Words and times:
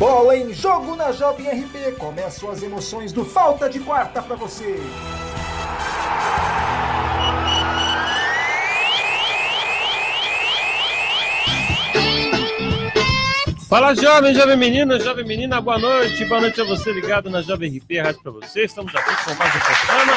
Bola 0.00 0.34
em 0.34 0.50
jogo 0.50 0.96
na 0.96 1.12
Jovem 1.12 1.46
RP. 1.46 1.94
Começam 1.98 2.50
as 2.50 2.62
emoções 2.62 3.12
do 3.12 3.22
Falta 3.22 3.68
de 3.68 3.78
Quarta 3.80 4.22
para 4.22 4.34
você. 4.34 4.80
Fala 13.70 13.94
jovem, 13.94 14.34
jovem 14.34 14.56
menino, 14.56 14.98
jovem 14.98 15.24
menina, 15.24 15.60
boa 15.60 15.78
noite, 15.78 16.24
boa 16.24 16.40
noite 16.40 16.60
a 16.60 16.64
você 16.64 16.92
ligado 16.92 17.30
na 17.30 17.40
Jovem 17.40 17.78
RP 17.78 18.00
Rádio 18.02 18.20
para 18.20 18.32
você. 18.32 18.64
Estamos 18.64 18.92
aqui 18.92 19.24
com 19.24 19.32
mais 19.36 19.54
um 19.54 19.60
programa. 19.60 20.12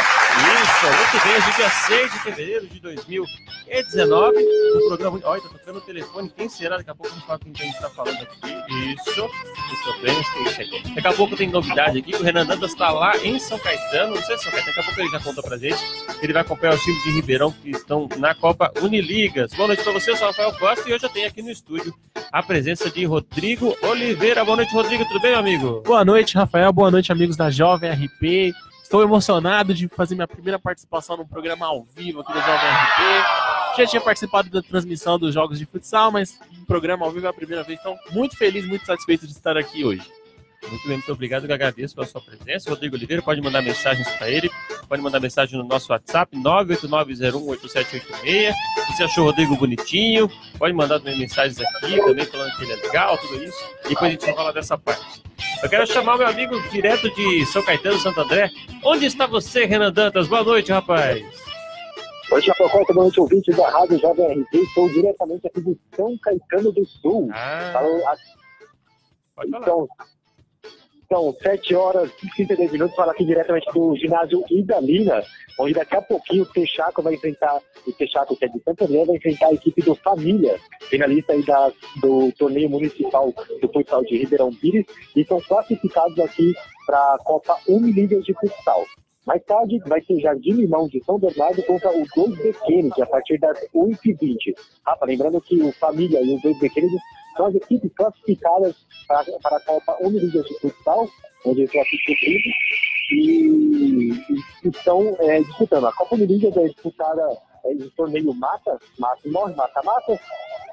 Isso, 0.64 0.86
muito 0.98 1.24
bem, 1.24 1.36
hoje 1.38 1.56
dia 1.56 1.70
6 1.70 2.12
de 2.14 2.20
fevereiro 2.22 2.68
de 2.68 2.80
2019. 2.80 4.38
Um 4.40 4.88
programa. 4.88 5.20
Olha, 5.24 5.42
tá 5.44 5.50
tocando 5.50 5.78
o 5.78 5.82
telefone. 5.82 6.32
Quem 6.36 6.50
será? 6.50 6.78
Daqui 6.78 6.90
a 6.90 6.96
pouco 6.96 7.12
a 7.12 7.16
gente 7.16 7.28
fala 7.28 7.38
quem 7.38 7.54
a 7.54 7.64
gente 7.64 7.76
está 7.76 7.90
falando 7.92 8.24
aqui. 8.24 8.38
Isso, 8.42 9.22
muito 9.22 10.02
bem, 10.02 10.20
isso 10.20 10.62
aqui. 10.62 10.96
Daqui 10.96 11.08
a 11.08 11.14
pouco 11.14 11.36
tem 11.38 11.50
novidade 11.52 12.00
aqui. 12.00 12.16
O 12.16 12.24
Renan 12.24 12.48
Dantas 12.48 12.72
está 12.72 12.90
lá 12.90 13.16
em 13.18 13.38
São 13.38 13.60
Caetano. 13.60 14.16
Não 14.16 14.24
sei 14.24 14.36
se 14.36 14.46
São 14.46 14.52
Caetano, 14.52 14.76
daqui 14.76 14.80
a 14.80 14.84
pouco 14.84 15.00
ele 15.00 15.10
já 15.12 15.20
conta 15.20 15.44
pra 15.44 15.58
gente. 15.60 15.78
Ele 16.24 16.34
vai 16.34 16.42
acompanhar 16.42 16.74
os 16.74 16.82
times 16.82 17.04
de 17.04 17.12
Ribeirão 17.12 17.52
que 17.52 17.70
estão 17.70 18.10
na 18.18 18.34
Copa 18.34 18.74
Uniligas. 18.82 19.54
Boa 19.54 19.68
noite 19.68 19.84
para 19.84 19.94
você, 19.94 20.10
eu 20.10 20.18
sou 20.18 20.26
o 20.26 20.32
Rafael 20.32 20.58
Costa 20.58 20.90
e 20.90 20.94
hoje 20.94 21.06
eu 21.06 21.10
tenho 21.10 21.28
aqui 21.28 21.44
no 21.44 21.52
estúdio 21.52 21.94
a 22.32 22.42
presença 22.42 22.90
de 22.90 23.06
Rodrigo 23.06 23.43
Oliveira. 23.82 24.46
Boa 24.46 24.56
noite, 24.56 24.74
Rodrigo. 24.74 25.04
Tudo 25.06 25.20
bem, 25.20 25.34
amigo? 25.34 25.82
Boa 25.86 26.06
noite, 26.06 26.36
Rafael. 26.36 26.72
Boa 26.72 26.90
noite, 26.90 27.12
amigos 27.12 27.36
da 27.36 27.52
Jovem 27.52 27.92
RP. 27.92 28.54
Estou 28.82 29.04
emocionado 29.04 29.74
de 29.74 29.90
fazer 29.90 30.16
minha 30.16 30.28
primeira 30.28 30.58
participação 30.58 31.18
num 31.18 31.28
programa 31.28 31.66
ao 31.66 31.84
vivo 31.84 32.22
aqui 32.22 32.32
da 32.32 32.40
Jovem 32.40 32.70
RP. 32.70 33.78
Já 33.80 33.86
tinha 33.86 34.02
participado 34.02 34.50
da 34.50 34.62
transmissão 34.62 35.20
dos 35.20 35.34
jogos 35.34 35.60
de 35.60 35.66
futsal, 35.66 36.10
mas 36.10 36.40
um 36.58 36.64
programa 36.64 37.06
ao 37.06 37.12
vivo 37.12 37.26
é 37.26 37.30
a 37.30 37.34
primeira 37.34 37.64
vez. 37.64 37.78
Então, 37.82 37.98
muito 38.12 38.38
feliz, 38.38 38.66
muito 38.66 38.86
satisfeito 38.86 39.28
de 39.28 39.34
estar 39.34 39.58
aqui 39.58 39.84
hoje. 39.84 40.10
Muito 40.70 40.88
bem, 40.88 40.98
muito 40.98 41.12
obrigado. 41.12 41.46
Eu 41.46 41.54
agradeço 41.54 41.94
pela 41.94 42.08
sua 42.08 42.22
presença. 42.22 42.70
Rodrigo 42.70 42.96
Oliveira, 42.96 43.22
pode 43.22 43.42
mandar 43.42 43.62
mensagens 43.62 44.08
para 44.14 44.30
ele. 44.30 44.50
Pode 44.88 45.02
mandar 45.02 45.20
mensagem 45.20 45.58
no 45.58 45.66
nosso 45.66 45.92
WhatsApp, 45.92 46.36
989018786. 46.38 48.54
Você 48.88 49.04
achou 49.04 49.24
o 49.24 49.28
Rodrigo 49.28 49.56
bonitinho? 49.56 50.30
Pode 50.58 50.74
mandar 50.74 51.00
também 51.00 51.20
mensagens 51.20 51.60
aqui, 51.60 51.98
também 51.98 52.26
falando 52.26 52.56
que 52.56 52.64
ele 52.64 52.74
é 52.74 52.76
legal, 52.76 53.18
tudo 53.18 53.44
isso. 53.44 53.58
Depois 53.88 54.08
a 54.08 54.10
gente 54.10 54.26
vai 54.26 54.36
falar 54.36 54.52
dessa 54.52 54.78
parte. 54.78 55.22
Eu 55.62 55.70
quero 55.70 55.86
chamar 55.88 56.16
o 56.16 56.18
meu 56.20 56.28
amigo 56.28 56.60
direto 56.70 57.10
de 57.14 57.46
São 57.46 57.64
Caetano, 57.64 58.00
Santo 58.00 58.22
André. 58.22 58.50
Onde 58.84 59.06
está 59.06 59.26
você, 59.28 59.66
Renan 59.66 59.92
Dantas? 59.92 60.28
Boa 60.28 60.44
noite, 60.44 60.72
rapaz. 60.72 61.24
Oi, 62.32 62.42
Chapecó, 62.42 62.84
boa 62.86 63.04
noite, 63.04 63.20
ouvinte 63.20 63.52
da 63.52 63.70
Rádio 63.70 64.00
Jovem 64.00 64.42
RT. 64.42 64.56
Estou 64.58 64.90
diretamente 64.90 65.48
aqui 65.48 65.62
de 65.62 65.78
São 65.96 66.18
Caetano 66.18 66.72
do 66.72 66.86
Sul. 66.86 67.30
Ah, 67.34 67.70
Falo 67.74 68.08
a- 68.08 68.16
pode 69.36 69.52
falar. 69.52 69.64
Então, 69.64 69.88
são 71.14 71.32
7 71.32 71.76
horas 71.76 72.12
e 72.24 72.28
32 72.36 72.72
minutos, 72.72 72.96
falo 72.96 73.12
aqui 73.12 73.24
diretamente 73.24 73.72
do 73.72 73.96
ginásio 73.96 74.44
Idalina, 74.50 75.22
onde 75.60 75.76
daqui 75.76 75.96
a 75.96 76.02
pouquinho 76.02 76.42
o 76.42 76.46
Texaco 76.48 77.04
vai 77.04 77.14
enfrentar, 77.14 77.60
o 77.86 77.92
Texaco, 77.92 78.36
que 78.36 78.46
é 78.46 78.48
de 78.48 78.60
Santo 78.64 78.86
André, 78.86 79.06
vai 79.06 79.18
enfrentar 79.18 79.48
a 79.50 79.54
equipe 79.54 79.84
do 79.84 79.94
Família, 79.94 80.60
finalista 80.90 81.34
aí 81.34 81.46
da, 81.46 81.72
do 82.02 82.32
torneio 82.32 82.68
municipal 82.68 83.32
do 83.62 83.72
futsal 83.72 84.02
de 84.04 84.18
Ribeirão 84.18 84.50
Pires, 84.56 84.88
e 85.16 85.24
são 85.24 85.40
classificados 85.42 86.18
aqui 86.18 86.52
para 86.88 86.98
a 86.98 87.18
Copa 87.24 87.60
Uniligas 87.68 88.26
de 88.26 88.34
Futsal. 88.34 88.84
Mais 89.28 89.42
tarde 89.44 89.80
vai 89.86 90.02
ter 90.02 90.20
Jardim 90.20 90.54
Limão 90.54 90.88
de 90.88 91.02
São 91.06 91.20
Bernardo 91.20 91.62
contra 91.64 91.92
o 91.92 92.04
2B 92.08 92.56
Kennedy, 92.66 93.02
a 93.04 93.06
partir 93.06 93.38
das 93.38 93.58
8h20. 93.74 94.54
Rafa, 94.86 95.06
lembrando 95.06 95.40
que 95.40 95.62
o 95.62 95.72
Família 95.74 96.20
e 96.22 96.36
o 96.36 96.42
2B 96.42 96.70
Kennedy 96.74 96.98
são 97.36 97.48
as 97.48 97.56
equipes 97.56 97.92
classificadas 97.96 98.76
para, 99.08 99.24
para 99.40 99.58
a 99.58 99.62
Copa 99.62 99.98
Uniligas 100.02 100.46
de 100.46 100.60
Futsal, 100.60 101.08
onde 101.46 101.62
eles 101.62 101.72
vão 101.72 101.82
assistir 101.82 102.42
e, 103.12 104.12
e 104.64 104.70
estão 104.70 105.16
é, 105.20 105.42
disputando. 105.42 105.88
A 105.88 105.94
Copa 105.94 106.16
Uniligas 106.16 106.56
é 106.58 106.68
disputada 106.68 107.22
é, 107.66 107.74
em 107.74 107.90
torneio 107.92 108.34
mata, 108.34 108.80
mata 108.98 109.22
morre, 109.26 109.54
mata-mata, 109.56 110.20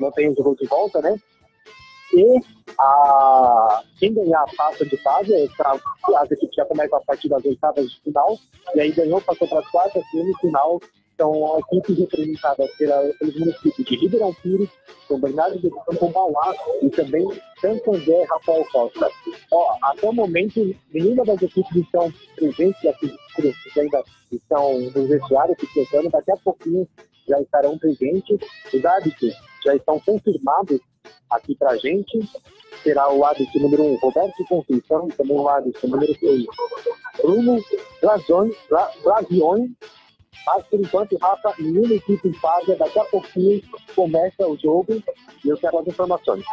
não 0.00 0.10
tem 0.12 0.28
o 0.28 0.36
jogo 0.36 0.56
de 0.56 0.66
volta, 0.66 1.00
né? 1.00 1.16
E 2.12 2.40
a, 2.78 3.82
quem 3.98 4.14
ganhar 4.14 4.42
a 4.42 4.56
passa 4.56 4.84
de 4.84 4.96
fase, 4.96 5.32
é 5.32 5.46
as 6.16 6.30
equipes 6.30 6.56
já 6.56 6.64
começam 6.64 6.98
a 6.98 7.02
partir 7.02 7.28
das 7.28 7.44
oitavas 7.44 7.88
de 7.88 8.00
final, 8.00 8.36
e 8.74 8.80
aí 8.80 8.90
ganhou, 8.90 9.20
passou 9.20 9.46
para 9.48 9.60
as 9.60 9.70
quartas, 9.70 10.02
no 10.12 10.38
final 10.38 10.80
são 11.20 11.58
equipes 11.58 11.98
representadas 11.98 12.70
pela, 12.78 13.12
pelos 13.18 13.38
municípios 13.38 13.86
de 13.86 13.96
Ribeirão 13.96 14.32
Pires, 14.42 14.70
São 15.06 15.20
Bernardo 15.20 15.58
de 15.58 15.68
Campo 15.68 16.10
Mauá 16.14 16.54
e 16.80 16.88
também 16.88 17.28
Santo 17.60 17.94
André 17.94 18.24
Rafael 18.24 18.64
Costa. 18.72 19.10
Ó, 19.52 19.76
até 19.82 20.08
o 20.08 20.14
momento, 20.14 20.74
nenhuma 20.94 21.26
das 21.26 21.42
equipes 21.42 21.76
estão 21.76 22.10
presentes 22.36 22.86
aqui, 22.86 23.14
que 23.36 23.80
ainda 23.80 24.02
estão 24.32 24.80
no 24.80 25.06
vestiário, 25.06 25.54
se 25.60 25.66
tentando, 25.74 26.08
daqui 26.08 26.32
a 26.32 26.36
pouquinho 26.38 26.88
já 27.28 27.38
estarão 27.38 27.76
presentes. 27.78 28.38
Os 28.72 28.82
árbitros 28.82 29.34
já 29.62 29.74
estão 29.74 30.00
confirmados 30.00 30.80
aqui 31.30 31.54
para 31.54 31.72
a 31.72 31.76
gente. 31.76 32.18
Será 32.82 33.12
o 33.12 33.22
árbitro 33.26 33.60
número 33.60 33.82
1, 33.82 33.92
um, 33.92 33.98
Roberto 33.98 34.44
Conceição, 34.48 35.06
e 35.08 35.12
também 35.12 35.36
o 35.36 35.46
árbitro 35.46 35.86
número 35.86 36.14
2, 36.18 36.46
Bruno 37.20 37.62
Glazioni. 38.00 39.76
Mas, 40.46 40.66
por 40.66 40.80
enquanto, 40.80 41.18
Rafa, 41.18 41.54
nenhuma 41.58 41.94
equipe 41.94 42.28
em 42.28 42.32
fase. 42.34 42.74
Daqui 42.76 42.98
a 42.98 43.04
pouquinho 43.04 43.62
começa 43.94 44.46
o 44.46 44.56
jogo 44.56 45.02
e 45.44 45.48
eu 45.48 45.56
quero 45.56 45.78
as 45.78 45.86
informações. 45.86 46.44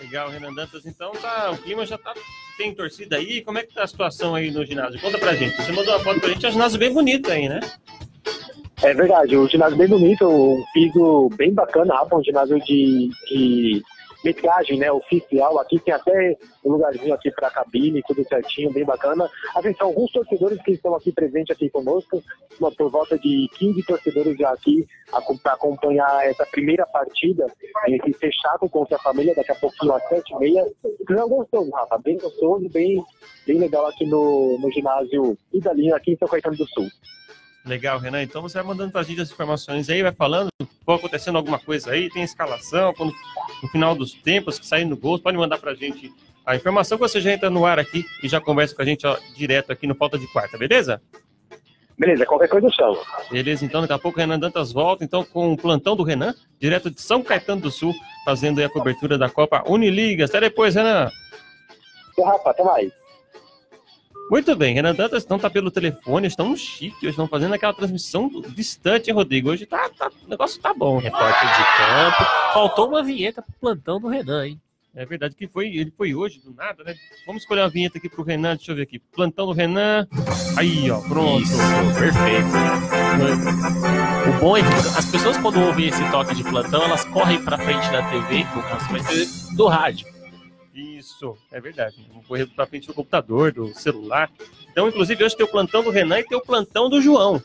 Legal, 0.00 0.28
Renan 0.30 0.54
Dantas. 0.54 0.86
Então 0.86 1.12
tá, 1.12 1.50
o 1.50 1.58
clima 1.58 1.84
já 1.84 1.98
tá. 1.98 2.14
Tem 2.56 2.74
torcida 2.74 3.16
aí? 3.16 3.42
Como 3.42 3.58
é 3.58 3.62
que 3.62 3.74
tá 3.74 3.84
a 3.84 3.86
situação 3.86 4.34
aí 4.34 4.50
no 4.50 4.64
ginásio? 4.64 5.00
Conta 5.00 5.18
pra 5.18 5.34
gente. 5.34 5.56
Você 5.56 5.72
mandou 5.72 5.94
uma 5.94 6.04
foto 6.04 6.20
pra 6.20 6.30
gente, 6.30 6.44
é 6.44 6.48
um 6.48 6.52
ginásio 6.52 6.78
bem 6.78 6.92
bonito 6.92 7.30
aí, 7.30 7.48
né? 7.48 7.60
É 8.80 8.94
verdade, 8.94 9.36
o 9.36 9.48
ginásio 9.48 9.76
bem 9.76 9.88
bonito, 9.88 10.28
um 10.28 10.64
piso 10.72 11.28
bem 11.36 11.52
bacana, 11.52 11.94
Rafa, 11.94 12.16
um 12.16 12.22
ginásio 12.22 12.60
de, 12.60 13.10
de 13.28 13.82
metragem, 14.24 14.78
né, 14.78 14.90
oficial. 14.90 15.58
Aqui 15.58 15.78
tem 15.78 15.94
até 15.94 16.36
um 16.64 16.72
lugarzinho 16.72 17.14
aqui 17.14 17.30
para 17.30 17.50
cabine, 17.50 18.02
tudo 18.06 18.24
certinho, 18.24 18.72
bem 18.72 18.84
bacana. 18.84 19.28
Atenção, 19.54 19.88
alguns 19.88 20.10
torcedores 20.12 20.60
que 20.62 20.72
estão 20.72 20.94
aqui 20.94 21.12
presentes 21.12 21.54
aqui 21.54 21.70
conosco, 21.70 22.22
por 22.76 22.90
volta 22.90 23.18
de 23.18 23.48
15 23.58 23.82
torcedores 23.84 24.36
já 24.36 24.50
aqui 24.50 24.86
para 25.42 25.52
acompanhar 25.52 26.26
essa 26.26 26.44
primeira 26.46 26.84
partida 26.86 27.46
entre 27.86 28.12
Fechaco 28.12 28.68
contra 28.68 28.96
a 28.96 29.00
família, 29.00 29.34
daqui 29.34 29.52
a 29.52 29.54
pouquinho 29.54 29.92
às 29.92 30.02
7h30. 30.04 30.66
Não 31.10 31.28
gostoso, 31.28 31.70
Rafa, 31.70 31.98
bem 31.98 32.18
gostoso, 32.18 32.68
bem, 32.68 33.02
bem 33.46 33.58
legal 33.58 33.86
aqui 33.86 34.04
no, 34.06 34.58
no 34.58 34.70
ginásio 34.70 35.36
Idalina, 35.52 35.96
aqui 35.96 36.12
em 36.12 36.16
São 36.16 36.28
Caetano 36.28 36.56
do 36.56 36.66
Sul. 36.66 36.88
Legal, 37.68 37.98
Renan. 37.98 38.22
Então 38.22 38.40
você 38.40 38.54
vai 38.54 38.66
mandando 38.66 38.90
pra 38.90 39.02
gente 39.02 39.20
as 39.20 39.30
informações 39.30 39.90
aí, 39.90 40.02
vai 40.02 40.12
falando, 40.12 40.48
for 40.84 40.94
acontecendo 40.94 41.36
alguma 41.36 41.58
coisa 41.58 41.90
aí, 41.90 42.08
tem 42.08 42.22
escalação, 42.22 42.94
quando, 42.94 43.12
no 43.62 43.68
final 43.68 43.94
dos 43.94 44.14
tempos 44.14 44.58
que 44.58 44.66
sair 44.66 44.86
no 44.86 44.96
gol, 44.96 45.18
pode 45.18 45.36
mandar 45.36 45.58
pra 45.58 45.74
gente 45.74 46.10
a 46.46 46.56
informação 46.56 46.96
que 46.96 47.02
você 47.02 47.20
já 47.20 47.30
entra 47.30 47.50
no 47.50 47.66
ar 47.66 47.78
aqui 47.78 48.06
e 48.22 48.28
já 48.28 48.40
conversa 48.40 48.74
com 48.74 48.80
a 48.80 48.84
gente 48.86 49.06
ó, 49.06 49.18
direto 49.36 49.70
aqui 49.70 49.86
no 49.86 49.94
Falta 49.94 50.18
de 50.18 50.26
Quarta, 50.32 50.56
beleza? 50.56 51.02
Beleza, 51.98 52.24
qualquer 52.24 52.48
coisa 52.48 52.68
eu 52.68 52.72
chamo. 52.72 52.98
Beleza, 53.30 53.64
então 53.64 53.82
daqui 53.82 53.92
a 53.92 53.98
pouco 53.98 54.18
o 54.18 54.20
Renan 54.20 54.38
Dantas 54.38 54.72
volta, 54.72 55.04
então 55.04 55.22
com 55.22 55.52
o 55.52 55.56
plantão 55.56 55.94
do 55.94 56.02
Renan, 56.02 56.34
direto 56.58 56.90
de 56.90 57.02
São 57.02 57.22
Caetano 57.22 57.60
do 57.60 57.70
Sul, 57.70 57.92
fazendo 58.24 58.60
aí 58.60 58.64
a 58.64 58.70
cobertura 58.70 59.18
da 59.18 59.28
Copa 59.28 59.62
Uniligas. 59.66 60.30
Até 60.30 60.40
depois, 60.40 60.74
Renan. 60.74 61.10
Então, 62.12 62.24
Rafa, 62.24 62.50
até 62.50 62.62
mais. 62.64 62.90
Muito 64.30 64.54
bem, 64.54 64.74
Renan 64.74 64.94
Dantas 64.94 65.26
não 65.26 65.38
tá 65.38 65.48
pelo 65.48 65.70
telefone, 65.70 66.26
estão 66.26 66.50
no 66.50 66.56
chique, 66.56 66.98
hoje 66.98 67.10
estão 67.10 67.26
fazendo 67.26 67.54
aquela 67.54 67.72
transmissão 67.72 68.28
distante, 68.54 69.08
hein, 69.08 69.14
Rodrigo? 69.16 69.50
Hoje 69.50 69.64
tá, 69.64 69.88
tá- 69.96 70.10
o 70.26 70.28
negócio 70.28 70.60
tá 70.60 70.74
bom. 70.74 70.98
Repórter 70.98 71.48
de 71.48 71.64
campo. 71.78 72.30
Faltou 72.52 72.88
uma 72.88 73.02
vinheta 73.02 73.40
pro 73.40 73.52
plantão 73.58 73.98
do 73.98 74.06
Renan, 74.08 74.46
hein? 74.46 74.60
É 74.94 75.06
verdade 75.06 75.34
que 75.34 75.46
foi, 75.46 75.68
ele 75.68 75.92
foi 75.96 76.14
hoje, 76.14 76.40
do 76.44 76.52
nada, 76.52 76.82
né? 76.84 76.94
Vamos 77.24 77.42
escolher 77.42 77.62
uma 77.62 77.68
vinheta 77.70 77.98
aqui 77.98 78.08
pro 78.08 78.22
Renan, 78.24 78.56
deixa 78.56 78.72
eu 78.72 78.76
ver 78.76 78.82
aqui. 78.82 78.98
Plantão 78.98 79.46
do 79.46 79.52
Renan. 79.52 80.06
Aí, 80.56 80.90
ó, 80.90 81.00
pronto. 81.02 81.42
Isso, 81.42 81.56
perfeito. 81.98 82.48
O 84.28 84.40
bom 84.40 84.56
é 84.56 84.60
que 84.62 84.68
as 84.98 85.06
pessoas, 85.06 85.36
quando 85.38 85.60
ouvem 85.60 85.86
esse 85.88 86.02
toque 86.10 86.34
de 86.34 86.42
plantão, 86.42 86.82
elas 86.82 87.04
correm 87.04 87.42
pra 87.42 87.56
frente 87.56 87.88
da 87.92 88.02
TV, 88.10 88.44
no 88.54 88.62
caso 88.62 88.88
ser 89.08 89.54
do 89.56 89.66
rádio. 89.68 90.06
Isso, 90.78 91.36
é 91.50 91.60
verdade. 91.60 91.96
Vamos 92.08 92.24
correr 92.24 92.46
pra 92.46 92.66
frente 92.66 92.86
do 92.86 92.94
computador, 92.94 93.52
do 93.52 93.74
celular. 93.74 94.30
Então, 94.70 94.88
inclusive, 94.88 95.24
hoje 95.24 95.36
tem 95.36 95.44
o 95.44 95.50
plantão 95.50 95.82
do 95.82 95.90
Renan 95.90 96.20
e 96.20 96.24
tem 96.24 96.38
o 96.38 96.40
plantão 96.40 96.88
do 96.88 97.02
João. 97.02 97.42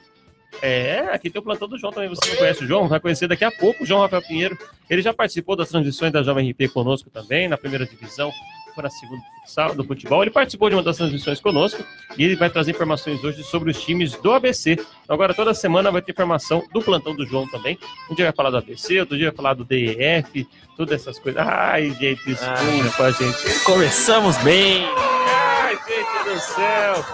É, 0.61 0.99
aqui 1.11 1.31
tem 1.31 1.39
o 1.39 1.43
plantão 1.43 1.67
do 1.67 1.79
João 1.79 1.91
também. 1.91 2.09
Você 2.09 2.29
não 2.29 2.37
conhece 2.37 2.63
o 2.63 2.67
João? 2.67 2.87
Vai 2.87 2.99
conhecer 2.99 3.27
daqui 3.27 3.43
a 3.43 3.51
pouco 3.51 3.83
o 3.83 3.87
João 3.87 4.01
Rafael 4.01 4.21
Pinheiro. 4.21 4.55
Ele 4.87 5.01
já 5.01 5.11
participou 5.11 5.55
das 5.55 5.69
transmissões 5.69 6.11
da 6.11 6.21
Jovem 6.21 6.51
RP 6.51 6.71
conosco 6.71 7.09
também, 7.09 7.47
na 7.47 7.57
primeira 7.57 7.87
divisão 7.87 8.31
para 8.73 8.87
a 8.87 8.91
segunda 8.91 9.21
futsal 9.39 9.75
do 9.75 9.83
futebol. 9.83 10.23
Ele 10.23 10.31
participou 10.31 10.69
de 10.69 10.75
uma 10.75 10.83
das 10.83 10.97
transmissões 10.97 11.39
conosco 11.39 11.83
e 12.17 12.23
ele 12.23 12.35
vai 12.35 12.49
trazer 12.49 12.71
informações 12.71 13.23
hoje 13.23 13.43
sobre 13.43 13.71
os 13.71 13.81
times 13.81 14.13
do 14.17 14.31
ABC. 14.31 14.77
Agora, 15.07 15.33
toda 15.33 15.53
semana 15.53 15.91
vai 15.91 16.01
ter 16.01 16.11
informação 16.11 16.63
do 16.73 16.81
plantão 16.81 17.15
do 17.15 17.25
João 17.25 17.47
também. 17.47 17.77
Um 18.09 18.15
dia 18.15 18.25
vai 18.25 18.33
falar 18.33 18.49
do 18.49 18.57
ABC, 18.57 18.99
outro 18.99 19.17
dia 19.17 19.29
vai 19.29 19.35
falar 19.35 19.53
do 19.53 19.63
DEF, 19.63 20.47
todas 20.75 21.01
essas 21.01 21.19
coisas. 21.19 21.41
Ai, 21.45 21.91
gente, 21.91 22.23
desculpa, 22.25 23.11
gente. 23.11 23.63
Começamos 23.63 24.37
bem. 24.37 24.85
Ai, 24.85 25.77
gente 25.87 26.33
do 26.33 26.39
céu. 26.39 27.05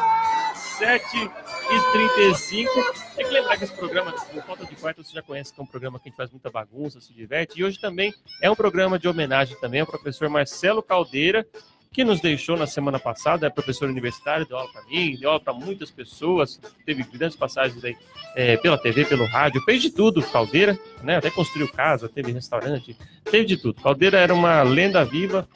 7 0.80 1.49
e 1.72 1.92
35. 1.92 2.72
Tem 3.16 3.26
que 3.26 3.32
lembrar 3.32 3.58
que 3.58 3.64
esse 3.64 3.74
programa, 3.74 4.12
por 4.12 4.44
falta 4.44 4.66
de 4.66 4.76
quarto, 4.76 5.04
você 5.04 5.14
já 5.14 5.22
conhece 5.22 5.54
que 5.54 5.60
é 5.60 5.64
um 5.64 5.68
programa 5.68 6.00
que 6.00 6.08
a 6.08 6.10
gente 6.10 6.18
faz 6.18 6.32
muita 6.32 6.50
bagunça, 6.50 7.00
se 7.00 7.14
diverte. 7.14 7.60
E 7.60 7.64
hoje 7.64 7.80
também 7.80 8.14
é 8.42 8.50
um 8.50 8.56
programa 8.56 8.98
de 8.98 9.08
homenagem 9.08 9.56
também 9.60 9.82
ao 9.82 9.88
professor 9.88 10.30
Marcelo 10.30 10.82
Caldeira, 10.82 11.46
que 11.92 12.04
nos 12.04 12.22
deixou 12.22 12.56
na 12.56 12.68
semana 12.68 13.00
passada, 13.00 13.48
é 13.48 13.50
professor 13.50 13.90
universitário, 13.90 14.46
deu 14.46 14.58
aula 14.58 14.72
para 14.72 14.84
mim, 14.84 15.18
deu 15.20 15.30
aula 15.30 15.40
para 15.40 15.54
muitas 15.54 15.90
pessoas, 15.90 16.60
teve 16.86 17.04
grandes 17.04 17.36
passagens 17.36 17.84
aí 17.84 17.96
é, 18.36 18.58
pela 18.58 18.78
TV, 18.78 19.06
pelo 19.06 19.26
rádio, 19.26 19.62
fez 19.62 19.82
de 19.82 19.90
tudo, 19.90 20.22
Caldeira, 20.22 20.78
né? 21.02 21.18
Até 21.18 21.32
construiu 21.32 21.68
casa, 21.68 22.08
teve 22.08 22.32
restaurante, 22.32 22.96
teve 23.24 23.46
de 23.46 23.58
tudo. 23.58 23.82
Caldeira 23.82 24.20
era 24.20 24.34
uma 24.34 24.62
lenda 24.62 25.04
viva, 25.04 25.48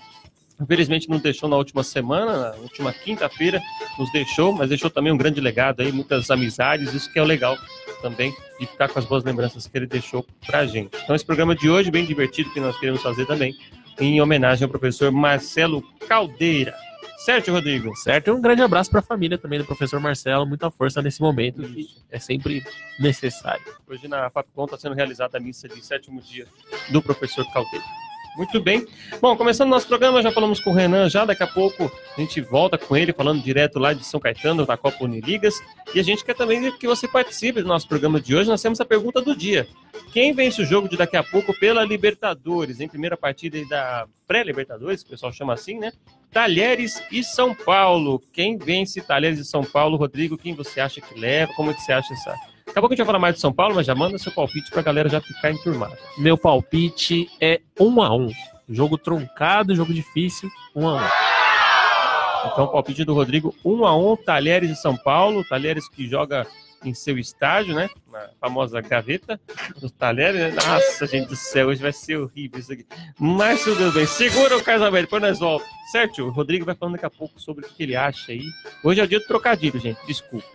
Infelizmente 0.63 1.09
não 1.09 1.19
deixou 1.19 1.49
na 1.49 1.57
última 1.57 1.83
semana, 1.83 2.51
na 2.51 2.55
última 2.55 2.93
quinta-feira 2.93 3.61
nos 3.99 4.11
deixou, 4.11 4.53
mas 4.53 4.69
deixou 4.69 4.89
também 4.89 5.11
um 5.11 5.17
grande 5.17 5.41
legado 5.41 5.81
aí, 5.81 5.91
muitas 5.91 6.31
amizades, 6.31 6.93
isso 6.93 7.11
que 7.11 7.19
é 7.19 7.21
o 7.21 7.25
legal 7.25 7.57
também 8.01 8.33
de 8.59 8.65
ficar 8.65 8.87
com 8.87 8.97
as 8.97 9.05
boas 9.05 9.23
lembranças 9.23 9.67
que 9.67 9.77
ele 9.77 9.85
deixou 9.85 10.25
pra 10.45 10.65
gente. 10.65 10.97
Então 11.03 11.15
esse 11.15 11.25
programa 11.25 11.53
de 11.53 11.69
hoje, 11.69 11.91
bem 11.91 12.05
divertido, 12.05 12.51
que 12.51 12.59
nós 12.59 12.79
queremos 12.79 13.01
fazer 13.01 13.25
também, 13.25 13.53
em 13.99 14.21
homenagem 14.21 14.63
ao 14.63 14.69
professor 14.69 15.11
Marcelo 15.11 15.81
Caldeira. 16.07 16.73
Certo, 17.17 17.51
Rodrigo? 17.51 17.95
Certo, 17.95 18.27
e 18.27 18.31
um 18.31 18.41
grande 18.41 18.61
abraço 18.61 18.89
para 18.89 18.99
a 18.99 19.03
família 19.03 19.37
também 19.37 19.59
do 19.59 19.65
professor 19.65 19.99
Marcelo, 19.99 20.45
muita 20.45 20.71
força 20.71 21.01
nesse 21.01 21.21
momento, 21.21 21.61
que 21.61 21.87
é 22.11 22.19
sempre 22.19 22.63
necessário. 22.99 23.63
Hoje 23.87 24.07
na 24.07 24.29
FAPCON 24.29 24.65
está 24.65 24.77
sendo 24.77 24.95
realizada 24.95 25.37
a 25.37 25.41
missa 25.41 25.67
de 25.67 25.85
sétimo 25.85 26.21
dia 26.21 26.47
do 26.89 27.01
professor 27.01 27.45
Caldeira. 27.53 28.02
Muito 28.35 28.59
bem. 28.59 28.85
Bom, 29.21 29.37
começando 29.37 29.69
nosso 29.69 29.87
programa, 29.87 30.21
já 30.21 30.31
falamos 30.31 30.59
com 30.59 30.71
o 30.71 30.73
Renan, 30.73 31.07
já 31.07 31.23
daqui 31.23 31.43
a 31.43 31.47
pouco 31.47 31.91
a 32.17 32.19
gente 32.19 32.41
volta 32.41 32.77
com 32.77 32.97
ele, 32.97 33.13
falando 33.13 33.43
direto 33.43 33.77
lá 33.77 33.93
de 33.93 34.03
São 34.03 34.19
Caetano, 34.19 34.65
da 34.65 34.75
Copa 34.75 35.03
Uniligas. 35.03 35.61
E 35.93 35.99
a 35.99 36.03
gente 36.03 36.25
quer 36.25 36.33
também 36.33 36.71
que 36.77 36.87
você 36.87 37.07
participe 37.07 37.61
do 37.61 37.67
nosso 37.67 37.87
programa 37.87 38.19
de 38.19 38.35
hoje. 38.35 38.49
Nós 38.49 38.61
temos 38.61 38.81
a 38.81 38.85
pergunta 38.85 39.21
do 39.21 39.35
dia. 39.35 39.67
Quem 40.11 40.33
vence 40.33 40.61
o 40.61 40.65
jogo 40.65 40.89
de 40.89 40.97
daqui 40.97 41.15
a 41.15 41.23
pouco 41.23 41.53
pela 41.59 41.83
Libertadores, 41.83 42.79
em 42.79 42.87
primeira 42.87 43.15
partida 43.15 43.63
da 43.65 44.07
pré-Libertadores, 44.27 45.03
que 45.03 45.09
o 45.09 45.11
pessoal 45.11 45.31
chama 45.31 45.53
assim, 45.53 45.77
né? 45.77 45.91
Talheres 46.31 47.03
e 47.11 47.23
São 47.23 47.53
Paulo. 47.53 48.19
Quem 48.33 48.57
vence 48.57 48.99
Talheres 49.01 49.39
e 49.39 49.45
São 49.45 49.63
Paulo, 49.63 49.95
Rodrigo? 49.95 50.37
Quem 50.37 50.55
você 50.55 50.79
acha 50.79 50.99
que 50.99 51.19
leva? 51.19 51.53
Como 51.53 51.69
é 51.69 51.73
que 51.73 51.81
você 51.81 51.93
acha 51.93 52.11
essa 52.13 52.35
Daqui 52.73 52.79
a 52.79 52.81
pouco 52.81 52.93
a 52.93 52.95
gente 52.95 53.05
vai 53.05 53.05
falar 53.05 53.19
mais 53.19 53.35
de 53.35 53.41
São 53.41 53.53
Paulo, 53.53 53.75
mas 53.75 53.85
já 53.85 53.93
manda 53.93 54.17
seu 54.17 54.31
palpite 54.31 54.71
pra 54.71 54.81
galera 54.81 55.07
já 55.07 55.21
ficar 55.21 55.51
enturmada. 55.51 55.95
Meu 56.17 56.35
palpite 56.35 57.29
é 57.39 57.61
1 57.79 58.01
a 58.01 58.15
1 58.15 58.31
Jogo 58.67 58.97
truncado, 58.97 59.75
jogo 59.75 59.93
difícil, 59.93 60.49
1 60.75 60.87
a 60.87 60.95
1 60.95 62.51
Então, 62.51 62.67
palpite 62.69 63.05
do 63.05 63.13
Rodrigo, 63.13 63.53
1 63.63 63.85
a 63.85 63.95
1 63.95 64.15
Talheres 64.17 64.71
e 64.71 64.75
São 64.75 64.97
Paulo. 64.97 65.47
Talheres 65.47 65.87
que 65.87 66.07
joga 66.07 66.47
em 66.83 66.95
seu 66.95 67.19
estádio, 67.19 67.75
né? 67.75 67.91
Na 68.11 68.29
famosa 68.41 68.81
gaveta 68.81 69.39
dos 69.79 69.91
talheres. 69.91 70.41
Né? 70.41 70.51
Nossa, 70.51 71.05
gente 71.05 71.27
do 71.27 71.35
céu, 71.35 71.67
hoje 71.67 71.79
vai 71.79 71.93
ser 71.93 72.17
horrível 72.17 72.59
isso 72.59 72.73
aqui. 72.73 72.87
Mas 73.19 73.63
tudo 73.63 73.91
bem. 73.91 74.07
Segura 74.07 74.57
o 74.57 74.63
casamento, 74.63 75.03
depois 75.03 75.21
nós 75.21 75.37
voltamos. 75.37 75.71
Certo? 75.91 76.23
O 76.23 76.31
Rodrigo 76.31 76.65
vai 76.65 76.73
falando 76.73 76.93
daqui 76.93 77.05
a 77.05 77.11
pouco 77.11 77.39
sobre 77.39 77.67
o 77.67 77.69
que 77.69 77.83
ele 77.83 77.95
acha 77.95 78.31
aí. 78.31 78.41
Hoje 78.83 78.99
é 78.99 79.03
o 79.03 79.07
dia 79.07 79.19
do 79.19 79.27
trocadilho, 79.27 79.79
gente. 79.79 80.03
Desculpa. 80.07 80.47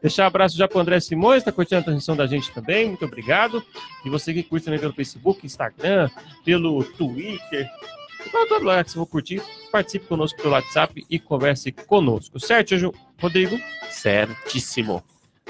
Deixar 0.00 0.24
um 0.24 0.26
abraço 0.26 0.56
já 0.56 0.68
para 0.68 0.78
o 0.78 0.80
André 0.80 1.00
Simões, 1.00 1.38
está 1.38 1.52
curtindo 1.52 1.80
a 1.80 1.84
transmissão 1.84 2.16
da 2.16 2.26
gente 2.26 2.52
também, 2.52 2.88
muito 2.88 3.04
obrigado. 3.04 3.62
E 4.04 4.10
você 4.10 4.32
que 4.32 4.42
curte 4.42 4.64
também 4.64 4.80
pelo 4.80 4.92
Facebook, 4.92 5.44
Instagram, 5.44 6.10
pelo 6.44 6.84
Twitter, 6.84 7.70
para 8.30 8.46
todo 8.46 8.60
lugar 8.60 8.84
que 8.84 8.90
você 8.90 8.98
for 8.98 9.06
curtir, 9.06 9.42
participe 9.70 10.06
conosco 10.06 10.40
pelo 10.40 10.54
WhatsApp 10.54 11.04
e 11.08 11.18
converse 11.18 11.72
conosco. 11.72 12.40
Certo, 12.40 12.74
Rodrigo? 13.20 13.58
Certíssimo. 13.90 15.02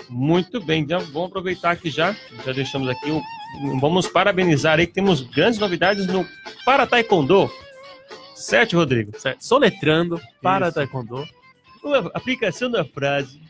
Muito 0.09 0.61
bem, 0.61 0.83
então 0.83 1.01
vamos 1.01 1.29
aproveitar 1.29 1.71
aqui 1.71 1.89
já, 1.89 2.15
já 2.45 2.53
deixamos 2.53 2.89
aqui, 2.89 3.11
um, 3.11 3.79
vamos 3.79 4.07
parabenizar 4.09 4.79
aí 4.79 4.87
que 4.87 4.93
temos 4.93 5.23
grandes 5.23 5.59
novidades 5.59 6.07
no 6.07 6.27
Para 6.65 6.87
Taekwondo. 6.87 7.51
Certo, 8.35 8.77
Rodrigo? 8.77 9.19
Certo. 9.19 9.41
Soletrando 9.41 10.21
para 10.43 10.67
Isso. 10.67 10.75
Taekwondo. 10.75 11.25
Uma 11.83 11.99
aplicação 12.13 12.71
da 12.71 12.85
frase 12.85 13.41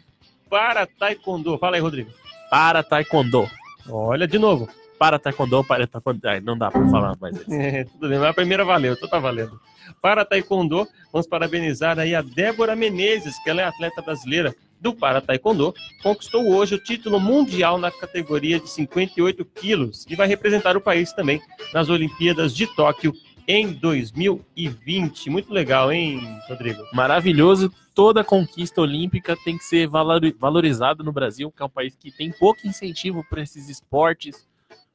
para 0.49 0.87
Taekwondo. 0.87 1.59
Fala 1.59 1.77
aí, 1.77 1.83
Rodrigo. 1.83 2.11
Para 2.51 2.83
Taekwondo. 2.83 3.49
Olha, 3.89 4.27
de 4.27 4.39
novo. 4.39 4.69
Para 4.99 5.19
Taekwondo, 5.19 5.65
para 5.65 5.87
Taekwondo. 5.87 6.21
Ai, 6.29 6.41
não 6.41 6.57
dá 6.57 6.71
para 6.71 6.89
falar 6.89 7.17
mais 7.21 7.37
isso. 7.37 7.53
É, 7.53 7.85
tudo 7.85 8.09
bem, 8.09 8.19
mas 8.19 8.29
a 8.29 8.35
primeira 8.35 8.65
valeu, 8.65 8.95
então 8.95 9.09
tá 9.09 9.19
valendo. 9.19 9.61
Para 10.01 10.25
Taekwondo, 10.25 10.87
vamos 11.13 11.27
parabenizar 11.27 11.99
aí 11.99 12.15
a 12.15 12.23
Débora 12.23 12.77
Menezes, 12.77 13.39
que 13.43 13.51
ela 13.51 13.63
é 13.63 13.65
atleta 13.65 14.01
brasileira 14.03 14.55
do 14.81 14.95
Para 14.95 15.21
Taekwondo, 15.21 15.75
conquistou 16.03 16.47
hoje 16.53 16.75
o 16.75 16.79
título 16.79 17.19
mundial 17.19 17.79
na 17.79 17.91
categoria 17.91 18.61
de 18.61 18.69
58 18.69 19.43
quilos 19.47 20.05
e 20.11 20.15
vai 20.15 20.27
representar 20.27 20.77
o 20.77 20.81
país 20.81 21.11
também 21.13 21.41
nas 21.73 21.89
Olimpíadas 21.89 22.55
de 22.55 22.67
Tóquio 22.67 23.15
em 23.47 23.73
2020. 23.73 25.31
Muito 25.31 25.53
legal, 25.53 25.93
hein, 25.93 26.21
Rodrigo? 26.49 26.83
Maravilhoso. 26.93 27.73
Toda 27.95 28.25
conquista 28.25 28.81
olímpica 28.81 29.37
tem 29.45 29.57
que 29.57 29.65
ser 29.65 29.89
valorizada 29.89 31.05
no 31.05 31.13
Brasil, 31.13 31.51
que 31.51 31.63
é 31.63 31.67
um 31.67 31.71
país 31.71 31.95
que 31.95 32.11
tem 32.11 32.33
pouco 32.33 32.67
incentivo 32.67 33.25
para 33.29 33.43
esses 33.43 33.69
esportes, 33.69 34.47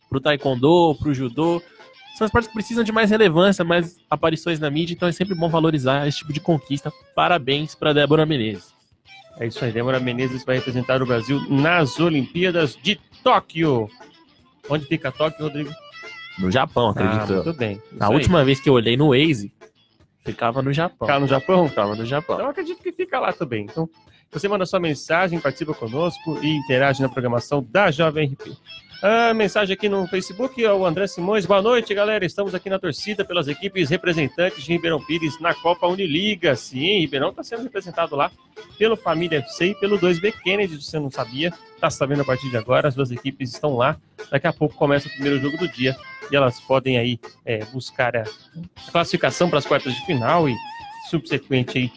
para 0.10 0.18
o 0.18 0.22
taekwondo, 0.22 0.96
para 0.96 1.10
o 1.10 1.14
judô. 1.14 1.62
São 2.18 2.26
esportes 2.26 2.50
que 2.50 2.54
precisam 2.54 2.84
de 2.84 2.92
mais 2.92 3.10
relevância, 3.10 3.64
mais 3.64 3.98
aparições 4.10 4.60
na 4.60 4.70
mídia, 4.70 4.94
então 4.94 5.08
é 5.08 5.12
sempre 5.14 5.34
bom 5.34 5.48
valorizar 5.48 6.06
esse 6.06 6.18
tipo 6.18 6.34
de 6.34 6.42
conquista. 6.42 6.92
Parabéns 7.16 7.74
para 7.76 7.94
Débora 7.94 8.26
Menezes. 8.26 8.74
É 9.40 9.48
isso 9.48 9.64
aí, 9.64 9.72
Débora 9.72 10.02
Menezes 10.02 10.44
vai 10.44 10.58
representar 10.58 11.02
o 11.02 11.06
Brasil 11.06 11.40
nas 11.50 11.98
Olimpíadas 11.98 12.78
de 12.84 13.00
Tóquio. 13.24 13.88
Onde 14.70 14.86
fica 14.86 15.14
Tóquio, 15.14 15.46
Rodrigo? 15.46 15.72
No 16.40 16.50
Japão, 16.50 16.90
acredito. 16.90 17.34
Ah, 17.34 17.44
muito 17.44 17.54
bem. 17.54 17.82
A 18.00 18.08
aí. 18.08 18.14
última 18.14 18.44
vez 18.44 18.60
que 18.60 18.70
eu 18.70 18.74
olhei 18.74 18.96
no 18.96 19.10
Waze, 19.10 19.52
ficava 20.24 20.62
no 20.62 20.72
Japão. 20.72 21.08
Ficava 21.08 21.20
no 21.20 21.28
Japão? 21.28 21.70
Ficava 21.70 21.96
no 21.96 22.06
Japão. 22.06 22.36
Então 22.36 22.46
eu 22.46 22.52
acredito 22.52 22.82
que 22.82 22.92
fica 22.92 23.20
lá 23.20 23.34
também. 23.34 23.64
Então, 23.64 23.90
você 24.32 24.48
manda 24.48 24.66
sua 24.66 24.80
mensagem, 24.80 25.40
participa 25.40 25.74
conosco 25.74 26.40
e 26.42 26.56
interage 26.56 27.02
na 27.02 27.10
programação 27.10 27.66
da 27.68 27.92
Jovem 27.92 28.34
RP. 28.34 28.56
A 29.02 29.34
mensagem 29.34 29.74
aqui 29.74 29.88
no 29.88 30.06
Facebook 30.08 30.62
é 30.62 30.74
o 30.74 30.86
André 30.86 31.08
Simões. 31.08 31.46
Boa 31.46 31.62
noite, 31.62 31.94
galera. 31.94 32.26
Estamos 32.26 32.54
aqui 32.54 32.70
na 32.70 32.78
torcida 32.78 33.24
pelas 33.24 33.48
equipes 33.48 33.90
representantes 33.90 34.62
de 34.62 34.74
Ribeirão 34.74 35.00
Pires 35.02 35.40
na 35.40 35.54
Copa 35.54 35.88
Uniliga. 35.88 36.54
Sim, 36.58 37.00
Ribeirão 37.00 37.30
está 37.30 37.42
sendo 37.42 37.64
representado 37.64 38.14
lá 38.14 38.30
pelo 38.78 38.98
Família 38.98 39.40
FC 39.40 39.68
e 39.68 39.76
pelo 39.76 39.98
2B 39.98 40.34
Kennedy, 40.44 40.76
se 40.76 40.92
você 40.92 41.00
não 41.00 41.10
sabia. 41.10 41.54
Está 41.74 41.90
sabendo 41.90 42.24
a 42.24 42.26
partir 42.26 42.50
de 42.50 42.58
agora, 42.58 42.90
as 42.90 42.96
duas 42.96 43.10
equipes 43.10 43.54
estão 43.54 43.78
lá. 43.78 43.96
Daqui 44.30 44.48
a 44.48 44.54
pouco 44.54 44.76
começa 44.76 45.08
o 45.08 45.12
primeiro 45.12 45.40
jogo 45.40 45.58
do 45.58 45.70
dia 45.70 45.96
e 46.30 46.36
elas 46.36 46.60
podem 46.60 46.98
aí 46.98 47.18
é, 47.46 47.64
buscar 47.66 48.18
a 48.18 48.26
classificação 48.92 49.50
para 49.50 49.60
as 49.60 49.66
quartas 49.66 49.94
de 49.94 50.06
final 50.06 50.50
e 50.50 50.56
subsequente 51.10 51.78
aí 51.78 51.92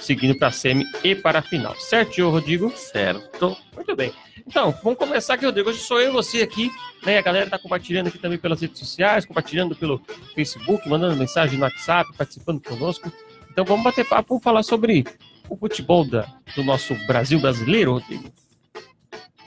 seguindo 0.00 0.38
para 0.38 0.48
a 0.48 0.52
semi 0.52 0.84
e 1.02 1.14
para 1.14 1.40
a 1.40 1.42
final. 1.42 1.74
Certo, 1.76 2.28
Rodrigo? 2.28 2.72
Certo. 2.76 3.56
Muito 3.74 3.96
bem. 3.96 4.12
Então, 4.46 4.74
vamos 4.82 4.98
começar 4.98 5.34
aqui, 5.34 5.44
Rodrigo. 5.44 5.68
Hoje 5.68 5.80
sou 5.80 6.00
eu 6.00 6.10
e 6.10 6.12
você 6.12 6.42
aqui, 6.42 6.70
né? 7.04 7.18
A 7.18 7.22
galera 7.22 7.44
está 7.46 7.58
compartilhando 7.58 8.08
aqui 8.08 8.18
também 8.18 8.38
pelas 8.38 8.60
redes 8.60 8.78
sociais, 8.78 9.24
compartilhando 9.26 9.76
pelo 9.76 10.00
Facebook, 10.34 10.88
mandando 10.88 11.16
mensagem 11.16 11.58
no 11.58 11.64
WhatsApp, 11.64 12.10
participando 12.16 12.60
conosco. 12.60 13.12
Então 13.50 13.64
vamos 13.64 13.84
bater 13.84 14.06
papo, 14.06 14.28
vamos 14.30 14.44
falar 14.44 14.62
sobre 14.62 15.04
o 15.48 15.56
futebol 15.56 16.04
da, 16.04 16.26
do 16.54 16.62
nosso 16.62 16.94
Brasil 17.06 17.40
brasileiro, 17.40 17.92
Rodrigo. 17.92 18.32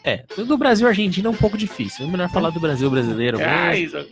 É, 0.04 0.24
do 0.36 0.58
Brasil 0.58 0.88
Argentina 0.88 1.28
é 1.28 1.32
um 1.32 1.36
pouco 1.36 1.58
difícil. 1.58 2.06
É 2.06 2.10
melhor 2.10 2.30
falar 2.30 2.50
do 2.50 2.60
Brasil 2.60 2.90
brasileiro 2.90 3.38
ah, 3.44 3.70
mesmo. 3.70 4.06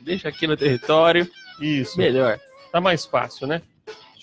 Deixa 0.00 0.28
aqui 0.28 0.46
no 0.46 0.56
território. 0.56 1.30
Isso. 1.60 1.98
Melhor. 1.98 2.38
Tá 2.72 2.80
mais 2.80 3.04
fácil, 3.04 3.46
né? 3.46 3.60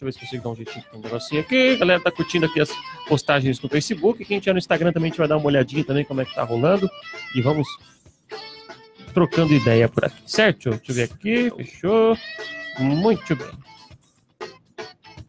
Deixa 0.02 0.06
eu 0.06 0.06
ver 0.06 0.14
se 0.14 0.20
consigo 0.20 0.44
dar 0.44 0.50
um 0.50 0.56
jeitinho 0.56 0.86
um 0.96 1.00
negocinho 1.00 1.42
aqui. 1.42 1.74
A 1.74 1.76
galera 1.76 2.02
tá 2.02 2.12
curtindo 2.12 2.48
aqui 2.48 2.60
as 2.60 2.72
postagens 3.08 3.62
no 3.62 3.70
Facebook. 3.70 4.26
Quem 4.26 4.40
tiver 4.40 4.54
no 4.54 4.58
Instagram 4.58 4.92
também 4.92 5.10
a 5.10 5.12
gente 5.12 5.20
vai 5.20 5.28
dar 5.28 5.38
uma 5.38 5.46
olhadinha 5.46 5.84
também 5.86 6.04
como 6.04 6.22
é 6.22 6.26
que 6.26 6.34
tá 6.34 6.44
rolando. 6.44 6.90
E 7.36 7.42
vamos 7.42 7.68
trocando 9.14 9.54
ideia 9.54 9.88
por 9.88 10.06
aqui, 10.06 10.20
certo? 10.26 10.72
Deixa 10.72 10.92
eu 10.92 10.96
ver 10.96 11.04
aqui. 11.04 11.52
Fechou. 11.56 12.18
Muito 12.80 13.36
bem. 13.36 13.52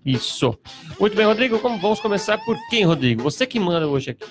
Isso. 0.07 0.59
Muito 0.99 1.15
bem, 1.15 1.27
Rodrigo. 1.27 1.59
Como 1.59 1.79
vamos 1.79 2.01
começar 2.01 2.39
por 2.39 2.57
quem, 2.71 2.85
Rodrigo? 2.85 3.23
Você 3.25 3.47
que 3.47 3.61
manda 3.61 3.87
hoje 3.87 4.13
aqui. 4.13 4.25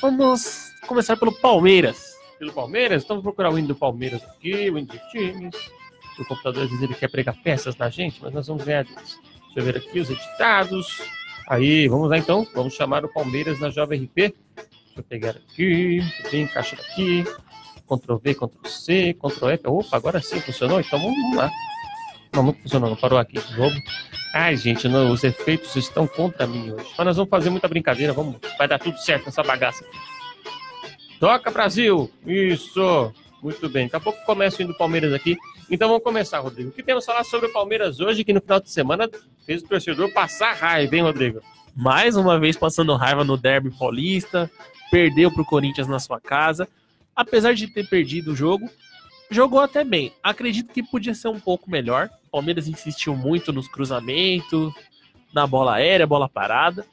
Vamos 0.00 0.72
começar 0.88 1.16
pelo 1.16 1.30
Palmeiras. 1.40 2.14
Pelo 2.36 2.52
Palmeiras? 2.52 3.04
Então 3.04 3.14
vamos 3.14 3.22
procurar 3.22 3.52
o 3.52 3.58
hino 3.60 3.68
do 3.68 3.76
Palmeiras 3.76 4.24
aqui, 4.24 4.70
o 4.70 4.76
hino 4.76 4.88
de 4.88 5.00
times. 5.12 5.54
O 6.18 6.24
computador 6.24 6.64
às 6.64 6.70
vezes 6.70 6.82
ele 6.82 6.94
quer 6.94 7.08
pregar 7.08 7.36
peças 7.44 7.76
na 7.76 7.88
gente, 7.88 8.20
mas 8.20 8.34
nós 8.34 8.48
vamos 8.48 8.64
ganhar 8.64 8.82
disso. 8.82 9.20
Deixa 9.54 9.60
eu 9.60 9.64
ver 9.64 9.76
aqui 9.76 10.00
os 10.00 10.10
editados. 10.10 11.02
Aí, 11.48 11.86
vamos 11.86 12.10
lá 12.10 12.18
então. 12.18 12.46
Vamos 12.54 12.74
chamar 12.74 13.04
o 13.04 13.12
Palmeiras 13.12 13.60
na 13.60 13.70
Jovem 13.70 14.04
RP. 14.04 14.14
Deixa 14.16 14.34
eu 14.96 15.02
pegar 15.04 15.30
aqui. 15.30 16.00
Bem, 16.30 16.42
encaixa 16.42 16.74
aqui. 16.74 17.24
Ctrl 17.86 18.16
V, 18.16 18.34
Ctrl 18.34 18.68
C, 18.68 19.14
Ctrl 19.14 19.50
F. 19.50 19.62
Opa, 19.66 19.96
agora 19.96 20.20
sim 20.20 20.40
funcionou. 20.40 20.80
Então 20.80 20.98
vamos 20.98 21.36
lá. 21.36 21.50
Não, 22.34 22.42
não 22.42 22.52
funcionou, 22.52 22.90
não. 22.90 22.96
Parou 22.96 23.18
aqui 23.18 23.38
de 23.38 23.56
novo. 23.56 23.76
Ai, 24.34 24.56
gente, 24.56 24.88
não, 24.88 25.12
os 25.12 25.22
efeitos 25.22 25.76
estão 25.76 26.08
contra 26.08 26.46
mim 26.46 26.72
hoje. 26.72 26.86
Mas 26.98 27.06
nós 27.06 27.16
vamos 27.16 27.30
fazer 27.30 27.50
muita 27.50 27.68
brincadeira. 27.68 28.12
Vamos, 28.12 28.36
vai 28.58 28.66
dar 28.66 28.80
tudo 28.80 28.98
certo 28.98 29.26
nessa 29.26 29.42
bagaça. 29.44 29.84
Toca, 31.20 31.50
Brasil! 31.50 32.10
Isso! 32.26 33.12
Muito 33.44 33.68
bem. 33.68 33.84
Daqui 33.84 33.96
a 33.96 34.00
pouco 34.00 34.24
começa 34.24 34.62
indo 34.62 34.72
o 34.72 34.74
Palmeiras 34.74 35.12
aqui. 35.12 35.36
Então 35.70 35.86
vamos 35.86 36.02
começar, 36.02 36.38
Rodrigo. 36.38 36.70
O 36.70 36.72
que 36.72 36.82
temos 36.82 37.04
a 37.04 37.12
falar 37.12 37.24
sobre 37.24 37.48
o 37.48 37.52
Palmeiras 37.52 38.00
hoje, 38.00 38.24
que 38.24 38.32
no 38.32 38.40
final 38.40 38.58
de 38.58 38.70
semana 38.70 39.06
fez 39.44 39.62
o 39.62 39.68
torcedor 39.68 40.10
passar 40.14 40.54
raiva, 40.54 40.96
hein, 40.96 41.02
Rodrigo? 41.02 41.42
Mais 41.76 42.16
uma 42.16 42.40
vez 42.40 42.56
passando 42.56 42.96
raiva 42.96 43.22
no 43.22 43.36
derby 43.36 43.70
paulista, 43.70 44.50
perdeu 44.90 45.30
para 45.30 45.42
o 45.42 45.44
Corinthians 45.44 45.86
na 45.86 45.98
sua 45.98 46.18
casa. 46.18 46.66
Apesar 47.14 47.52
de 47.52 47.66
ter 47.66 47.86
perdido 47.86 48.32
o 48.32 48.34
jogo, 48.34 48.66
jogou 49.30 49.60
até 49.60 49.84
bem. 49.84 50.10
Acredito 50.22 50.72
que 50.72 50.82
podia 50.82 51.14
ser 51.14 51.28
um 51.28 51.38
pouco 51.38 51.70
melhor. 51.70 52.08
O 52.28 52.30
Palmeiras 52.30 52.66
insistiu 52.66 53.14
muito 53.14 53.52
nos 53.52 53.68
cruzamentos, 53.68 54.72
na 55.34 55.46
bola 55.46 55.74
aérea, 55.74 56.06
bola 56.06 56.30
parada. 56.30 56.86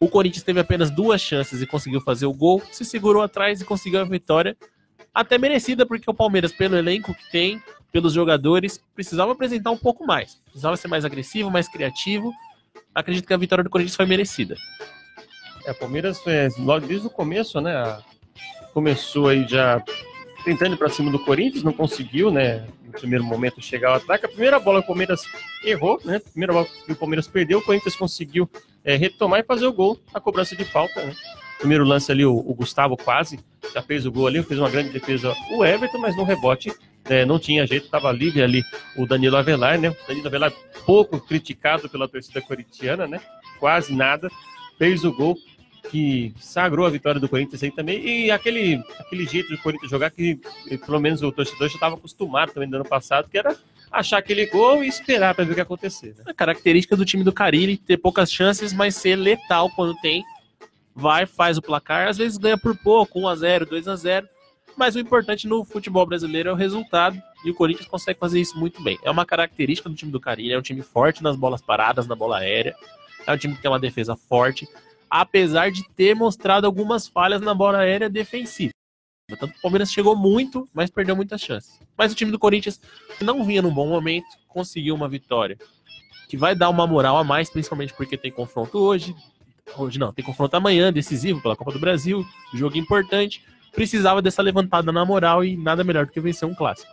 O 0.00 0.08
Corinthians 0.08 0.42
teve 0.42 0.58
apenas 0.58 0.90
duas 0.90 1.20
chances 1.20 1.62
e 1.62 1.66
conseguiu 1.66 2.00
fazer 2.00 2.26
o 2.26 2.32
gol, 2.32 2.60
se 2.72 2.84
segurou 2.84 3.22
atrás 3.22 3.60
e 3.60 3.64
conseguiu 3.64 4.00
a 4.00 4.04
vitória. 4.04 4.56
Até 5.14 5.36
merecida, 5.36 5.84
porque 5.84 6.10
o 6.10 6.14
Palmeiras, 6.14 6.52
pelo 6.52 6.76
elenco 6.76 7.14
que 7.14 7.30
tem, 7.30 7.62
pelos 7.92 8.14
jogadores, 8.14 8.82
precisava 8.94 9.32
apresentar 9.32 9.70
um 9.70 9.76
pouco 9.76 10.06
mais. 10.06 10.36
Precisava 10.46 10.76
ser 10.76 10.88
mais 10.88 11.04
agressivo, 11.04 11.50
mais 11.50 11.68
criativo. 11.68 12.32
Acredito 12.94 13.26
que 13.26 13.34
a 13.34 13.36
vitória 13.36 13.62
do 13.62 13.68
Corinthians 13.68 13.96
foi 13.96 14.06
merecida. 14.06 14.56
É, 15.66 15.72
o 15.72 15.74
Palmeiras, 15.74 16.18
é, 16.26 16.48
logo 16.58 16.86
desde 16.86 17.06
o 17.06 17.10
começo, 17.10 17.60
né? 17.60 17.98
Começou 18.72 19.28
aí 19.28 19.46
já 19.46 19.82
tentando 20.44 20.76
para 20.76 20.88
cima 20.88 21.10
do 21.10 21.18
Corinthians, 21.18 21.62
não 21.62 21.72
conseguiu, 21.72 22.30
né? 22.30 22.66
No 22.84 22.92
primeiro 22.92 23.22
momento 23.22 23.60
chegar 23.60 23.90
ao 23.90 23.96
ataque. 23.96 24.24
A 24.24 24.28
primeira 24.28 24.58
bola 24.58 24.80
o 24.80 24.86
Palmeiras 24.86 25.22
errou, 25.62 26.00
né? 26.04 26.16
A 26.16 26.30
primeira 26.30 26.54
bola 26.54 26.66
que 26.66 26.92
o 26.92 26.96
Palmeiras 26.96 27.28
perdeu, 27.28 27.58
o 27.58 27.62
Corinthians 27.62 27.96
conseguiu 27.96 28.48
é, 28.82 28.96
retomar 28.96 29.40
e 29.40 29.44
fazer 29.44 29.66
o 29.66 29.72
gol, 29.72 30.00
a 30.12 30.20
cobrança 30.20 30.56
de 30.56 30.64
falta, 30.64 31.04
né? 31.04 31.14
Primeiro 31.62 31.84
lance 31.84 32.10
ali, 32.10 32.26
o, 32.26 32.36
o, 32.36 32.54
Gustavo 32.54 32.96
quase 32.96 33.38
já 33.72 33.80
fez 33.80 34.04
o 34.04 34.10
gol 34.10 34.26
ali, 34.26 34.42
fez 34.42 34.58
uma 34.58 34.68
grande 34.68 34.90
defesa 34.90 35.32
o 35.52 35.64
Everton, 35.64 35.98
mas 35.98 36.16
no 36.16 36.24
rebote 36.24 36.72
é, 37.04 37.24
não 37.24 37.38
tinha 37.38 37.64
jeito, 37.64 37.84
estava 37.84 38.10
livre 38.10 38.42
ali 38.42 38.64
o 38.96 39.06
Danilo 39.06 39.36
Avelar, 39.36 39.78
né? 39.78 39.94
Danilo 40.08 40.26
Avelar 40.26 40.52
pouco 40.84 41.20
criticado 41.20 41.88
pela 41.88 42.08
torcida 42.08 42.40
corintiana, 42.42 43.06
né? 43.06 43.20
Quase 43.60 43.94
nada, 43.94 44.28
fez 44.76 45.04
o 45.04 45.12
gol 45.12 45.38
que 45.88 46.34
sagrou 46.40 46.84
a 46.84 46.90
vitória 46.90 47.20
do 47.20 47.28
Corinthians 47.28 47.62
aí 47.62 47.70
também, 47.70 48.04
e 48.04 48.30
aquele, 48.32 48.82
aquele 48.98 49.24
jeito 49.24 49.48
do 49.48 49.58
Corinthians 49.58 49.90
jogar 49.92 50.10
que 50.10 50.40
pelo 50.84 50.98
menos 50.98 51.22
o 51.22 51.30
torcedor 51.30 51.68
já 51.68 51.74
estava 51.74 51.94
acostumado 51.94 52.52
também 52.52 52.68
no 52.68 52.74
ano 52.74 52.84
passado, 52.84 53.30
que 53.30 53.38
era 53.38 53.56
achar 53.88 54.18
aquele 54.18 54.46
gol 54.46 54.82
e 54.82 54.88
esperar 54.88 55.32
para 55.32 55.44
ver 55.44 55.52
o 55.52 55.54
que 55.54 55.60
acontecer. 55.60 56.12
Né? 56.18 56.24
A 56.26 56.34
característica 56.34 56.96
do 56.96 57.04
time 57.04 57.22
do 57.22 57.32
Carilli, 57.32 57.76
ter 57.76 57.98
poucas 57.98 58.32
chances, 58.32 58.72
mas 58.72 58.96
ser 58.96 59.14
letal 59.14 59.70
quando 59.76 59.94
tem 60.00 60.24
vai, 60.94 61.26
faz 61.26 61.58
o 61.58 61.62
placar, 61.62 62.08
às 62.08 62.18
vezes 62.18 62.38
ganha 62.38 62.58
por 62.58 62.76
pouco, 62.76 63.20
1x0, 63.20 63.66
2x0, 63.66 64.28
mas 64.76 64.94
o 64.94 64.98
importante 65.00 65.46
no 65.46 65.64
futebol 65.64 66.06
brasileiro 66.06 66.50
é 66.50 66.52
o 66.52 66.56
resultado, 66.56 67.20
e 67.44 67.50
o 67.50 67.54
Corinthians 67.54 67.88
consegue 67.88 68.18
fazer 68.18 68.40
isso 68.40 68.58
muito 68.58 68.82
bem. 68.82 68.98
É 69.02 69.10
uma 69.10 69.26
característica 69.26 69.88
do 69.88 69.94
time 69.94 70.12
do 70.12 70.20
Carilho, 70.20 70.54
é 70.54 70.58
um 70.58 70.62
time 70.62 70.82
forte 70.82 71.22
nas 71.22 71.36
bolas 71.36 71.60
paradas, 71.60 72.06
na 72.06 72.14
bola 72.14 72.38
aérea, 72.38 72.74
é 73.26 73.32
um 73.32 73.36
time 73.36 73.54
que 73.54 73.62
tem 73.62 73.70
uma 73.70 73.80
defesa 73.80 74.16
forte, 74.16 74.68
apesar 75.10 75.70
de 75.70 75.86
ter 75.90 76.14
mostrado 76.14 76.66
algumas 76.66 77.06
falhas 77.06 77.40
na 77.40 77.54
bola 77.54 77.78
aérea 77.78 78.08
defensiva. 78.08 78.72
Tanto 79.38 79.56
o 79.56 79.60
Palmeiras 79.62 79.92
chegou 79.92 80.16
muito, 80.16 80.68
mas 80.74 80.90
perdeu 80.90 81.16
muitas 81.16 81.40
chances. 81.40 81.80
Mas 81.96 82.12
o 82.12 82.14
time 82.14 82.30
do 82.30 82.38
Corinthians, 82.38 82.80
que 83.18 83.24
não 83.24 83.44
vinha 83.44 83.62
num 83.62 83.72
bom 83.72 83.88
momento, 83.88 84.26
conseguiu 84.48 84.94
uma 84.94 85.08
vitória. 85.08 85.56
Que 86.28 86.36
vai 86.36 86.54
dar 86.54 86.68
uma 86.68 86.86
moral 86.86 87.16
a 87.16 87.24
mais, 87.24 87.50
principalmente 87.50 87.94
porque 87.94 88.16
tem 88.16 88.30
confronto 88.30 88.78
hoje, 88.78 89.14
Hoje 89.76 89.98
não, 89.98 90.12
tem 90.12 90.24
confronto 90.24 90.54
amanhã, 90.56 90.92
decisivo 90.92 91.40
pela 91.40 91.56
Copa 91.56 91.72
do 91.72 91.78
Brasil, 91.78 92.24
jogo 92.54 92.76
importante. 92.76 93.42
Precisava 93.72 94.20
dessa 94.20 94.42
levantada 94.42 94.92
na 94.92 95.04
moral 95.04 95.44
e 95.44 95.56
nada 95.56 95.82
melhor 95.82 96.06
do 96.06 96.12
que 96.12 96.20
vencer 96.20 96.46
um 96.46 96.54
clássico. 96.54 96.92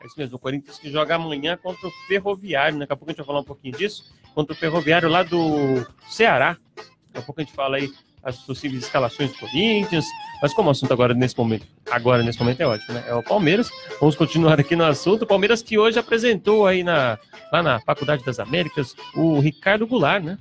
É 0.00 0.06
isso 0.06 0.14
mesmo, 0.16 0.36
o 0.36 0.38
Corinthians 0.38 0.78
que 0.78 0.90
joga 0.90 1.16
amanhã 1.16 1.56
contra 1.56 1.88
o 1.88 1.90
Ferroviário, 2.06 2.78
né? 2.78 2.80
daqui 2.80 2.92
a 2.92 2.96
pouco 2.96 3.10
a 3.10 3.12
gente 3.12 3.18
vai 3.18 3.26
falar 3.26 3.40
um 3.40 3.44
pouquinho 3.44 3.76
disso, 3.76 4.04
contra 4.34 4.52
o 4.52 4.56
Ferroviário 4.56 5.08
lá 5.08 5.22
do 5.22 5.84
Ceará. 6.08 6.56
Daqui 6.76 7.18
a 7.18 7.22
pouco 7.22 7.40
a 7.40 7.44
gente 7.44 7.54
fala 7.54 7.78
aí 7.78 7.90
as 8.22 8.38
possíveis 8.38 8.82
escalações 8.82 9.32
do 9.32 9.38
Corinthians, 9.38 10.04
mas 10.42 10.52
como 10.52 10.68
o 10.68 10.72
assunto 10.72 10.92
agora 10.92 11.14
nesse 11.14 11.38
momento, 11.38 11.64
agora 11.88 12.24
nesse 12.24 12.38
momento 12.40 12.60
é 12.60 12.66
ótimo, 12.66 12.94
né? 12.94 13.04
É 13.06 13.14
o 13.14 13.22
Palmeiras. 13.22 13.70
Vamos 14.00 14.16
continuar 14.16 14.58
aqui 14.58 14.74
no 14.74 14.84
assunto. 14.84 15.22
O 15.22 15.26
Palmeiras 15.26 15.62
que 15.62 15.78
hoje 15.78 15.98
apresentou 15.98 16.66
aí 16.66 16.82
na, 16.82 17.18
lá 17.52 17.62
na 17.62 17.80
Faculdade 17.80 18.24
das 18.24 18.40
Américas 18.40 18.96
o 19.14 19.38
Ricardo 19.38 19.86
Goulart, 19.86 20.24
né? 20.24 20.38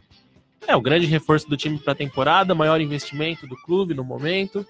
É 0.68 0.76
o 0.76 0.82
grande 0.82 1.06
reforço 1.06 1.48
do 1.48 1.56
time 1.56 1.78
para 1.78 1.94
a 1.94 1.96
temporada, 1.96 2.56
maior 2.56 2.82
investimento 2.82 3.46
do 3.46 3.56
clube 3.56 3.94
no 3.94 4.04
momento. 4.04 4.66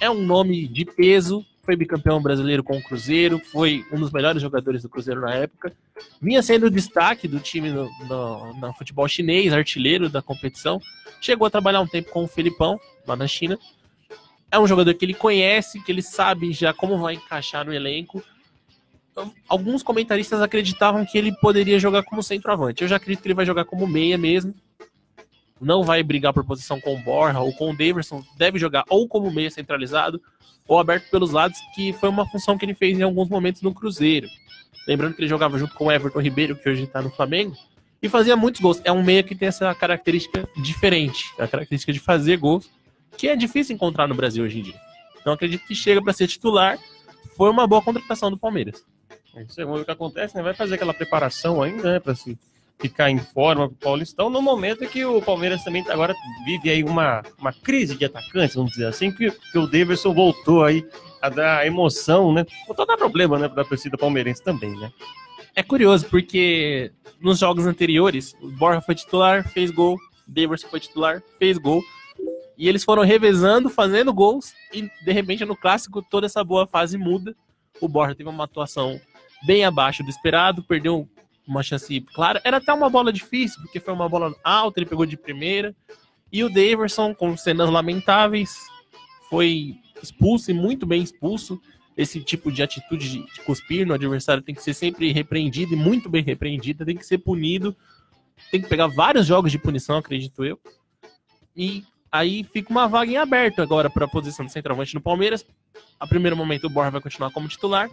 É 0.00 0.10
um 0.10 0.22
nome 0.22 0.66
de 0.66 0.84
peso, 0.84 1.44
foi 1.62 1.76
bicampeão 1.76 2.20
brasileiro 2.20 2.64
com 2.64 2.76
o 2.76 2.82
Cruzeiro, 2.82 3.38
foi 3.38 3.84
um 3.92 4.00
dos 4.00 4.10
melhores 4.10 4.42
jogadores 4.42 4.82
do 4.82 4.88
Cruzeiro 4.88 5.20
na 5.20 5.34
época. 5.34 5.72
Vinha 6.20 6.42
sendo 6.42 6.66
o 6.66 6.70
destaque 6.70 7.28
do 7.28 7.38
time 7.38 7.70
no, 7.70 7.88
no, 8.08 8.54
no 8.54 8.74
futebol 8.74 9.06
chinês, 9.06 9.52
artilheiro 9.52 10.08
da 10.08 10.20
competição. 10.20 10.80
Chegou 11.20 11.46
a 11.46 11.50
trabalhar 11.50 11.80
um 11.80 11.86
tempo 11.86 12.10
com 12.10 12.24
o 12.24 12.28
Felipão, 12.28 12.80
lá 13.06 13.14
na 13.14 13.26
China. 13.26 13.58
É 14.50 14.58
um 14.58 14.66
jogador 14.66 14.92
que 14.94 15.04
ele 15.04 15.14
conhece, 15.14 15.80
que 15.84 15.92
ele 15.92 16.02
sabe 16.02 16.52
já 16.52 16.72
como 16.72 16.98
vai 16.98 17.14
encaixar 17.14 17.64
no 17.64 17.72
elenco. 17.72 18.22
Alguns 19.48 19.82
comentaristas 19.82 20.40
acreditavam 20.40 21.04
que 21.04 21.16
ele 21.16 21.32
poderia 21.40 21.78
jogar 21.78 22.02
como 22.02 22.22
centroavante. 22.22 22.82
Eu 22.82 22.88
já 22.88 22.96
acredito 22.96 23.22
que 23.22 23.28
ele 23.28 23.34
vai 23.34 23.46
jogar 23.46 23.64
como 23.64 23.86
meia 23.86 24.18
mesmo, 24.18 24.54
não 25.60 25.82
vai 25.82 26.02
brigar 26.02 26.32
por 26.32 26.44
posição 26.44 26.80
com 26.80 26.94
o 26.94 27.02
Borja 27.02 27.40
ou 27.40 27.52
com 27.52 27.70
o 27.70 27.76
Davidson, 27.76 28.24
deve 28.36 28.58
jogar 28.58 28.84
ou 28.88 29.06
como 29.06 29.30
meia 29.30 29.50
centralizado 29.50 30.20
ou 30.66 30.78
aberto 30.78 31.10
pelos 31.10 31.32
lados, 31.32 31.58
que 31.74 31.92
foi 31.92 32.08
uma 32.08 32.26
função 32.26 32.56
que 32.56 32.64
ele 32.64 32.74
fez 32.74 32.98
em 32.98 33.02
alguns 33.02 33.28
momentos 33.28 33.60
no 33.60 33.74
Cruzeiro. 33.74 34.28
Lembrando 34.86 35.14
que 35.14 35.20
ele 35.20 35.28
jogava 35.28 35.58
junto 35.58 35.74
com 35.74 35.86
o 35.86 35.92
Everton 35.92 36.20
Ribeiro, 36.20 36.56
que 36.56 36.68
hoje 36.68 36.84
está 36.84 37.02
no 37.02 37.10
Flamengo, 37.10 37.56
e 38.02 38.08
fazia 38.08 38.36
muitos 38.36 38.60
gols. 38.60 38.80
É 38.84 38.92
um 38.92 39.02
meia 39.02 39.22
que 39.22 39.34
tem 39.34 39.48
essa 39.48 39.74
característica 39.74 40.48
diferente, 40.56 41.24
a 41.38 41.46
característica 41.46 41.92
de 41.92 42.00
fazer 42.00 42.36
gols, 42.36 42.70
que 43.16 43.28
é 43.28 43.36
difícil 43.36 43.74
encontrar 43.74 44.06
no 44.06 44.14
Brasil 44.14 44.44
hoje 44.44 44.60
em 44.60 44.62
dia. 44.62 44.80
Então 45.20 45.32
acredito 45.32 45.66
que 45.66 45.74
chega 45.74 46.02
para 46.02 46.12
ser 46.12 46.26
titular. 46.26 46.78
Foi 47.36 47.50
uma 47.50 47.66
boa 47.66 47.82
contratação 47.82 48.30
do 48.30 48.38
Palmeiras. 48.38 48.84
É 49.34 49.42
isso 49.42 49.60
é 49.60 49.64
o 49.64 49.84
que 49.84 49.90
acontece, 49.90 50.36
né? 50.36 50.42
Vai 50.42 50.54
fazer 50.54 50.74
aquela 50.74 50.94
preparação 50.94 51.62
ainda, 51.62 51.92
né, 51.92 52.00
para 52.00 52.14
se 52.14 52.38
ficar 52.80 53.10
em 53.10 53.18
forma 53.18 53.68
para 53.68 53.74
o 53.74 53.78
Paulistão, 53.78 54.30
no 54.30 54.40
momento 54.40 54.86
que 54.86 55.04
o 55.04 55.20
Palmeiras 55.20 55.62
também 55.62 55.84
agora 55.88 56.14
vive 56.44 56.70
aí 56.70 56.82
uma, 56.82 57.22
uma 57.38 57.52
crise 57.52 57.94
de 57.94 58.04
atacantes, 58.06 58.56
vamos 58.56 58.72
dizer 58.72 58.86
assim, 58.86 59.12
que, 59.12 59.30
que 59.30 59.58
o 59.58 59.66
Davidson 59.66 60.14
voltou 60.14 60.64
aí 60.64 60.84
a 61.20 61.28
dar 61.28 61.66
emoção, 61.66 62.32
né? 62.32 62.44
Voltou 62.66 62.84
a 62.84 62.86
dar 62.86 62.96
problema, 62.96 63.38
né, 63.38 63.48
para 63.48 63.62
a 63.62 63.66
torcida 63.66 63.98
palmeirense 63.98 64.42
também, 64.42 64.70
né? 64.78 64.90
É 65.54 65.62
curioso, 65.62 66.06
porque 66.08 66.90
nos 67.20 67.38
jogos 67.38 67.66
anteriores, 67.66 68.34
o 68.40 68.50
Borja 68.52 68.80
foi 68.80 68.94
titular, 68.94 69.46
fez 69.48 69.70
gol, 69.70 69.98
Davidson 70.26 70.68
foi 70.68 70.80
titular, 70.80 71.22
fez 71.38 71.58
gol, 71.58 71.82
e 72.56 72.68
eles 72.68 72.84
foram 72.84 73.02
revezando, 73.02 73.68
fazendo 73.68 74.12
gols, 74.12 74.54
e 74.72 74.82
de 75.04 75.12
repente 75.12 75.44
no 75.44 75.56
clássico 75.56 76.02
toda 76.02 76.26
essa 76.26 76.42
boa 76.42 76.66
fase 76.66 76.96
muda. 76.96 77.34
O 77.80 77.88
Borja 77.88 78.14
teve 78.14 78.28
uma 78.28 78.44
atuação 78.44 79.00
bem 79.46 79.64
abaixo 79.64 80.02
do 80.02 80.10
esperado, 80.10 80.62
perdeu 80.62 81.08
uma 81.46 81.62
chance 81.62 82.00
clara. 82.14 82.40
Era 82.44 82.58
até 82.58 82.72
uma 82.72 82.88
bola 82.88 83.12
difícil, 83.12 83.60
porque 83.62 83.80
foi 83.80 83.92
uma 83.92 84.08
bola 84.08 84.34
alta, 84.44 84.78
ele 84.78 84.88
pegou 84.88 85.06
de 85.06 85.16
primeira. 85.16 85.74
E 86.32 86.44
o 86.44 86.48
Daverson, 86.48 87.14
com 87.14 87.36
cenas 87.36 87.68
lamentáveis, 87.68 88.54
foi 89.28 89.76
expulso 90.02 90.50
e 90.50 90.54
muito 90.54 90.86
bem 90.86 91.02
expulso. 91.02 91.60
Esse 91.96 92.20
tipo 92.20 92.50
de 92.50 92.62
atitude 92.62 93.08
de 93.08 93.40
cuspir 93.44 93.86
no 93.86 93.94
adversário 93.94 94.42
tem 94.42 94.54
que 94.54 94.62
ser 94.62 94.74
sempre 94.74 95.12
repreendido 95.12 95.74
e 95.74 95.76
muito 95.76 96.08
bem 96.08 96.22
repreendido, 96.22 96.84
tem 96.84 96.96
que 96.96 97.04
ser 97.04 97.18
punido. 97.18 97.76
Tem 98.50 98.60
que 98.60 98.68
pegar 98.68 98.86
vários 98.86 99.26
jogos 99.26 99.52
de 99.52 99.58
punição, 99.58 99.98
acredito 99.98 100.44
eu. 100.44 100.58
E 101.54 101.84
aí 102.10 102.44
fica 102.44 102.70
uma 102.70 102.88
vaga 102.88 103.10
em 103.10 103.16
aberto 103.16 103.60
agora 103.60 103.90
para 103.90 104.06
a 104.06 104.08
posição 104.08 104.46
de 104.46 104.52
centroavante 104.52 104.94
no 104.94 105.00
Palmeiras. 105.00 105.44
A 105.98 106.06
primeiro 106.06 106.36
momento 106.36 106.66
o 106.66 106.70
Borja 106.70 106.90
vai 106.90 107.00
continuar 107.00 107.30
como 107.32 107.48
titular. 107.48 107.90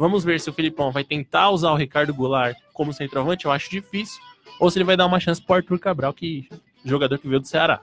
Vamos 0.00 0.24
ver 0.24 0.40
se 0.40 0.48
o 0.48 0.52
Filipão 0.54 0.90
vai 0.90 1.04
tentar 1.04 1.50
usar 1.50 1.72
o 1.72 1.76
Ricardo 1.76 2.14
Goulart 2.14 2.56
como 2.72 2.90
centroavante, 2.90 3.44
eu 3.44 3.52
acho 3.52 3.68
difícil, 3.70 4.18
ou 4.58 4.70
se 4.70 4.78
ele 4.78 4.86
vai 4.86 4.96
dar 4.96 5.04
uma 5.04 5.20
chance 5.20 5.42
para 5.42 5.52
o 5.52 5.56
Arthur 5.58 5.78
Cabral, 5.78 6.14
que 6.14 6.48
jogador 6.82 7.18
que 7.18 7.28
veio 7.28 7.38
do 7.38 7.46
Ceará. 7.46 7.80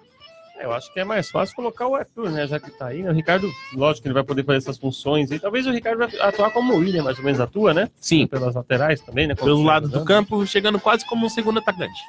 É, 0.57 0.65
eu 0.65 0.73
acho 0.73 0.91
que 0.91 0.99
é 0.99 1.03
mais 1.03 1.29
fácil 1.29 1.55
colocar 1.55 1.85
o 1.85 1.93
Arthur, 1.93 2.31
né? 2.31 2.47
Já 2.47 2.59
que 2.59 2.71
tá 2.71 2.87
aí, 2.87 3.03
né? 3.03 3.11
O 3.11 3.13
Ricardo, 3.13 3.47
lógico 3.71 4.01
que 4.01 4.07
ele 4.07 4.15
vai 4.15 4.23
poder 4.23 4.43
fazer 4.43 4.57
essas 4.57 4.79
funções. 4.79 5.29
E 5.29 5.37
talvez 5.37 5.67
o 5.67 5.71
Ricardo 5.71 5.99
vai 5.99 6.09
atuar 6.21 6.49
como 6.49 6.73
o 6.73 6.77
William, 6.77 7.03
mais 7.03 7.19
ou 7.19 7.23
menos 7.23 7.39
atua, 7.39 7.71
né? 7.71 7.87
Sim. 8.01 8.25
Pelas 8.25 8.55
laterais 8.55 8.99
também, 8.99 9.27
né? 9.27 9.35
Pelos 9.35 9.63
lados 9.63 9.91
do 9.91 10.03
campo, 10.03 10.43
chegando 10.47 10.79
quase 10.79 11.05
como 11.05 11.23
um 11.23 11.29
segundo 11.29 11.59
atacante. 11.59 12.01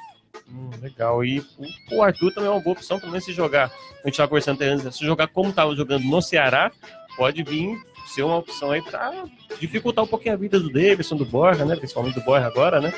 Hum, 0.51 0.71
legal. 0.81 1.23
E 1.23 1.45
o, 1.91 2.01
Arthur 2.01 2.33
também 2.33 2.49
é 2.49 2.51
uma 2.51 2.59
boa 2.59 2.73
opção, 2.73 2.99
pelo 2.99 3.11
menos 3.11 3.25
se 3.25 3.31
jogar. 3.31 3.65
A 3.65 4.07
gente 4.07 4.13
estava 4.13 4.27
conversando 4.27 4.59
antes, 4.63 4.83
né? 4.83 4.89
se 4.89 5.05
jogar 5.05 5.27
como 5.27 5.49
estava 5.49 5.75
jogando 5.75 6.05
no 6.05 6.19
Ceará, 6.19 6.71
pode 7.15 7.43
vir 7.43 7.77
ser 8.09 8.23
uma 8.23 8.37
opção 8.37 8.71
aí 8.71 8.81
para 8.81 9.25
dificultar 9.59 10.03
um 10.03 10.07
pouquinho 10.07 10.33
a 10.33 10.37
vida 10.37 10.59
do 10.59 10.71
Davidson, 10.71 11.15
do 11.15 11.25
Borja, 11.25 11.65
né? 11.65 11.75
Principalmente 11.75 12.15
do 12.15 12.21
Borja 12.21 12.47
agora, 12.47 12.81
né? 12.81 12.93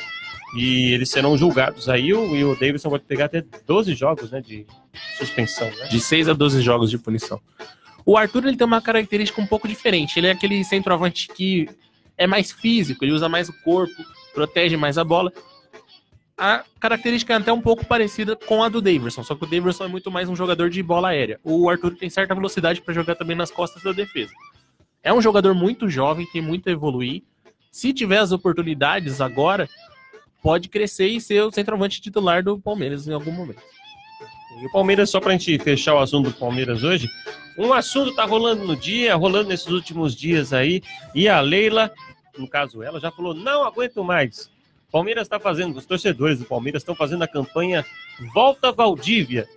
E 0.55 0.91
eles 0.93 1.09
serão 1.09 1.37
julgados 1.37 1.87
aí, 1.87 2.09
e 2.09 2.13
o 2.43 2.55
Davidson 2.55 2.89
pode 2.89 3.03
pegar 3.05 3.25
até 3.25 3.43
12 3.65 3.93
jogos, 3.93 4.31
né? 4.31 4.41
De 4.41 4.65
suspensão, 5.17 5.69
né? 5.69 5.87
De 5.87 5.99
6 5.99 6.29
a 6.29 6.33
12 6.33 6.61
jogos 6.61 6.89
de 6.89 6.97
punição. 6.97 7.39
O 8.05 8.17
Arthur 8.17 8.45
ele 8.45 8.57
tem 8.57 8.67
uma 8.67 8.81
característica 8.81 9.41
um 9.41 9.47
pouco 9.47 9.67
diferente. 9.67 10.17
Ele 10.17 10.27
é 10.27 10.31
aquele 10.31 10.63
centroavante 10.63 11.27
que 11.27 11.69
é 12.17 12.27
mais 12.27 12.51
físico, 12.51 13.03
ele 13.03 13.13
usa 13.13 13.29
mais 13.29 13.49
o 13.49 13.53
corpo, 13.63 13.93
protege 14.33 14.75
mais 14.75 14.97
a 14.97 15.03
bola. 15.03 15.31
A 16.37 16.63
característica 16.79 17.33
é 17.33 17.37
até 17.37 17.53
um 17.53 17.61
pouco 17.61 17.85
parecida 17.85 18.35
com 18.35 18.63
a 18.63 18.69
do 18.69 18.81
Davidson, 18.81 19.23
só 19.23 19.35
que 19.35 19.43
o 19.43 19.47
Davidson 19.47 19.85
é 19.85 19.87
muito 19.87 20.09
mais 20.09 20.27
um 20.27 20.35
jogador 20.35 20.69
de 20.69 20.81
bola 20.81 21.09
aérea. 21.09 21.39
O 21.43 21.69
Arthur 21.69 21.95
tem 21.95 22.09
certa 22.09 22.33
velocidade 22.33 22.81
para 22.81 22.93
jogar 22.93 23.15
também 23.15 23.35
nas 23.35 23.51
costas 23.51 23.83
da 23.83 23.91
defesa. 23.91 24.33
É 25.03 25.13
um 25.13 25.21
jogador 25.21 25.53
muito 25.53 25.89
jovem, 25.89 26.27
tem 26.31 26.41
muito 26.41 26.69
a 26.69 26.71
evoluir. 26.71 27.23
Se 27.71 27.93
tiver 27.93 28.17
as 28.17 28.31
oportunidades 28.31 29.21
agora, 29.21 29.67
pode 30.41 30.69
crescer 30.69 31.07
e 31.07 31.21
ser 31.21 31.41
o 31.43 31.51
centroavante 31.51 32.01
titular 32.01 32.43
do 32.43 32.59
Palmeiras 32.59 33.07
em 33.07 33.13
algum 33.13 33.31
momento. 33.31 33.61
E 34.61 34.65
o 34.65 34.71
Palmeiras, 34.71 35.09
só 35.09 35.19
para 35.19 35.29
a 35.29 35.37
gente 35.37 35.57
fechar 35.59 35.95
o 35.95 35.99
assunto 35.99 36.29
do 36.29 36.35
Palmeiras 36.37 36.83
hoje, 36.83 37.07
um 37.57 37.73
assunto 37.73 38.13
tá 38.13 38.25
rolando 38.25 38.65
no 38.65 38.75
dia, 38.75 39.15
rolando 39.15 39.49
nesses 39.49 39.67
últimos 39.67 40.15
dias 40.15 40.53
aí, 40.53 40.83
e 41.15 41.27
a 41.27 41.39
Leila, 41.41 41.91
no 42.37 42.47
caso 42.47 42.83
ela, 42.83 42.99
já 42.99 43.11
falou: 43.11 43.33
não 43.33 43.63
aguento 43.63 44.03
mais. 44.03 44.49
Palmeiras 44.91 45.23
está 45.23 45.39
fazendo, 45.39 45.77
os 45.77 45.85
torcedores 45.85 46.39
do 46.39 46.45
Palmeiras 46.45 46.81
estão 46.81 46.93
fazendo 46.93 47.23
a 47.23 47.27
campanha 47.27 47.85
Volta 48.33 48.71
Valdívia. 48.71 49.47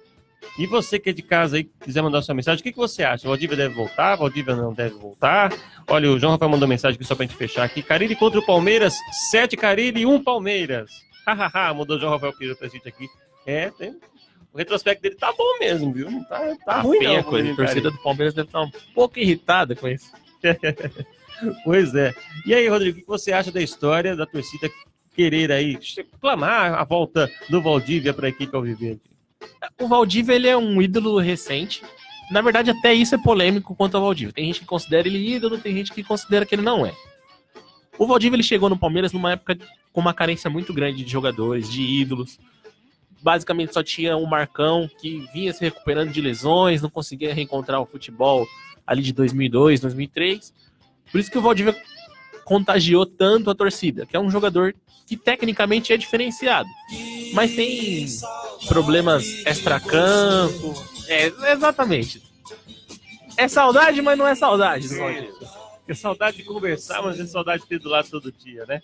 E 0.58 0.66
você 0.66 0.98
que 0.98 1.10
é 1.10 1.12
de 1.12 1.22
casa 1.22 1.56
aí, 1.56 1.64
quiser 1.64 2.02
mandar 2.02 2.22
sua 2.22 2.34
mensagem, 2.34 2.60
o 2.60 2.62
que, 2.62 2.72
que 2.72 2.78
você 2.78 3.02
acha? 3.02 3.26
Valdívia 3.26 3.56
deve 3.56 3.74
voltar? 3.74 4.16
Valdívia 4.16 4.54
não 4.54 4.72
deve 4.72 4.94
voltar? 4.94 5.52
Olha, 5.88 6.10
o 6.10 6.18
João 6.18 6.32
Rafael 6.32 6.50
mandou 6.50 6.68
mensagem 6.68 6.96
aqui 6.96 7.04
só 7.04 7.14
pra 7.14 7.26
gente 7.26 7.36
fechar 7.36 7.64
aqui. 7.64 7.82
Carilli 7.82 8.14
contra 8.16 8.38
o 8.38 8.46
Palmeiras, 8.46 8.94
sete 9.30 9.56
Carilli 9.56 10.02
e 10.02 10.06
um 10.06 10.22
Palmeiras. 10.22 10.90
Hahaha, 11.26 11.74
mudou 11.74 11.96
o 11.96 12.00
João 12.00 12.12
Rafael 12.12 12.32
Pires 12.32 12.56
pra 12.56 12.68
gente 12.68 12.86
aqui. 12.86 13.08
É, 13.46 13.70
tem... 13.70 13.98
o 14.52 14.58
retrospecto 14.58 15.02
dele 15.02 15.16
tá 15.16 15.32
bom 15.32 15.58
mesmo, 15.58 15.92
viu? 15.92 16.10
Não 16.10 16.24
tá, 16.24 16.38
tá, 16.38 16.56
Tá 16.64 16.80
ruim 16.80 16.98
feia 16.98 17.12
não. 17.12 17.18
a 17.20 17.24
coisa. 17.24 17.52
A 17.52 17.56
torcida 17.56 17.90
do 17.90 17.98
Palmeiras 17.98 18.34
deve 18.34 18.48
estar 18.48 18.60
um 18.60 18.70
pouco 18.94 19.18
irritada 19.18 19.74
com 19.74 19.88
isso. 19.88 20.10
Pois 21.64 21.94
é. 21.94 22.14
E 22.46 22.54
aí, 22.54 22.68
Rodrigo, 22.68 22.98
o 22.98 23.00
que 23.00 23.08
você 23.08 23.32
acha 23.32 23.50
da 23.50 23.60
história 23.60 24.14
da 24.14 24.24
torcida 24.24 24.70
querer 25.14 25.50
aí 25.50 25.78
clamar 26.20 26.74
a 26.74 26.84
volta 26.84 27.30
do 27.48 27.60
Valdívia 27.60 28.14
para 28.14 28.26
a 28.26 28.28
equipe 28.30 28.54
Alviverde? 28.54 29.00
O 29.80 29.88
Valdívia 29.88 30.34
ele 30.34 30.48
é 30.48 30.56
um 30.56 30.80
ídolo 30.80 31.18
recente. 31.18 31.82
Na 32.30 32.40
verdade, 32.40 32.70
até 32.70 32.92
isso 32.94 33.14
é 33.14 33.18
polêmico 33.18 33.74
quanto 33.74 33.96
ao 33.96 34.02
Valdívia. 34.02 34.32
Tem 34.32 34.46
gente 34.46 34.60
que 34.60 34.66
considera 34.66 35.06
ele 35.06 35.34
ídolo, 35.34 35.58
tem 35.58 35.74
gente 35.74 35.92
que 35.92 36.02
considera 36.02 36.46
que 36.46 36.54
ele 36.54 36.62
não 36.62 36.86
é. 36.86 36.94
O 37.98 38.06
Valdívia 38.06 38.36
ele 38.36 38.42
chegou 38.42 38.68
no 38.68 38.78
Palmeiras 38.78 39.12
numa 39.12 39.32
época 39.32 39.58
com 39.92 40.00
uma 40.00 40.14
carência 40.14 40.50
muito 40.50 40.72
grande 40.72 41.04
de 41.04 41.10
jogadores, 41.10 41.70
de 41.70 41.82
ídolos. 41.82 42.38
Basicamente 43.22 43.72
só 43.72 43.82
tinha 43.82 44.16
o 44.16 44.26
Marcão 44.26 44.90
que 45.00 45.26
vinha 45.32 45.52
se 45.52 45.60
recuperando 45.60 46.10
de 46.10 46.20
lesões, 46.20 46.82
não 46.82 46.90
conseguia 46.90 47.32
reencontrar 47.32 47.80
o 47.80 47.86
futebol 47.86 48.46
ali 48.86 49.02
de 49.02 49.12
2002, 49.12 49.80
2003. 49.80 50.52
Por 51.10 51.20
isso 51.20 51.30
que 51.30 51.38
o 51.38 51.42
Valdívia 51.42 51.76
contagiou 52.44 53.06
tanto 53.06 53.50
a 53.50 53.54
torcida, 53.54 54.06
que 54.06 54.16
é 54.16 54.20
um 54.20 54.30
jogador 54.30 54.74
que 55.06 55.16
tecnicamente 55.16 55.92
é 55.92 55.96
diferenciado, 55.96 56.68
mas 57.32 57.54
tem 57.54 58.06
problemas 58.66 59.24
extracampo. 59.46 60.74
É, 61.06 61.26
exatamente. 61.52 62.22
É 63.36 63.48
saudade, 63.48 64.00
mas 64.00 64.16
não 64.16 64.26
é 64.26 64.34
saudade. 64.34 64.88
É 65.86 65.94
saudade 65.94 66.38
de 66.38 66.44
conversar, 66.44 67.02
mas 67.02 67.20
é 67.20 67.26
saudade 67.26 67.62
de 67.62 67.68
ter 67.68 67.78
do 67.78 67.88
lado 67.88 68.08
todo 68.08 68.32
dia, 68.32 68.64
né? 68.66 68.80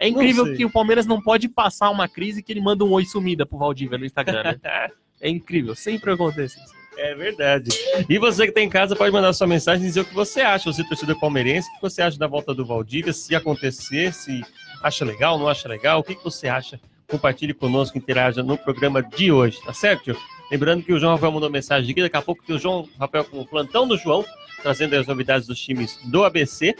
É 0.00 0.08
incrível 0.08 0.56
que 0.56 0.64
o 0.64 0.70
Palmeiras 0.70 1.06
não 1.06 1.20
pode 1.20 1.46
passar 1.48 1.90
uma 1.90 2.08
crise 2.08 2.42
que 2.42 2.50
ele 2.50 2.60
manda 2.60 2.84
um 2.84 2.90
oi 2.90 3.04
sumida 3.04 3.44
pro 3.44 3.58
Valdívia 3.58 3.98
no 3.98 4.06
Instagram. 4.06 4.58
Né? 4.62 4.90
É 5.22 5.28
incrível, 5.28 5.74
sempre 5.74 6.10
acontece 6.10 6.58
isso. 6.58 6.79
É 6.96 7.14
verdade. 7.14 7.70
E 8.08 8.18
você 8.18 8.44
que 8.44 8.50
está 8.50 8.60
em 8.60 8.68
casa 8.68 8.94
pode 8.94 9.12
mandar 9.12 9.32
sua 9.32 9.46
mensagem 9.46 9.84
e 9.84 9.86
dizer 9.86 10.00
o 10.00 10.04
que 10.04 10.14
você 10.14 10.40
acha, 10.40 10.70
você 10.70 10.84
torcedor 10.84 11.18
palmeirense, 11.18 11.68
o 11.70 11.74
que 11.76 11.82
você 11.82 12.02
acha 12.02 12.18
da 12.18 12.26
volta 12.26 12.54
do 12.54 12.64
Valdívia, 12.64 13.12
se 13.12 13.34
acontecer, 13.34 14.12
se 14.12 14.44
acha 14.82 15.04
legal, 15.04 15.38
não 15.38 15.48
acha 15.48 15.68
legal, 15.68 16.00
o 16.00 16.02
que, 16.02 16.14
que 16.14 16.24
você 16.24 16.48
acha? 16.48 16.80
Compartilhe 17.08 17.54
conosco, 17.54 17.96
interaja 17.96 18.42
no 18.42 18.58
programa 18.58 19.02
de 19.02 19.32
hoje, 19.32 19.60
tá 19.64 19.72
certo? 19.72 20.16
Lembrando 20.50 20.82
que 20.82 20.92
o 20.92 20.98
João 20.98 21.12
Rafael 21.14 21.32
mandou 21.32 21.48
mensagem 21.48 21.90
aqui, 21.90 22.02
daqui 22.02 22.16
a 22.16 22.22
pouco 22.22 22.44
tem 22.44 22.56
o 22.56 22.58
João 22.58 22.88
Rafael 22.98 23.24
com 23.24 23.40
o 23.40 23.46
plantão 23.46 23.86
do 23.86 23.96
João, 23.96 24.24
trazendo 24.62 24.96
as 24.96 25.06
novidades 25.06 25.46
dos 25.46 25.60
times 25.60 25.98
do 26.04 26.24
ABC. 26.24 26.74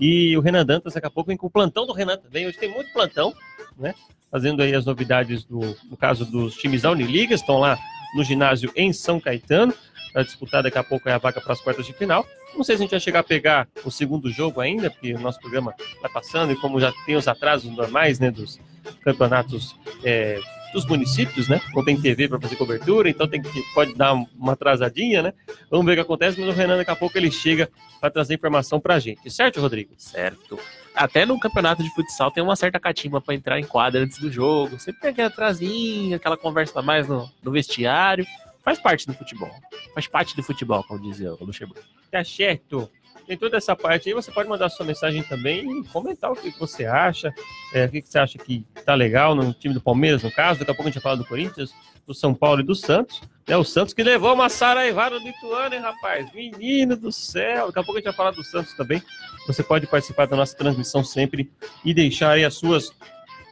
E 0.00 0.36
o 0.36 0.40
Renan 0.40 0.66
Dantas 0.66 0.94
daqui 0.94 1.06
a 1.06 1.10
pouco 1.10 1.28
vem 1.28 1.36
com 1.36 1.46
o 1.46 1.50
plantão 1.50 1.86
do 1.86 1.92
Renan 1.92 2.18
também. 2.18 2.46
Hoje 2.46 2.58
tem 2.58 2.68
muito 2.68 2.92
plantão, 2.92 3.32
né? 3.78 3.94
Fazendo 4.30 4.62
aí 4.62 4.74
as 4.74 4.84
novidades 4.84 5.44
do, 5.44 5.76
no 5.88 5.96
caso 5.96 6.24
dos 6.24 6.54
times 6.56 6.82
da 6.82 6.90
Uniliga, 6.90 7.34
estão 7.34 7.58
lá 7.58 7.78
no 8.14 8.24
ginásio 8.24 8.70
em 8.76 8.92
São 8.92 9.20
Caetano, 9.20 9.74
para 10.12 10.22
disputar 10.22 10.62
daqui 10.62 10.78
a 10.78 10.84
pouco 10.84 11.08
é 11.08 11.12
a 11.12 11.18
vaga 11.18 11.40
para 11.40 11.52
as 11.52 11.60
quartas 11.60 11.84
de 11.84 11.92
final. 11.92 12.24
Não 12.54 12.62
sei 12.62 12.76
se 12.76 12.82
a 12.82 12.84
gente 12.84 12.92
vai 12.92 13.00
chegar 13.00 13.20
a 13.20 13.24
pegar 13.24 13.68
o 13.84 13.90
segundo 13.90 14.30
jogo 14.30 14.60
ainda, 14.60 14.88
porque 14.88 15.12
o 15.12 15.18
nosso 15.18 15.40
programa 15.40 15.74
vai 16.00 16.10
passando 16.10 16.52
e 16.52 16.56
como 16.56 16.78
já 16.78 16.92
tem 17.04 17.16
os 17.16 17.26
atrasos 17.26 17.70
normais, 17.76 18.20
né, 18.20 18.30
dos 18.30 18.60
campeonatos 19.02 19.76
é, 20.04 20.38
dos 20.72 20.86
municípios, 20.86 21.48
né? 21.48 21.60
Não 21.74 21.84
tem 21.84 22.00
TV 22.00 22.28
para 22.28 22.40
fazer 22.40 22.54
cobertura, 22.56 23.08
então 23.08 23.26
tem 23.26 23.42
que 23.42 23.62
pode 23.74 23.94
dar 23.94 24.12
uma 24.12 24.52
atrasadinha, 24.52 25.22
né? 25.22 25.32
Vamos 25.68 25.84
ver 25.86 25.92
o 25.92 25.94
que 25.96 26.00
acontece, 26.00 26.40
mas 26.40 26.48
o 26.48 26.52
Renan 26.52 26.76
daqui 26.76 26.90
a 26.90 26.96
pouco 26.96 27.18
ele 27.18 27.30
chega 27.30 27.68
para 28.00 28.10
trazer 28.10 28.34
informação 28.34 28.78
para 28.78 28.94
a 28.94 28.98
gente, 29.00 29.28
certo, 29.30 29.60
Rodrigo? 29.60 29.92
Certo. 29.96 30.58
Até 30.94 31.26
no 31.26 31.38
campeonato 31.40 31.82
de 31.82 31.90
futsal 31.90 32.30
tem 32.30 32.42
uma 32.42 32.54
certa 32.54 32.78
catimba 32.78 33.20
para 33.20 33.34
entrar 33.34 33.58
em 33.58 33.64
quadra 33.64 34.02
antes 34.02 34.18
do 34.18 34.30
jogo. 34.30 34.78
Sempre 34.78 35.00
tem 35.00 35.10
aquela 35.10 35.28
atrasinha, 35.28 36.16
aquela 36.16 36.36
conversa 36.36 36.80
mais 36.80 37.08
no, 37.08 37.28
no 37.42 37.50
vestiário. 37.50 38.24
Faz 38.62 38.78
parte 38.78 39.06
do 39.06 39.12
futebol. 39.12 39.50
Faz 39.92 40.06
parte 40.06 40.36
do 40.36 40.42
futebol, 40.42 40.84
como 40.84 41.02
dizia 41.02 41.34
o 41.34 41.44
Luxemburgo. 41.44 41.84
Tá 42.10 42.24
certo. 42.24 42.88
Tem 43.26 43.36
toda 43.36 43.56
essa 43.56 43.74
parte 43.74 44.08
aí, 44.08 44.14
você 44.14 44.30
pode 44.30 44.48
mandar 44.48 44.68
sua 44.68 44.84
mensagem 44.84 45.22
também 45.22 45.80
e 45.80 45.84
comentar 45.84 46.30
o 46.30 46.36
que 46.36 46.50
você 46.58 46.84
acha, 46.84 47.32
é, 47.72 47.86
o 47.86 47.90
que 47.90 48.02
que 48.02 48.08
você 48.08 48.18
acha 48.18 48.38
que 48.38 48.66
tá 48.84 48.94
legal 48.94 49.34
no 49.34 49.52
time 49.52 49.72
do 49.72 49.80
Palmeiras, 49.80 50.22
no 50.22 50.30
caso. 50.30 50.58
Daqui 50.58 50.70
a 50.70 50.74
pouco 50.74 50.88
a 50.88 50.90
gente 50.90 51.02
vai 51.02 51.02
falar 51.02 51.16
do 51.16 51.24
Corinthians, 51.24 51.72
do 52.06 52.14
São 52.14 52.34
Paulo 52.34 52.60
e 52.60 52.64
do 52.64 52.74
Santos. 52.74 53.20
É 53.46 53.56
o 53.56 53.64
Santos 53.64 53.92
que 53.92 54.02
levou 54.02 54.34
uma 54.34 54.48
saraivada 54.48 55.18
do 55.18 55.28
Ituano, 55.28 55.74
hein, 55.74 55.80
rapaz? 55.80 56.32
Menino 56.32 56.96
do 56.96 57.12
céu! 57.12 57.66
Daqui 57.66 57.78
a 57.78 57.82
pouco 57.82 57.92
a 57.92 57.96
gente 57.96 58.04
vai 58.04 58.14
falar 58.14 58.30
do 58.30 58.44
Santos 58.44 58.74
também. 58.74 59.02
Você 59.46 59.62
pode 59.62 59.86
participar 59.86 60.26
da 60.26 60.36
nossa 60.36 60.56
transmissão 60.56 61.04
sempre 61.04 61.50
e 61.84 61.92
deixar 61.92 62.32
aí 62.32 62.44
as 62.44 62.54
suas 62.54 62.90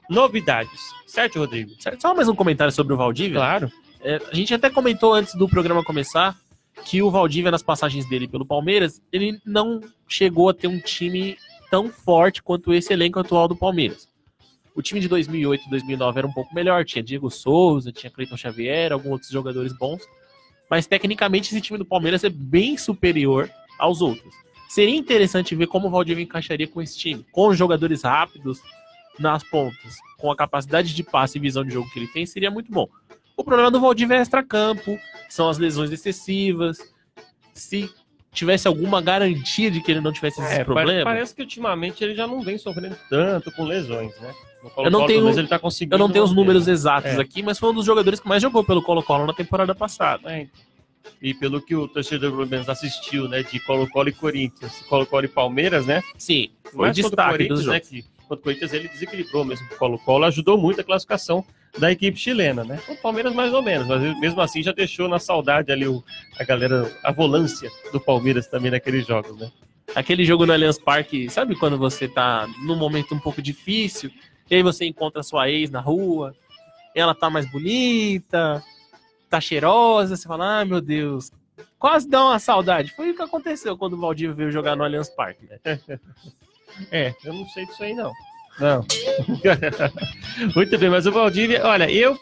novidades. 0.08 0.80
Certo, 1.06 1.38
Rodrigo? 1.38 1.70
Certo? 1.78 2.00
Só 2.00 2.14
mais 2.14 2.28
um 2.28 2.35
comentário 2.35 2.72
sobre 2.72 2.94
o 2.94 2.96
Valdívia. 2.96 3.38
Claro. 3.38 3.70
É, 4.00 4.18
a 4.30 4.35
gente 4.35 4.52
até 4.52 4.68
comentou 4.68 5.12
antes 5.14 5.35
do 5.35 5.48
programa 5.48 5.85
começar 5.85 6.37
que 6.85 7.02
o 7.02 7.11
Valdívia, 7.11 7.50
nas 7.50 7.62
passagens 7.62 8.08
dele 8.08 8.26
pelo 8.26 8.46
Palmeiras, 8.46 9.00
ele 9.12 9.40
não 9.44 9.80
chegou 10.08 10.48
a 10.48 10.54
ter 10.54 10.68
um 10.68 10.80
time 10.80 11.37
tão 11.70 11.88
forte 11.88 12.42
quanto 12.42 12.72
esse 12.72 12.92
elenco 12.92 13.18
atual 13.18 13.48
do 13.48 13.56
Palmeiras. 13.56 14.08
O 14.74 14.82
time 14.82 15.00
de 15.00 15.08
2008 15.08 15.66
e 15.66 15.70
2009 15.70 16.18
era 16.18 16.26
um 16.26 16.32
pouco 16.32 16.54
melhor, 16.54 16.85
tinha 16.85 17.02
Diego 17.02 17.30
Souza, 17.30 17.92
tinha 17.92 18.11
Cleiton 18.11 18.37
Xavier, 18.37 18.92
alguns 18.92 19.12
outros 19.12 19.30
jogadores 19.30 19.72
bons, 19.76 20.02
mas 20.70 20.87
tecnicamente 20.87 21.50
esse 21.50 21.61
time 21.61 21.78
do 21.78 21.85
Palmeiras 21.85 22.24
é 22.24 22.30
bem 22.30 22.78
superior 22.78 23.50
aos 23.78 24.00
outros. 24.00 24.35
Seria 24.68 24.96
interessante 24.96 25.54
ver 25.54 25.66
como 25.66 25.88
o 25.88 25.90
Valdívia 25.90 26.24
encaixaria 26.24 26.66
com 26.66 26.80
esse 26.80 26.96
time, 26.96 27.26
com 27.30 27.52
jogadores 27.52 28.02
rápidos 28.02 28.62
nas 29.18 29.42
pontas, 29.44 29.98
com 30.16 30.30
a 30.30 30.37
capacidade 30.37 30.94
de 30.94 31.02
passe 31.02 31.37
e 31.37 31.40
visão 31.40 31.62
de 31.62 31.74
jogo 31.74 31.90
que 31.90 31.98
ele 31.98 32.08
tem, 32.08 32.24
seria 32.24 32.50
muito 32.50 32.72
bom. 32.72 32.88
O 33.42 33.44
problema 33.44 33.72
do 33.72 33.81
Valdívia 33.81 34.14
é 34.18 34.22
extracampo, 34.22 34.96
são 35.28 35.48
as 35.48 35.59
lesões 35.59 35.90
excessivas. 35.90 36.78
Se 37.52 37.90
tivesse 38.33 38.68
alguma 38.68 39.02
garantia 39.02 39.68
de 39.68 39.81
que 39.83 39.90
ele 39.90 40.00
não 40.00 40.12
tivesse 40.12 40.40
esses 40.40 40.52
É, 40.61 40.64
problemas, 40.64 41.02
Parece 41.02 41.35
que 41.35 41.42
ultimamente 41.42 42.05
ele 42.05 42.14
já 42.14 42.24
não 42.24 42.40
vem 42.40 42.57
sofrendo 42.57 42.96
tanto 43.11 43.50
com 43.50 43.64
lesões, 43.64 44.16
né? 44.20 44.33
Eu 44.78 44.92
não 44.92 45.07
tenho- 45.07 45.28
ele 45.28 45.48
tá 45.48 45.59
conseguindo 45.59 45.96
eu 45.96 45.98
não 45.98 46.09
tenho 46.09 46.24
os 46.24 46.33
números 46.33 46.68
exatos 46.68 47.11
É. 47.11 47.20
aqui, 47.20 47.42
mas 47.42 47.59
foi 47.59 47.70
um 47.70 47.74
dos 47.74 47.85
jogadores 47.85 48.20
que 48.20 48.28
mais 48.28 48.40
jogou 48.40 48.62
pelo 48.62 48.81
Colo-Colo 48.81 49.26
na 49.26 49.35
temporada 49.35 49.74
passada. 49.74 50.33
É, 50.33 50.42
então. 50.42 50.62
E 51.20 51.35
pelo 51.35 51.61
que 51.61 51.74
o 51.74 51.88
torcedor 51.88 52.31
pelo 52.31 52.46
menos 52.46 52.68
assistiu, 52.68 53.28
né? 53.28 53.42
De 53.42 53.59
Colo-Colo 53.59 54.09
e 54.09 54.12
Corinthians, 54.12 54.72
Colo-Colo 54.88 55.24
e 55.24 55.28
Palmeiras, 55.28 55.85
né? 55.85 56.00
Sim, 56.16 56.48
foi 56.72 56.90
o 56.90 56.92
destaque 56.92 57.33
Corinthians, 57.33 57.59
dos 57.59 57.68
né? 57.68 57.81
Que 57.81 58.05
contra 58.33 58.40
o 58.40 58.42
Corinthians 58.42 58.73
ele 58.73 58.88
desequilibrou 58.88 59.45
mesmo. 59.45 59.66
O 59.71 59.77
Colo-Colo 59.77 60.25
ajudou 60.25 60.57
muito 60.59 60.81
a 60.81 60.85
classificação 60.85 61.45
da 61.79 61.90
equipe 61.90 62.18
chilena, 62.18 62.64
né? 62.64 62.81
O 62.88 62.97
Palmeiras 62.97 63.35
mais 63.35 63.53
ou 63.53 63.62
menos, 63.62 63.87
mas 63.87 64.21
mesmo 64.21 64.40
assim 64.40 64.62
já 64.62 64.73
deixou 64.73 65.09
na 65.09 65.18
saudade 65.18 65.73
ali 65.73 65.87
o, 65.87 66.03
a 66.38 66.45
galera, 66.45 66.90
a 67.03 67.12
volância 67.12 67.71
do 67.92 68.01
Palmeiras 68.01 68.47
também 68.47 68.71
naqueles 68.71 69.07
jogos, 69.07 69.38
né? 69.38 69.51
Aquele 69.95 70.25
jogo 70.25 70.47
no 70.47 70.53
Allianz 70.53 70.79
Parque, 70.79 71.29
sabe 71.29 71.57
quando 71.57 71.77
você 71.77 72.09
tá 72.09 72.47
num 72.64 72.77
momento 72.77 73.14
um 73.14 73.18
pouco 73.18 73.42
difícil, 73.42 74.11
e 74.51 74.55
aí 74.55 74.62
você 74.62 74.87
encontra 74.87 75.23
sua 75.23 75.51
ex 75.51 75.71
na 75.71 75.81
rua, 75.81 76.35
ela 76.95 77.14
tá 77.14 77.29
mais 77.29 77.51
bonita, 77.51 78.62
tá 79.29 79.40
cheirosa, 79.40 80.16
você 80.16 80.29
fala, 80.29 80.61
ah, 80.61 80.64
meu 80.64 80.81
Deus, 80.81 81.31
quase 81.79 82.09
dá 82.09 82.23
uma 82.25 82.38
saudade. 82.38 82.95
Foi 82.95 83.11
o 83.11 83.16
que 83.16 83.23
aconteceu 83.23 83.77
quando 83.77 83.95
o 83.95 84.01
Valdívia 84.01 84.35
veio 84.35 84.53
jogar 84.53 84.77
no 84.77 84.85
Allianz 84.85 85.11
Parque, 85.11 85.47
né? 85.47 85.59
É, 86.90 87.14
eu 87.24 87.32
não 87.32 87.46
sei 87.48 87.66
disso 87.66 87.82
aí, 87.82 87.94
não. 87.94 88.12
Não. 88.58 88.85
Muito 90.54 90.78
bem, 90.78 90.90
mas 90.90 91.06
o 91.06 91.12
Valdívia, 91.12 91.64
olha, 91.64 91.90
eu 91.90 92.18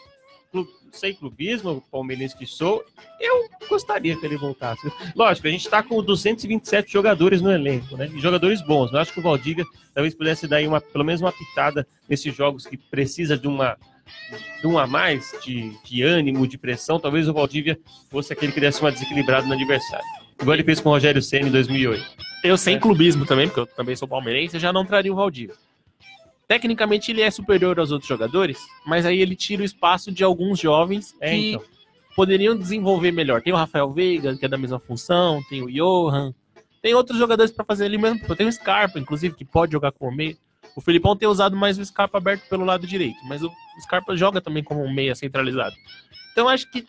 sei 0.91 1.13
clubismo, 1.13 1.83
palmeirense 1.91 2.35
que 2.35 2.45
sou, 2.45 2.83
eu 3.19 3.49
gostaria 3.69 4.15
que 4.15 4.25
ele 4.25 4.37
voltasse. 4.37 4.91
Lógico, 5.15 5.47
a 5.47 5.51
gente 5.51 5.65
está 5.65 5.81
com 5.81 6.01
227 6.03 6.91
jogadores 6.91 7.41
no 7.41 7.51
elenco, 7.51 7.95
né? 7.95 8.07
Jogadores 8.17 8.61
bons. 8.61 8.91
Eu 8.91 8.99
acho 8.99 9.13
que 9.13 9.19
o 9.19 9.23
Valdívia 9.23 9.65
talvez 9.93 10.13
pudesse 10.13 10.47
dar 10.47 10.61
uma, 10.63 10.81
pelo 10.81 11.05
menos 11.05 11.21
uma 11.21 11.31
pitada 11.31 11.87
nesses 12.09 12.35
jogos 12.35 12.65
que 12.65 12.77
precisa 12.77 13.37
de 13.37 13.47
uma 13.47 13.77
de 14.59 14.67
um 14.67 14.77
a 14.77 14.85
mais 14.85 15.33
de, 15.43 15.71
de 15.85 16.03
ânimo, 16.03 16.47
de 16.47 16.57
pressão. 16.57 16.99
Talvez 16.99 17.29
o 17.29 17.33
Valdívia 17.33 17.79
fosse 18.09 18.33
aquele 18.33 18.51
que 18.51 18.59
desse 18.59 18.81
uma 18.81 18.91
desequilibrada 18.91 19.47
no 19.47 19.53
adversário. 19.53 20.05
Igual 20.39 20.55
ele 20.55 20.63
fez 20.63 20.81
com 20.81 20.89
o 20.89 20.91
Rogério 20.91 21.21
Senna 21.21 21.47
em 21.47 21.51
2008. 21.51 22.30
Eu 22.43 22.57
sem 22.57 22.75
É. 22.75 22.79
clubismo 22.79 23.25
também, 23.25 23.47
porque 23.47 23.59
eu 23.61 23.65
também 23.67 23.95
sou 23.95 24.07
palmeirense, 24.07 24.55
eu 24.55 24.59
já 24.59 24.73
não 24.73 24.85
traria 24.85 25.11
o 25.11 25.15
Valdívia. 25.15 25.55
Tecnicamente 26.47 27.11
ele 27.11 27.21
é 27.21 27.31
superior 27.31 27.79
aos 27.79 27.91
outros 27.91 28.09
jogadores, 28.09 28.57
mas 28.85 29.05
aí 29.05 29.19
ele 29.21 29.35
tira 29.35 29.61
o 29.61 29.65
espaço 29.65 30.11
de 30.11 30.23
alguns 30.23 30.59
jovens 30.59 31.15
É, 31.21 31.29
que 31.29 31.51
então. 31.53 31.63
poderiam 32.15 32.57
desenvolver 32.57 33.11
melhor. 33.11 33.41
Tem 33.41 33.53
o 33.53 33.55
Rafael 33.55 33.89
Veiga, 33.91 34.35
que 34.35 34.45
é 34.45 34.49
da 34.49 34.57
mesma 34.57 34.79
função, 34.79 35.41
tem 35.49 35.61
o 35.61 35.71
Johan, 35.71 36.33
tem 36.81 36.93
outros 36.93 37.17
jogadores 37.17 37.51
para 37.51 37.63
fazer 37.63 37.85
ali 37.85 37.97
mesmo. 37.97 38.19
Tem 38.35 38.47
o 38.47 38.51
Scarpa, 38.51 38.99
inclusive, 38.99 39.35
que 39.35 39.45
pode 39.45 39.71
jogar 39.71 39.91
como 39.91 40.11
meia. 40.15 40.35
O 40.75 40.81
Filipão 40.81 41.15
tem 41.15 41.27
usado 41.27 41.55
mais 41.55 41.77
o 41.77 41.85
Scarpa 41.85 42.17
aberto 42.17 42.47
pelo 42.49 42.65
lado 42.65 42.85
direito, 42.87 43.17
mas 43.25 43.41
o 43.43 43.51
Scarpa 43.81 44.15
joga 44.17 44.41
também 44.41 44.63
como 44.63 44.83
um 44.83 44.91
meia 44.93 45.13
centralizado. 45.15 45.75
Então 46.31 46.49
acho 46.49 46.69
que 46.71 46.85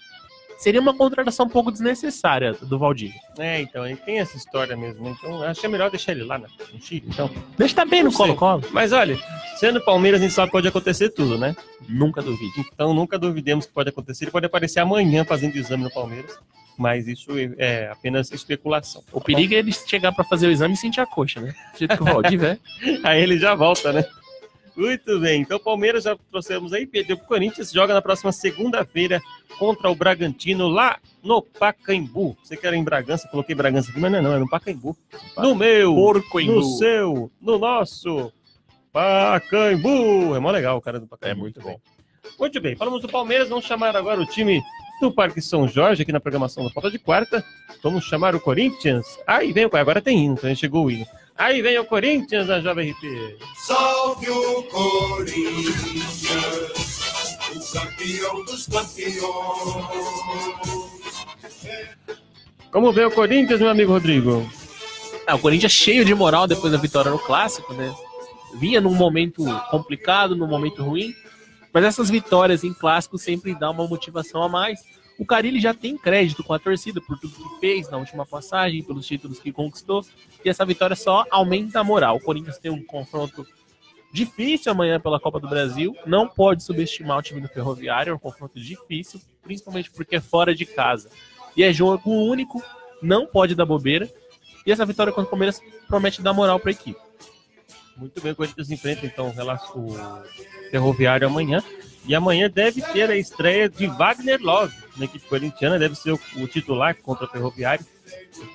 seria 0.62 0.80
uma 0.80 0.94
contratação 0.94 1.46
um 1.46 1.48
pouco 1.48 1.70
desnecessária 1.72 2.52
do 2.52 2.78
Valdívia. 2.78 3.20
É, 3.38 3.60
então, 3.60 3.84
ele 3.86 3.96
tem 3.96 4.20
essa 4.20 4.36
história 4.36 4.76
mesmo. 4.76 5.02
né? 5.04 5.14
Então, 5.18 5.52
que 5.54 5.66
é 5.66 5.68
melhor 5.68 5.90
deixar 5.90 6.12
ele 6.12 6.22
lá 6.24 6.38
na- 6.38 6.48
no 6.72 6.80
Chile. 6.80 7.04
Então. 7.08 7.28
Deixa 7.58 7.74
tá 7.74 7.84
bem 7.84 8.02
no. 8.02 8.12
Colo-Colo. 8.12 8.62
Mas 8.70 8.92
olha, 8.92 9.18
sendo 9.56 9.80
Palmeiras, 9.84 10.20
a 10.20 10.24
gente 10.24 10.34
sabe 10.34 10.46
que 10.48 10.52
pode 10.52 10.68
acontecer 10.68 11.10
tudo, 11.10 11.36
né? 11.36 11.56
Nunca 11.88 12.22
duvide. 12.22 12.60
Então 12.72 12.94
nunca 12.94 13.18
duvidemos 13.18 13.66
que 13.66 13.72
pode 13.72 13.88
acontecer. 13.88 14.24
Ele 14.24 14.30
pode 14.30 14.46
aparecer 14.46 14.80
amanhã 14.80 15.24
fazendo 15.24 15.56
exame 15.56 15.82
no 15.84 15.90
Palmeiras. 15.90 16.38
Mas 16.78 17.06
isso 17.06 17.30
é 17.58 17.88
apenas 17.92 18.32
especulação. 18.32 19.02
O 19.12 19.20
perigo 19.20 19.52
é 19.54 19.58
ele 19.58 19.72
chegar 19.72 20.10
pra 20.12 20.24
fazer 20.24 20.46
o 20.46 20.50
exame 20.50 20.72
e 20.74 20.76
sentir 20.76 21.00
a 21.00 21.06
coxa, 21.06 21.40
né? 21.40 21.52
Do 21.72 21.78
jeito 21.78 21.96
que 21.96 22.02
o 22.02 22.06
Valdívia 22.06 22.58
é. 22.82 22.98
Aí 23.04 23.20
ele 23.22 23.38
já 23.38 23.54
volta, 23.54 23.92
né? 23.92 24.04
Muito 24.76 25.20
bem. 25.20 25.42
Então 25.42 25.58
o 25.58 25.60
Palmeiras 25.60 26.04
já 26.04 26.16
trouxemos 26.30 26.72
aí, 26.72 26.86
perdeu 26.86 27.16
pro 27.16 27.26
Corinthians, 27.26 27.70
joga 27.70 27.92
na 27.92 28.00
próxima 28.00 28.32
segunda-feira 28.32 29.20
contra 29.58 29.90
o 29.90 29.94
Bragantino 29.94 30.68
lá 30.68 30.98
no 31.22 31.42
Pacaembu. 31.42 32.36
Você 32.42 32.56
quer 32.56 32.72
em 32.74 32.82
Bragança? 32.82 33.28
Coloquei 33.28 33.54
Bragança 33.54 33.90
aqui, 33.90 34.00
mas 34.00 34.10
não 34.10 34.18
é 34.18 34.22
não, 34.22 34.32
é 34.34 34.38
no 34.38 34.48
Pacaembu. 34.48 34.96
No 35.36 35.54
meu, 35.54 35.94
Porco 35.94 36.40
em 36.40 36.46
no 36.46 36.62
seu, 36.62 37.30
no 37.40 37.58
nosso 37.58 38.32
Pacaembu. 38.92 40.34
É 40.34 40.40
mó 40.40 40.50
legal 40.50 40.78
o 40.78 40.80
cara 40.80 40.98
do 40.98 41.06
Pacaembu. 41.06 41.38
É 41.38 41.40
muito 41.40 41.62
bem. 41.62 41.78
Muito 42.38 42.60
bem, 42.60 42.76
falamos 42.76 43.02
do 43.02 43.08
Palmeiras, 43.08 43.48
vamos 43.48 43.64
chamar 43.64 43.94
agora 43.94 44.20
o 44.20 44.26
time 44.26 44.62
do 45.00 45.12
Parque 45.12 45.42
São 45.42 45.66
Jorge 45.66 46.02
aqui 46.02 46.12
na 46.12 46.20
programação 46.20 46.64
da 46.64 46.70
Falta 46.70 46.90
de 46.90 46.98
Quarta. 46.98 47.44
Vamos 47.82 48.04
chamar 48.04 48.34
o 48.34 48.40
Corinthians. 48.40 49.04
Aí 49.26 49.52
vem 49.52 49.66
o 49.66 49.76
agora 49.76 50.00
tem 50.00 50.24
hino, 50.24 50.34
então 50.34 50.54
chegou 50.54 50.86
o 50.86 50.90
hino. 50.90 51.04
Aí 51.36 51.62
vem 51.62 51.78
o 51.78 51.84
Corinthians 51.84 52.46
da 52.46 52.60
Jovem 52.60 52.90
RP. 52.90 53.38
Salve 53.56 54.30
o 54.30 54.62
Corinthians, 54.64 55.72
o 57.54 57.72
campeão 57.72 58.44
dos 58.44 58.66
campeões. 58.66 60.12
Como 62.70 62.92
vê 62.92 63.04
o 63.04 63.10
Corinthians, 63.10 63.60
meu 63.60 63.70
amigo 63.70 63.92
Rodrigo? 63.92 64.48
Ah, 65.26 65.34
o 65.34 65.38
Corinthians 65.38 65.72
cheio 65.72 66.04
de 66.04 66.14
moral 66.14 66.46
depois 66.46 66.72
da 66.72 66.78
vitória 66.78 67.10
no 67.10 67.18
clássico, 67.18 67.72
né? 67.74 67.94
Vinha 68.54 68.80
num 68.80 68.94
momento 68.94 69.44
complicado, 69.70 70.36
num 70.36 70.46
momento 70.46 70.82
ruim, 70.82 71.14
mas 71.72 71.84
essas 71.84 72.10
vitórias 72.10 72.64
em 72.64 72.74
clássico 72.74 73.16
sempre 73.18 73.54
dá 73.54 73.70
uma 73.70 73.86
motivação 73.86 74.42
a 74.42 74.48
mais. 74.48 74.80
O 75.22 75.24
Carilli 75.24 75.60
já 75.60 75.72
tem 75.72 75.96
crédito 75.96 76.42
com 76.42 76.52
a 76.52 76.58
torcida 76.58 77.00
por 77.00 77.16
tudo 77.16 77.32
que 77.32 77.60
fez 77.60 77.88
na 77.88 77.96
última 77.96 78.26
passagem, 78.26 78.82
pelos 78.82 79.06
títulos 79.06 79.38
que 79.38 79.52
conquistou, 79.52 80.04
e 80.44 80.48
essa 80.48 80.66
vitória 80.66 80.96
só 80.96 81.24
aumenta 81.30 81.78
a 81.78 81.84
moral. 81.84 82.16
O 82.16 82.20
Corinthians 82.20 82.58
tem 82.58 82.72
um 82.72 82.82
confronto 82.82 83.46
difícil 84.12 84.72
amanhã 84.72 84.98
pela 84.98 85.20
Copa 85.20 85.38
do 85.38 85.48
Brasil, 85.48 85.94
não 86.04 86.26
pode 86.26 86.64
subestimar 86.64 87.18
o 87.18 87.22
time 87.22 87.40
do 87.40 87.46
Ferroviário, 87.46 88.10
é 88.10 88.14
um 88.14 88.18
confronto 88.18 88.58
difícil, 88.58 89.20
principalmente 89.44 89.92
porque 89.92 90.16
é 90.16 90.20
fora 90.20 90.52
de 90.56 90.66
casa. 90.66 91.08
E 91.56 91.62
é 91.62 91.72
jogo 91.72 92.10
único, 92.10 92.60
não 93.00 93.24
pode 93.24 93.54
dar 93.54 93.64
bobeira. 93.64 94.10
E 94.66 94.72
essa 94.72 94.84
vitória 94.84 95.12
contra 95.12 95.28
o 95.28 95.30
Palmeiras 95.30 95.60
promete 95.86 96.20
dar 96.20 96.32
moral 96.32 96.58
para 96.58 96.70
a 96.70 96.72
equipe. 96.72 96.98
Muito 97.96 98.20
bem, 98.20 98.32
o 98.32 98.34
Corinthians 98.34 98.72
enfrenta 98.72 99.06
então 99.06 99.32
o 99.76 99.94
Ferroviário 100.68 101.28
amanhã. 101.28 101.62
E 102.08 102.12
amanhã 102.12 102.50
deve 102.50 102.82
ter 102.82 103.08
a 103.08 103.16
estreia 103.16 103.68
de 103.68 103.86
Wagner 103.86 104.42
Love 104.42 104.81
na 104.96 105.04
equipe 105.04 105.26
corintiana, 105.26 105.78
deve 105.78 105.94
ser 105.94 106.12
o, 106.12 106.20
o 106.36 106.46
titular 106.46 106.96
contra 106.96 107.26
o 107.26 107.28
Ferroviário. 107.28 107.84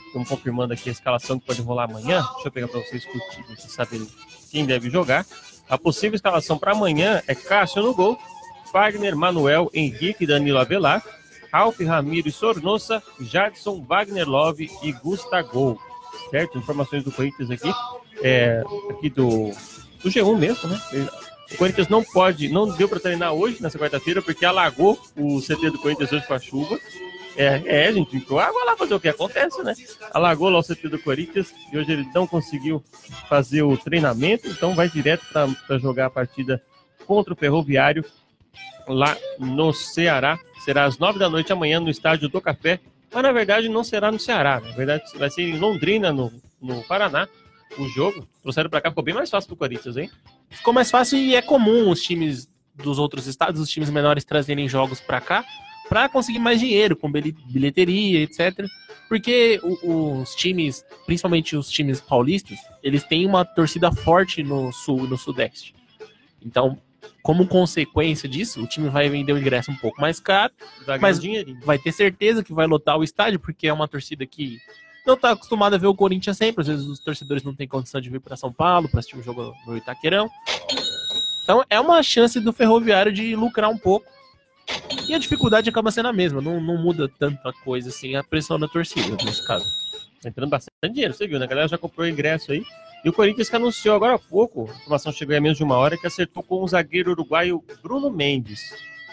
Estamos 0.08 0.28
confirmando 0.28 0.74
aqui 0.74 0.90
a 0.90 0.92
escalação 0.92 1.40
que 1.40 1.46
pode 1.46 1.62
rolar 1.62 1.86
amanhã. 1.86 2.26
Deixa 2.34 2.48
eu 2.48 2.52
pegar 2.52 2.68
para 2.68 2.80
vocês 2.82 3.06
curtirem, 3.06 3.56
vocês 3.56 3.72
saberem 3.72 4.08
quem 4.52 4.66
deve 4.66 4.90
jogar. 4.90 5.26
A 5.70 5.78
possível 5.78 6.16
escalação 6.16 6.58
para 6.58 6.72
amanhã 6.72 7.22
é 7.28 7.36
Cássio 7.36 7.82
no 7.82 7.94
gol, 7.94 8.18
Wagner, 8.72 9.16
Manuel, 9.16 9.70
Henrique, 9.74 10.26
Danilo 10.26 10.60
Avelar, 10.60 11.04
Ralf, 11.52 11.80
Ramiro 11.80 12.28
e 12.28 12.32
Sornossa, 12.32 13.02
Jadson, 13.20 13.82
Wagner 13.82 14.28
Love 14.28 14.70
e 14.84 14.92
Gustavo. 14.92 15.80
Certo? 16.30 16.58
Informações 16.58 17.04
do 17.04 17.12
Corinthians 17.12 17.52
aqui. 17.52 17.72
É, 18.22 18.64
aqui 18.90 19.10
do, 19.10 19.52
do 20.02 20.10
G1 20.10 20.38
mesmo, 20.38 20.70
né? 20.70 20.80
O 21.52 21.58
Corinthians 21.58 21.88
não 21.88 22.04
pode, 22.04 22.50
não 22.50 22.70
deu 22.70 22.90
para 22.90 23.00
treinar 23.00 23.34
hoje, 23.34 23.62
nessa 23.62 23.80
quarta-feira, 23.80 24.22
porque 24.22 24.46
alagou 24.46 25.00
o 25.16 25.42
CT 25.42 25.72
do 25.72 25.80
Corinthians 25.80 26.12
hoje 26.12 26.28
com 26.28 26.34
a 26.34 26.40
chuva. 26.40 26.80
É, 27.38 27.62
é, 27.88 27.94
gente, 27.94 28.18
entrou 28.18 28.40
água 28.40 28.66
lá 28.66 28.76
fazer 28.76 28.96
o 28.96 29.00
que 29.00 29.08
acontece, 29.08 29.62
né? 29.64 29.76
Alagou 30.12 30.50
lá 30.50 30.60
o 30.60 30.64
CT 30.64 30.90
do 30.90 31.00
Corinthians 31.00 31.54
e 31.72 31.78
hoje 31.78 31.92
ele 31.92 32.10
não 32.14 32.26
conseguiu 32.26 32.84
fazer 33.30 33.62
o 33.62 33.78
treinamento, 33.78 34.48
então 34.48 34.74
vai 34.74 34.90
direto 34.90 35.24
para 35.32 35.78
jogar 35.78 36.08
a 36.08 36.10
partida 36.10 36.62
contra 37.06 37.34
o 37.34 37.38
Ferroviário 37.38 38.04
lá 38.88 39.16
no 39.38 39.72
Ceará. 39.72 40.40
Será 40.66 40.86
às 40.86 40.98
nove 40.98 41.20
da 41.20 41.30
noite 41.30 41.54
amanhã 41.54 41.80
no 41.80 41.90
estádio 41.90 42.28
do 42.28 42.42
Café, 42.42 42.80
mas 43.14 43.24
na 43.24 43.32
verdade 43.32 43.70
não 43.70 43.84
será 43.84 44.12
no 44.12 44.20
Ceará, 44.20 44.60
na 44.60 44.72
verdade 44.72 45.04
vai 45.16 45.30
ser 45.30 45.44
em 45.44 45.60
Londrina, 45.60 46.12
no, 46.12 46.34
no 46.60 46.84
Paraná, 46.84 47.28
o 47.78 47.88
jogo. 47.90 48.28
Trouxeram 48.42 48.70
para 48.70 48.82
cá, 48.82 48.90
ficou 48.90 49.04
bem 49.04 49.14
mais 49.14 49.30
fácil 49.30 49.48
pro 49.48 49.58
Corinthians, 49.58 49.98
hein? 49.98 50.10
Ficou 50.50 50.74
mais 50.74 50.90
fácil 50.92 51.18
e 51.18 51.36
é 51.36 51.42
comum 51.42 51.90
os 51.90 52.02
times 52.02 52.50
dos 52.76 53.00
outros 53.00 53.26
estados, 53.28 53.60
os 53.60 53.70
times 53.70 53.90
menores 53.90 54.24
trazerem 54.24 54.68
jogos 54.70 55.00
para 55.00 55.20
cá 55.20 55.44
para 55.90 56.10
conseguir 56.10 56.40
mais 56.40 56.60
dinheiro 56.60 56.96
com 56.98 57.10
bilheteria, 57.12 58.22
etc. 58.22 58.66
Porque 59.08 59.60
os 59.64 60.36
times, 60.36 60.84
principalmente 61.06 61.56
os 61.56 61.70
times 61.70 62.02
paulistas, 62.02 62.58
eles 62.84 63.04
têm 63.04 63.26
uma 63.26 63.46
torcida 63.46 63.90
forte 63.92 64.44
no 64.44 64.72
sul 64.74 65.06
e 65.06 65.10
no 65.10 65.18
sudeste. 65.18 65.74
Então, 66.46 66.78
como 67.24 67.48
consequência 67.48 68.28
disso, 68.28 68.62
o 68.62 68.68
time 68.68 68.90
vai 68.90 69.08
vender 69.10 69.32
o 69.34 69.38
ingresso 69.38 69.72
um 69.72 69.76
pouco 69.78 70.00
mais 70.02 70.20
caro 70.20 70.54
Vai 70.86 71.00
Mas- 71.00 71.20
dinheirinho. 71.22 71.60
vai 71.66 71.78
ter 71.80 71.92
certeza 71.94 72.44
que 72.44 72.54
vai 72.54 72.68
lotar 72.68 72.98
o 72.98 73.04
estádio, 73.04 73.40
porque 73.40 73.68
é 73.68 73.74
uma 73.74 73.88
torcida 73.88 74.26
que 74.26 74.58
não 75.08 75.16
está 75.16 75.32
acostumada 75.32 75.78
a 75.78 75.80
ver 75.80 75.88
o 75.88 75.96
Corinthians 75.96 76.38
sempre. 76.38 76.62
Às 76.62 76.68
vezes 76.68 76.86
os 76.86 77.00
torcedores 77.00 77.44
não 77.44 77.56
têm 77.56 77.68
condição 77.68 78.02
de 78.02 78.10
vir 78.10 78.20
para 78.20 78.36
São 78.36 78.52
Paulo 78.52 78.90
para 78.90 79.00
assistir 79.00 79.18
um 79.18 79.24
jogo 79.24 79.54
no 79.66 79.78
Itaquerão. 79.78 80.30
Então 81.44 81.64
é 81.70 81.80
uma 81.80 82.04
chance 82.04 82.40
do 82.40 82.52
Ferroviário 82.52 83.12
de 83.12 83.36
lucrar 83.36 83.70
um 83.70 83.78
pouco. 83.78 84.06
E 85.08 85.14
a 85.14 85.18
dificuldade 85.18 85.70
acaba 85.70 85.90
sendo 85.92 86.10
a 86.10 86.14
mesma, 86.14 86.42
não, 86.42 86.60
não 86.60 86.78
muda 86.78 87.08
tanta 87.08 87.54
coisa 87.64 87.88
assim 87.88 88.16
a 88.16 88.24
pressão 88.24 88.60
da 88.60 88.68
torcida 88.68 89.16
nesse 89.24 89.48
caso. 89.48 89.66
Tá 90.22 90.28
entrando 90.28 90.50
bastante 90.50 90.94
dinheiro, 90.94 91.14
você 91.14 91.26
viu, 91.26 91.40
né? 91.40 91.46
A 91.46 91.48
galera 91.48 91.68
já 91.70 91.78
comprou 91.78 92.06
o 92.06 92.10
ingresso 92.10 92.52
aí. 92.52 92.62
E 93.06 93.10
o 93.10 93.14
Corinthians 93.14 93.50
que 93.50 93.56
anunciou 93.56 93.96
agora 93.96 94.16
há 94.16 94.20
pouco, 94.20 94.70
a 94.70 94.76
informação 94.76 95.14
chegou 95.14 95.38
há 95.38 95.40
menos 95.40 95.58
de 95.58 95.64
uma 95.64 95.78
hora, 95.78 95.98
que 95.98 96.06
acertou 96.06 96.44
com 96.44 96.62
o 96.62 96.68
zagueiro 96.68 97.12
uruguaio 97.12 97.64
Bruno 97.82 98.12
Mendes. 98.12 98.60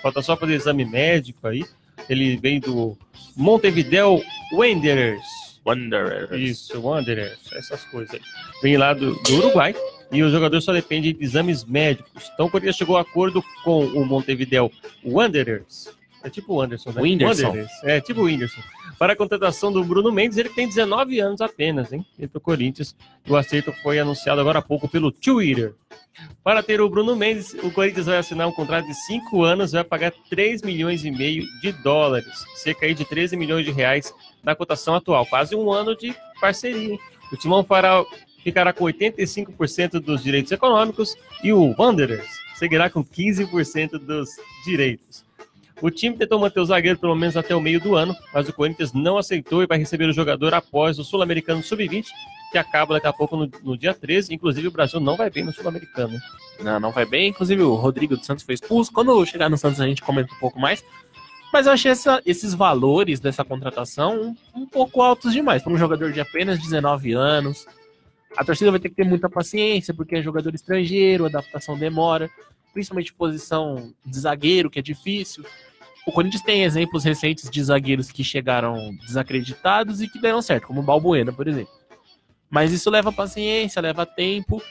Falta 0.03 0.21
só 0.21 0.37
fazer 0.37 0.55
exame 0.55 0.85
médico 0.85 1.47
aí. 1.47 1.65
Ele 2.09 2.37
vem 2.37 2.59
do 2.59 2.99
Montevideo 3.37 4.21
Wanderers. 4.53 5.44
Wanderers. 5.65 6.31
Isso, 6.33 6.81
Wanderers, 6.81 7.53
essas 7.53 7.85
coisas. 7.85 8.21
Vem 8.63 8.77
lá 8.77 8.93
do, 8.93 9.15
do 9.23 9.35
Uruguai 9.37 9.75
e 10.13 10.23
o 10.23 10.31
jogador 10.31 10.61
só 10.61 10.73
depende 10.73 11.13
de 11.13 11.25
exames 11.25 11.65
médicos. 11.65 12.31
Então 12.35 12.47
o 12.47 12.51
Corinthians 12.51 12.77
chegou 12.77 12.97
a 12.97 13.01
acordo 13.01 13.43
com 13.65 13.85
o 13.87 14.05
Montevideo 14.05 14.71
Wanderers 15.05 15.91
É 16.25 16.31
tipo 16.31 16.55
o 16.55 16.61
Anderson, 16.63 16.91
né? 16.91 17.03
O 17.03 17.05
Whindersson. 17.05 17.47
Wanderers. 17.49 17.71
É, 17.85 18.01
tipo 18.01 18.23
o 18.23 18.25
Whindersson. 18.25 18.63
Para 18.99 19.13
a 19.13 19.17
contratação 19.17 19.71
do 19.71 19.85
Bruno 19.85 20.11
Mendes, 20.11 20.39
ele 20.39 20.49
tem 20.49 20.67
19 20.67 21.21
anos 21.21 21.43
apenas, 21.43 21.93
hein? 21.93 22.05
Ele 22.19 22.29
pro 22.29 22.41
Corinthians. 22.41 22.97
O 23.29 23.37
acerto 23.37 23.73
foi 23.83 23.99
anunciado 23.99 24.41
agora 24.41 24.61
há 24.61 24.63
pouco 24.63 24.89
pelo 24.89 25.13
Twitter. 25.13 25.75
Para 26.43 26.63
ter 26.63 26.81
o 26.81 26.89
Bruno 26.89 27.15
Mendes, 27.15 27.53
o 27.63 27.71
Corinthians 27.71 28.07
vai 28.07 28.17
assinar 28.17 28.49
um 28.49 28.53
contrato 28.53 28.87
de 28.87 28.95
5 29.07 29.43
anos 29.43 29.73
e 29.73 29.75
vai 29.77 29.85
pagar 29.85 30.13
3 30.31 30.63
milhões 30.63 31.05
e 31.05 31.11
meio 31.11 31.45
de 31.61 31.73
dólares, 31.73 32.45
cerca 32.57 32.87
aí 32.87 32.95
de 32.95 33.05
13 33.05 33.37
milhões 33.37 33.67
de 33.67 33.73
reais 33.73 34.15
na 34.43 34.55
cotação 34.55 34.95
atual. 34.95 35.27
Quase 35.27 35.55
um 35.55 35.71
ano 35.71 35.95
de 35.95 36.15
parceria. 36.41 36.93
hein? 36.93 37.01
O 37.33 37.37
Timão 37.37 37.65
fará, 37.65 38.03
ficará 38.43 38.73
com 38.73 38.85
85% 38.85 39.99
dos 40.01 40.23
direitos 40.23 40.53
econômicos 40.53 41.17
e 41.43 41.53
o 41.53 41.75
Wanderers 41.79 42.29
seguirá 42.55 42.89
com 42.89 43.05
15% 43.05 43.99
dos 43.99 44.29
direitos. 44.65 45.24
O 45.83 45.91
time 45.91 46.17
tentou 46.17 46.39
manter 46.39 46.61
o 46.61 46.65
zagueiro 46.65 46.99
pelo 46.99 47.15
menos 47.15 47.37
até 47.37 47.55
o 47.55 47.61
meio 47.61 47.81
do 47.81 47.95
ano, 47.97 48.15
mas 48.33 48.49
o 48.49 48.53
Corinthians 48.53 48.93
não 48.93 49.19
aceitou 49.19 49.63
e 49.63 49.67
vai 49.67 49.77
receber 49.79 50.09
o 50.09 50.13
jogador 50.13 50.55
após 50.55 50.99
o 50.99 51.05
Sul-Americano 51.05 51.63
Sub-20, 51.63 52.07
que 52.53 52.59
acaba 52.59 52.95
daqui 52.95 53.07
a 53.09 53.13
pouco 53.13 53.37
no, 53.37 53.51
no 53.63 53.77
dia 53.77 53.93
13. 53.93 54.33
Inclusive, 54.33 54.69
o 54.69 54.71
Brasil 54.71 55.01
não 55.01 55.17
vai 55.17 55.29
bem 55.31 55.45
no 55.45 55.53
Sul-Americano. 55.53 56.17
Não, 56.61 56.79
não 56.79 56.91
vai 56.93 57.05
bem. 57.05 57.29
Inclusive, 57.29 57.63
o 57.63 57.75
Rodrigo 57.75 58.17
dos 58.17 58.25
Santos 58.25 58.45
foi 58.45 58.55
expulso. 58.55 58.93
Quando 58.93 59.25
chegar 59.27 59.51
no 59.51 59.59
Santos, 59.59 59.81
a 59.81 59.87
gente 59.87 60.01
comenta 60.03 60.33
um 60.33 60.39
pouco 60.39 60.59
mais. 60.61 60.85
Mas 61.53 61.67
eu 61.67 61.73
achei 61.73 61.91
essa- 61.91 62.23
esses 62.25 62.55
valores 62.55 63.21
dessa 63.21 63.45
contratação 63.45 64.37
um, 64.55 64.61
um 64.63 64.67
pouco 64.67 65.03
altos 65.03 65.33
demais 65.33 65.63
para 65.63 65.73
um 65.73 65.79
jogador 65.79 66.13
de 66.13 66.21
apenas 66.21 66.59
19 66.61 67.13
anos. 67.13 67.67
A 68.37 68.45
torcida 68.45 68.71
vai 68.71 68.81
ter 68.81 68.89
que 68.89 68.97
ter 68.97 69.05
muita 69.05 69.29
paciência, 69.29 69.95
porque 69.95 70.17
é 70.17 70.23
jogador 70.23 70.53
estrangeiro, 70.55 71.25
a 71.25 71.29
adaptação 71.29 71.79
demora, 71.79 72.29
principalmente 72.75 73.15
posição 73.15 73.95
de 74.05 74.19
zagueiro, 74.19 74.69
que 74.69 74.79
é 74.79 74.83
difícil. 74.83 75.45
O 76.07 76.13
Corinthians 76.13 76.43
tem 76.43 76.65
exemplos 76.65 77.05
recentes 77.05 77.49
de 77.49 77.65
zagueiros 77.65 78.13
que 78.13 78.23
chegaram 78.23 78.95
desacreditados 79.07 80.03
e 80.03 80.09
que 80.09 80.21
deram 80.21 80.43
certo, 80.43 80.67
como 80.67 80.81
o 80.81 80.85
Balbuena, 80.85 81.33
por 81.33 81.49
exemplo. 81.49 81.73
Mas 82.51 82.73
isso 82.73 82.91
leva 82.91 83.11
paciência, 83.11 83.81
leva 83.81 84.05
tempo. 84.05 84.63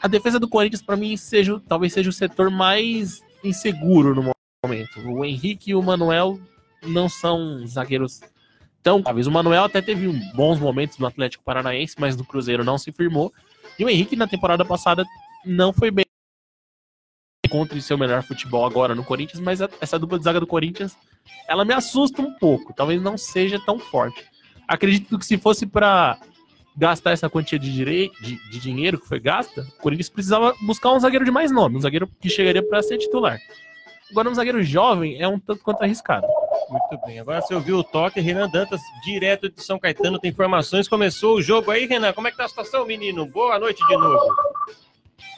A 0.00 0.08
defesa 0.08 0.40
do 0.40 0.48
Corinthians, 0.48 0.82
para 0.82 0.96
mim, 0.96 1.16
seja, 1.16 1.60
talvez 1.68 1.92
seja 1.92 2.08
o 2.08 2.12
setor 2.12 2.50
mais 2.50 3.20
inseguro 3.44 4.14
no 4.14 4.32
momento. 4.64 5.00
O 5.06 5.24
Henrique 5.24 5.72
e 5.72 5.74
o 5.74 5.82
Manuel 5.82 6.40
não 6.82 7.08
são 7.08 7.66
zagueiros 7.66 8.20
tão 8.82 9.00
talvez 9.00 9.26
O 9.26 9.30
Manuel 9.30 9.64
até 9.64 9.80
teve 9.80 10.08
bons 10.34 10.58
momentos 10.58 10.98
no 10.98 11.06
Atlético 11.06 11.44
Paranaense, 11.44 11.94
mas 11.98 12.16
no 12.16 12.24
Cruzeiro 12.24 12.64
não 12.64 12.78
se 12.78 12.90
firmou. 12.90 13.32
E 13.78 13.84
o 13.84 13.88
Henrique, 13.88 14.16
na 14.16 14.26
temporada 14.26 14.64
passada, 14.64 15.04
não 15.44 15.72
foi 15.72 15.90
bem 15.90 16.04
contra 17.52 17.78
seu 17.82 17.98
melhor 17.98 18.22
futebol 18.22 18.64
agora 18.64 18.94
no 18.94 19.04
Corinthians, 19.04 19.38
mas 19.38 19.60
essa 19.78 19.98
dupla 19.98 20.16
de 20.16 20.24
zaga 20.24 20.40
do 20.40 20.46
Corinthians, 20.46 20.96
ela 21.46 21.66
me 21.66 21.74
assusta 21.74 22.22
um 22.22 22.32
pouco. 22.32 22.72
Talvez 22.72 23.02
não 23.02 23.18
seja 23.18 23.60
tão 23.60 23.78
forte. 23.78 24.24
Acredito 24.66 25.18
que 25.18 25.26
se 25.26 25.36
fosse 25.36 25.66
para 25.66 26.18
gastar 26.74 27.10
essa 27.10 27.28
quantia 27.28 27.58
de, 27.58 27.70
de, 27.70 28.50
de 28.50 28.58
dinheiro 28.58 28.98
que 28.98 29.06
foi 29.06 29.20
gasta, 29.20 29.66
o 29.78 29.82
Corinthians 29.82 30.08
precisava 30.08 30.54
buscar 30.62 30.94
um 30.94 30.98
zagueiro 30.98 31.26
de 31.26 31.30
mais 31.30 31.50
nome, 31.50 31.76
um 31.76 31.80
zagueiro 31.80 32.08
que 32.18 32.30
chegaria 32.30 32.66
para 32.66 32.82
ser 32.82 32.96
titular. 32.96 33.38
Agora, 34.10 34.30
um 34.30 34.34
zagueiro 34.34 34.62
jovem 34.62 35.20
é 35.20 35.28
um 35.28 35.38
tanto 35.38 35.62
quanto 35.62 35.82
arriscado. 35.82 36.26
Muito 36.70 37.06
bem. 37.06 37.20
Agora 37.20 37.42
você 37.42 37.54
ouviu 37.54 37.78
o 37.78 37.84
toque, 37.84 38.18
Renan 38.18 38.48
Dantas, 38.48 38.80
direto 39.04 39.50
de 39.50 39.62
São 39.62 39.78
Caetano, 39.78 40.18
tem 40.18 40.30
informações. 40.30 40.88
Começou 40.88 41.36
o 41.36 41.42
jogo 41.42 41.70
aí, 41.70 41.84
Renan. 41.84 42.14
Como 42.14 42.28
é 42.28 42.30
que 42.30 42.36
tá 42.38 42.46
a 42.46 42.48
situação, 42.48 42.86
menino? 42.86 43.26
Boa 43.26 43.58
noite 43.58 43.86
de 43.86 43.96
novo. 43.98 44.34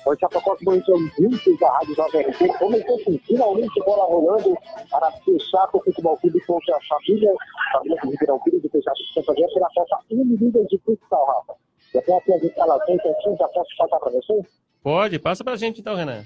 A 0.06 0.28
proposta 0.28 0.64
do 0.64 0.76
Então, 0.76 0.94
ouvintes 0.94 1.58
da 1.58 1.72
Rádio 1.72 1.94
Jovem 1.94 2.26
RT 2.26 2.58
começou 2.58 2.96
assim, 2.96 3.18
finalmente 3.26 3.80
bola 3.84 4.04
rolando 4.04 4.54
para 4.90 5.10
fechar 5.12 5.66
com 5.68 5.78
o 5.78 5.82
Futebol 5.82 6.18
Clube 6.18 6.40
contra 6.46 6.76
a 6.76 6.80
família, 6.88 7.32
família 7.72 7.98
de 8.02 8.10
Ribeirão 8.10 8.38
Pires 8.40 8.64
e 8.64 8.68
fechar 8.68 8.92
com 8.92 9.20
o 9.20 9.24
Santander 9.24 9.54
pela 9.54 9.68
Copa 9.74 10.04
Uniliga 10.10 10.64
de 10.66 10.78
Futsal, 10.78 11.26
Rafa. 11.26 11.54
Já 11.94 12.02
tem 12.02 12.16
aqui 12.16 12.32
as 12.34 12.42
instalações, 12.42 13.00
assim, 13.00 13.36
já 13.36 13.48
posso 13.48 13.76
passar 13.78 13.98
para 13.98 14.12
você? 14.12 14.40
Pode, 14.82 15.18
passa 15.18 15.42
pra 15.42 15.56
gente 15.56 15.80
então, 15.80 15.94
Renan. 15.94 16.22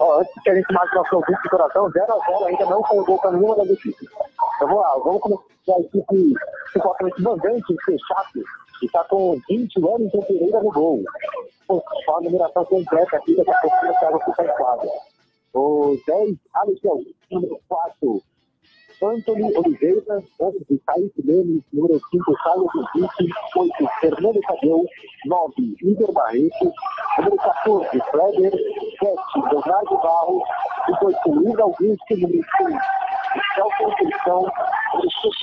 Ó, 0.00 0.20
antes 0.20 0.42
que 0.42 0.50
a 0.50 0.54
gente 0.54 0.72
marque 0.72 0.96
nosso 0.96 1.16
ouvinte 1.16 1.42
de 1.42 1.48
coração, 1.50 1.90
0x0 1.90 2.46
ainda 2.46 2.64
não 2.66 2.82
foi 2.84 3.04
gol 3.04 3.18
para 3.20 3.32
nenhuma 3.32 3.56
das 3.56 3.68
equipes. 3.68 4.08
Então 4.56 4.68
vamos 4.68 4.82
lá, 4.82 4.98
vamos 5.04 5.20
começar 5.20 5.44
a 5.68 5.80
equipe 5.80 6.34
supostamente 6.72 7.22
mandante, 7.22 7.76
Fechato, 7.84 8.32
que 8.32 8.65
está 8.82 9.04
com 9.04 9.40
20 9.48 9.76
anos 9.78 10.14
em 10.14 10.20
Pereira 10.20 10.62
no 10.62 10.70
gol. 10.70 11.02
Só 11.66 12.16
a 12.16 12.20
numeração 12.20 12.64
completa 12.64 13.16
aqui, 13.16 13.34
daqui 13.36 13.50
a 13.50 13.60
pouco 13.60 13.86
o 13.86 13.98
Thiago 13.98 14.20
fica 14.24 14.44
em 14.44 14.56
quadra. 14.56 14.90
O 15.54 15.96
10, 16.06 16.36
Alex, 16.54 16.80
número 17.30 17.58
4, 17.68 18.22
Anthony 19.02 19.56
Oliveira, 19.56 20.22
11 20.40 20.66
de 20.70 20.78
Kaique 20.86 21.22
Lemes, 21.22 21.62
número 21.72 22.00
5, 22.10 22.32
Caio 22.44 22.66
Duque, 22.94 23.28
8, 23.56 23.72
Fernando 24.00 24.40
Tadeu, 24.40 24.86
9, 25.26 25.54
Igor 25.82 26.12
Barreto, 26.12 26.72
número 27.18 27.36
14, 27.36 27.88
Fleder, 28.10 28.52
7, 28.52 29.16
Leonardo 29.50 29.98
Barros, 29.98 30.42
18, 30.86 31.30
Luiz 31.30 31.58
Augusto, 31.58 32.16
número 32.16 32.44
6, 32.56 32.68
Michel 33.36 33.68
Conceição, 33.78 34.46
número 34.94 35.10
6, 35.10 35.34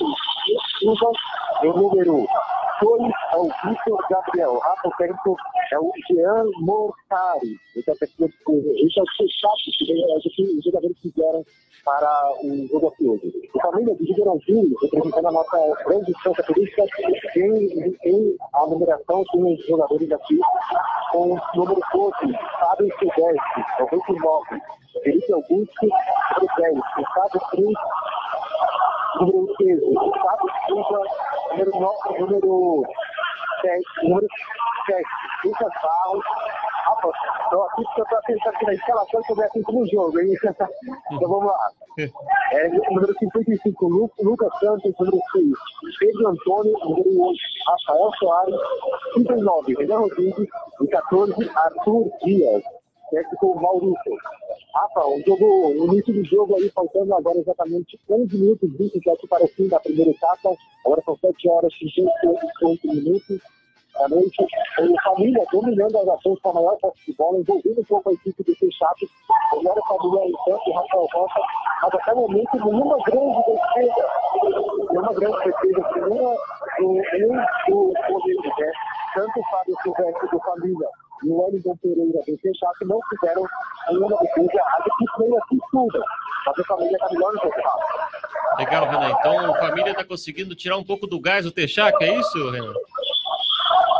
Silva, 0.78 1.12
número 1.62 2.26
2 2.80 3.12
é 3.32 3.36
o 3.36 3.44
Vitor 3.44 4.06
Gabriel, 4.10 4.58
Rafa 4.58 4.90
Tempo 4.98 5.36
é 5.72 5.78
o 5.78 5.92
Jean 6.08 6.44
Mortari, 6.60 7.56
é 7.76 7.80
o 7.80 7.82
que 7.82 8.04
esse 8.04 8.98
é 8.98 9.02
o 9.02 9.06
Fechato, 9.16 9.70
que 9.78 9.92
é 9.92 10.16
o 10.16 10.20
que 10.20 10.58
os 10.58 10.64
jogadores 10.64 10.98
fizeram 11.00 11.44
para 11.84 12.32
o 12.42 12.66
jogo 12.68 12.88
aqui 12.88 13.08
hoje. 13.08 13.32
O 13.54 13.60
família 13.60 13.94
de 13.94 14.04
Ribeirão 14.04 14.38
Pires, 14.38 14.72
representando 14.82 15.28
a 15.28 15.32
nossa 15.32 15.84
grande 15.84 16.06
distância 16.06 16.44
turística, 16.44 16.84
tem, 17.34 17.92
tem 18.02 18.36
a 18.54 18.66
numeração, 18.66 19.24
tem 19.32 19.54
os 19.54 19.66
jogadores 19.66 20.10
aqui 20.10 20.38
com 21.12 21.32
o 21.32 21.40
número 21.54 21.80
12, 21.92 22.38
Fábio 22.58 22.88
Silvestre, 22.98 23.64
99, 23.78 24.62
Felipe 25.02 25.32
Augusto, 25.32 25.86
número 25.86 26.54
10, 26.56 26.74
Gustavo 26.96 27.40
Cruz, 27.50 27.74
número 29.20 29.54
13, 29.58 29.80
Gustavo 29.94 30.48
Silva, 30.66 31.00
número 31.52 31.70
9, 31.80 32.18
número 32.20 32.63
7, 33.60 33.82
número 34.02 34.26
7, 34.86 35.04
Lucas 35.44 35.72
Barros, 35.82 36.24
Rafa, 36.84 37.08
estou 37.44 37.62
aqui 37.64 37.82
porque 37.84 38.00
eu 38.00 38.04
estou 38.04 38.22
pensando 38.26 38.54
aqui 38.54 38.66
na 38.66 38.74
escalação 38.74 39.22
que 39.22 39.32
eu 39.32 39.36
ver 39.36 39.44
assim 39.44 39.62
no 39.68 39.86
jogo, 39.86 40.20
hein? 40.20 40.34
então 41.12 41.28
vamos 41.28 41.46
lá. 41.46 41.68
É, 42.52 42.68
número 42.68 43.14
55, 43.18 43.88
Lu, 43.88 44.10
Lucas 44.20 44.58
Santos, 44.60 44.92
número 44.98 45.18
6, 45.32 45.98
Pedro 45.98 46.28
Antônio, 46.28 46.72
número 46.82 47.22
8, 47.22 47.38
Rafael 47.66 48.10
Soares, 48.18 48.60
39, 49.14 49.74
Renan 49.76 49.98
Rodrigues 49.98 50.48
e 50.82 50.86
14, 50.88 51.50
Arthur 51.54 52.10
Dias, 52.24 52.62
técnico 53.10 53.60
Maurício. 53.60 54.16
Rafa, 54.74 55.06
o 55.06 55.20
jogo, 55.26 55.46
o 55.68 55.86
início 55.86 56.12
do 56.12 56.24
jogo 56.24 56.56
aí, 56.56 56.68
faltando 56.70 57.14
agora 57.14 57.38
exatamente 57.38 57.98
11 58.10 58.36
minutos, 58.36 58.76
27 58.76 59.26
para 59.28 59.44
o 59.44 59.48
fim 59.48 59.68
da 59.68 59.80
primeira 59.80 60.10
etapa, 60.10 60.54
agora 60.84 61.02
são 61.04 61.16
7 61.16 61.48
horas 61.48 61.72
e 61.80 61.90
58 61.90 62.88
minutos 62.88 63.40
à 63.96 64.08
noite, 64.08 64.42
o 64.42 65.02
Família 65.02 65.44
dominando 65.52 65.96
as 65.98 66.08
ações 66.08 66.40
com 66.40 66.50
a 66.50 66.54
maior 66.54 66.76
posse 66.78 67.06
de 67.06 67.16
bola, 67.16 67.38
envolvendo 67.38 67.80
um 67.80 67.84
pouco 67.84 68.10
a 68.10 68.12
equipe 68.12 68.42
do 68.42 68.54
Fechato, 68.56 69.06
agora 69.52 69.80
o 69.80 69.86
Família 69.86 70.28
em 70.28 70.32
campo, 70.32 70.72
Rafael 70.72 71.08
Rocha, 71.14 71.40
mas 71.82 71.94
até 71.94 72.12
o 72.12 72.16
momento 72.16 72.56
nenhuma 72.56 72.98
grande 73.04 73.38
defesa, 73.46 74.08
nenhuma 74.90 75.14
grande 75.14 75.44
defesa, 75.44 75.90
nenhuma 76.08 76.36
do 76.78 76.94
do 77.68 77.92
poder 78.08 78.36
de 78.42 78.56
pé, 78.56 78.72
tanto 79.14 79.38
o 79.38 79.44
Fábio 79.44 79.76
Silvestre 79.82 80.28
do 80.28 80.40
Família 80.40 80.88
e 81.24 81.28
o 81.28 81.42
Wellington 81.42 81.76
Pereira 81.76 82.20
do 82.26 82.38
Fechato 82.38 82.86
não 82.86 83.00
fizeram 83.10 83.44
nenhuma 83.88 84.16
defesa 84.18 84.50
errada, 84.52 84.84
que 84.98 85.22
veio 85.22 85.38
aqui 85.38 85.58
tudo, 85.70 86.04
mas 86.46 86.58
o 86.58 86.64
Família 86.64 86.96
está 86.96 87.08
melhor 87.10 87.32
no 87.32 87.38
Rafa. 87.40 88.58
Legal, 88.58 88.88
Renan. 88.88 89.10
Então 89.18 89.54
a 89.54 89.58
família 89.58 89.90
está 89.90 90.04
conseguindo 90.04 90.54
tirar 90.54 90.76
um 90.76 90.84
pouco 90.84 91.06
do 91.06 91.20
gás 91.20 91.44
do 91.44 91.52
Texac, 91.52 92.02
é 92.02 92.18
isso, 92.18 92.50
Renan? 92.50 92.74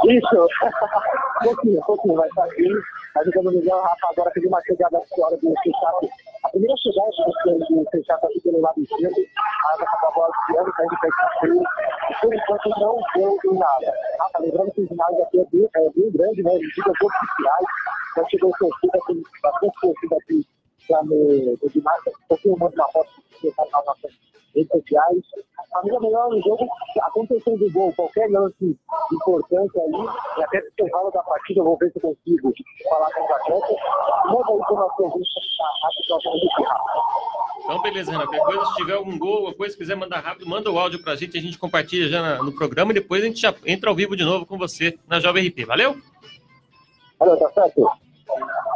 Isso, 0.09 0.49
pouquinho, 1.43 1.81
um 1.81 1.83
pouquinho, 1.83 2.15
vai 2.15 2.29
estar 2.29 2.45
aqui. 2.45 2.69
Mas 3.15 3.25
jogando 3.27 3.53
melhor, 3.53 3.83
Rafa, 3.83 4.09
agora 4.11 4.31
teve 4.33 4.49
uma 4.49 4.61
chegada 4.63 4.99
agora 4.99 5.37
do 5.37 5.55
Fechato. 5.63 6.09
A 6.43 6.49
primeira 6.49 6.75
chegada 6.77 7.11
do 7.45 7.59
do 7.59 7.91
Fechato 7.91 8.27
aqui 8.27 8.41
pelo 8.41 8.61
lado 8.61 8.81
esquerdo, 8.83 9.15
a 9.39 9.71
Rafa 9.71 9.85
acabou 9.85 10.09
a 10.09 10.15
bola 10.15 10.33
desviando, 10.49 10.73
saindo 10.77 10.97
para 10.99 11.09
esse 11.09 11.39
frio. 11.39 11.63
E 12.11 12.15
por 12.21 12.35
enquanto 12.35 12.69
não 12.81 12.97
deu 13.15 13.39
em 13.45 13.59
nada. 13.59 13.93
Rafa, 14.19 14.39
lembrando 14.41 14.73
que 14.73 14.81
o 14.81 14.89
ginásio 14.89 15.23
aqui 15.23 15.41
é 15.41 15.45
bem, 15.45 15.69
é 15.77 15.91
bem 15.91 16.11
grande, 16.11 16.43
né? 16.43 16.53
Medidas 16.55 16.87
oficiais. 16.87 17.67
Já 18.17 18.29
chegou 18.29 18.53
torcida, 18.59 18.99
tem 19.07 19.23
bastante 19.43 19.81
torcida 19.81 20.17
aqui 20.17 20.47
já 20.89 21.03
no, 21.05 21.59
no 21.63 21.69
ginásio. 21.71 22.13
Um 22.25 22.27
pouquinho 22.29 22.59
mais 22.59 22.75
na 22.75 22.89
foto 22.89 23.11
que 23.41 23.49
está 23.49 23.65
nas 23.73 23.87
nossas 23.87 24.24
redes 24.55 24.71
sociais. 24.71 25.23
A 25.59 25.79
família 25.79 26.01
melhor 26.01 26.29
no 26.31 26.41
jogo, 26.43 26.67
acontecendo 27.03 27.67
o 27.67 27.73
gol, 27.73 27.93
qualquer 27.95 28.31
lance 28.31 28.79
importante 29.13 29.79
ali, 29.81 30.07
e 30.39 30.45
até 30.45 30.61
no 30.61 30.69
intervalo 30.69 31.11
da 31.11 31.23
partida, 31.23 31.61
eu 31.61 31.65
vou 31.65 31.77
ver 31.77 31.91
se 31.91 31.99
eu 31.99 32.03
consigo 32.03 32.53
falar 32.89 33.13
com 33.13 33.25
os 33.25 33.31
atletas. 33.31 33.77
Manda 34.27 34.53
aí 34.53 34.59
para 34.59 34.73
o 34.73 34.77
nosso 34.77 35.03
ouvinte. 35.03 35.29
Então, 37.65 37.83
beleza, 37.83 38.13
Renan. 38.13 38.27
Qualquer 38.27 38.45
coisa, 38.45 38.67
se 38.67 38.75
tiver 38.77 38.93
algum 38.95 39.19
gol, 39.19 39.35
alguma 39.37 39.55
coisa, 39.55 39.77
quiser 39.77 39.97
mandar 39.97 40.21
rápido, 40.21 40.49
manda 40.49 40.71
o 40.71 40.79
áudio 40.79 41.03
pra 41.03 41.17
gente, 41.17 41.37
a 41.37 41.41
gente 41.41 41.59
compartilha 41.59 42.09
já 42.09 42.43
no 42.43 42.53
programa 42.53 42.93
e 42.93 42.95
depois 42.95 43.23
a 43.23 43.27
gente 43.27 43.41
já 43.41 43.55
entra 43.65 43.91
ao 43.91 43.97
vivo 43.97 44.17
de 44.17 44.25
novo 44.25 44.47
com 44.47 44.59
você 44.59 44.99
na 45.09 45.19
Jovem 45.19 45.49
RP. 45.49 45.65
Valeu? 45.65 45.97
Alô, 47.19 47.37
tá 47.37 47.51
certo? 47.51 47.91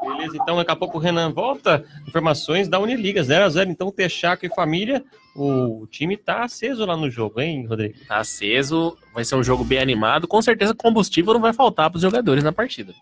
Beleza, 0.01 0.37
então 0.41 0.57
daqui 0.57 0.71
a 0.71 0.77
pouco 0.77 0.97
o 0.99 1.01
Renan 1.01 1.31
volta. 1.33 1.85
Informações 2.07 2.69
da 2.69 2.79
Uniliga, 2.79 3.21
0x0. 3.23 3.69
Então, 3.69 3.91
Texaco 3.91 4.47
e 4.47 4.49
família, 4.55 5.05
o 5.35 5.87
time 5.91 6.17
tá 6.17 6.45
aceso 6.45 6.85
lá 6.87 6.97
no 6.97 7.11
jogo, 7.11 7.41
hein, 7.41 7.67
Rodrigo? 7.67 7.95
Tá 8.07 8.19
aceso, 8.19 8.97
vai 9.13 9.25
ser 9.25 9.35
um 9.37 9.43
jogo 9.43 9.65
bem 9.65 9.79
animado. 9.79 10.27
Com 10.29 10.41
certeza 10.41 10.75
combustível 10.75 11.35
não 11.35 11.41
vai 11.41 11.53
faltar 11.53 11.91
pros 11.91 12.03
jogadores 12.03 12.43
na 12.45 12.53
partida. 12.53 12.95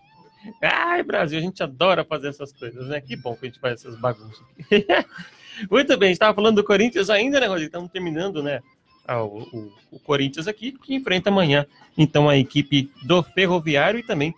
Ai, 0.63 1.03
Brasil, 1.03 1.39
a 1.39 1.43
gente 1.43 1.63
adora 1.63 2.05
fazer 2.05 2.29
essas 2.29 2.53
coisas, 2.53 2.87
né? 2.89 3.01
Que 3.01 3.17
bom 3.17 3.35
que 3.35 3.47
a 3.47 3.49
gente 3.49 3.61
faz 3.61 3.75
essas 3.81 3.99
bagunças. 3.99 4.43
Muito 5.71 5.97
bem, 5.97 6.09
a 6.09 6.11
gente 6.11 6.17
estava 6.17 6.35
falando 6.35 6.57
do 6.57 6.65
Corinthians 6.65 7.09
ainda, 7.11 7.41
né, 7.41 7.47
Rodrigo? 7.47 7.67
Estamos 7.67 7.91
terminando, 7.91 8.43
né? 8.43 8.61
ah, 9.09 9.23
o, 9.23 9.39
o- 9.53 9.73
o 9.93 9.99
Corinthians 10.01 10.49
aqui, 10.49 10.73
que 10.73 10.95
enfrenta 10.95 11.31
amanhã, 11.31 11.65
então, 11.97 12.29
a 12.29 12.37
equipe 12.37 12.91
do 13.05 13.23
Ferroviário 13.23 14.01
e 14.01 14.03
também 14.03 14.35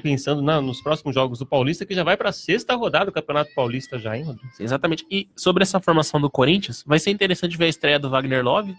pensando 0.00 0.42
na- 0.42 0.60
nos 0.60 0.80
próximos 0.80 1.14
jogos 1.14 1.38
do 1.38 1.46
Paulista, 1.46 1.84
que 1.86 1.94
já 1.94 2.04
vai 2.04 2.16
para 2.16 2.30
a 2.30 2.32
sexta 2.32 2.74
rodada 2.74 3.06
do 3.06 3.12
Campeonato 3.12 3.52
Paulista 3.54 3.98
já, 3.98 4.16
hein, 4.16 4.24
Rodrigo? 4.24 4.48
Exatamente. 4.58 5.06
E 5.10 5.28
sobre 5.36 5.62
essa 5.62 5.80
formação 5.80 6.20
do 6.20 6.30
Corinthians, 6.30 6.82
vai 6.86 6.98
ser 6.98 7.10
interessante 7.10 7.56
ver 7.56 7.66
a 7.66 7.68
estreia 7.68 7.98
do 7.98 8.10
Wagner 8.10 8.44
Love. 8.44 8.74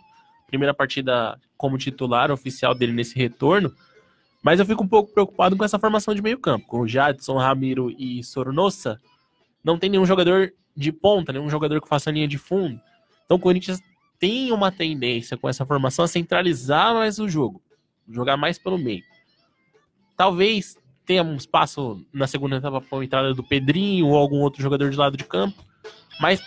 Primeira 0.48 0.74
partida 0.74 1.40
como 1.58 1.78
titular 1.78 2.32
oficial 2.32 2.74
dele 2.74 2.94
nesse 2.94 3.16
retorno. 3.18 3.74
Mas 4.42 4.60
eu 4.60 4.66
fico 4.66 4.84
um 4.84 4.88
pouco 4.88 5.12
preocupado 5.12 5.58
com 5.58 5.66
essa 5.66 5.80
formação 5.80 6.14
de 6.16 6.22
meio 6.22 6.40
campo. 6.40 6.66
Com 6.68 6.82
o 6.82 6.88
Jadson, 6.88 7.38
Ramiro 7.38 7.94
e 7.98 8.24
Sornossa, 8.24 9.00
não 9.64 9.78
tem 9.78 9.90
nenhum 9.90 10.06
jogador 10.06 10.54
de 10.76 10.92
ponta, 10.92 11.34
nenhum 11.34 11.50
jogador 11.50 11.82
que 11.82 11.88
faça 11.88 12.12
linha 12.12 12.28
de 12.28 12.38
fundo. 12.38 12.80
Então 13.26 13.36
o 13.36 13.40
Corinthians 13.40 13.82
tem 14.20 14.52
uma 14.52 14.72
tendência 14.72 15.36
com 15.36 15.50
essa 15.50 15.66
formação 15.66 16.06
a 16.06 16.08
centralizar 16.08 16.94
mais 16.94 17.20
o 17.20 17.28
jogo. 17.28 17.62
Jogar 18.10 18.38
mais 18.38 18.58
pelo 18.58 18.78
meio. 18.78 19.04
Talvez 20.16 20.78
tenha 21.08 21.24
um 21.24 21.38
espaço 21.38 22.06
na 22.14 22.28
segunda 22.28 22.58
etapa 22.58 22.82
para 22.82 23.00
a 23.00 23.04
entrada 23.04 23.34
do 23.34 23.42
Pedrinho 23.42 24.08
ou 24.08 24.18
algum 24.18 24.42
outro 24.42 24.62
jogador 24.62 24.90
de 24.92 24.98
lado 24.98 25.16
de 25.16 25.24
campo. 25.24 25.58
Mas 26.20 26.44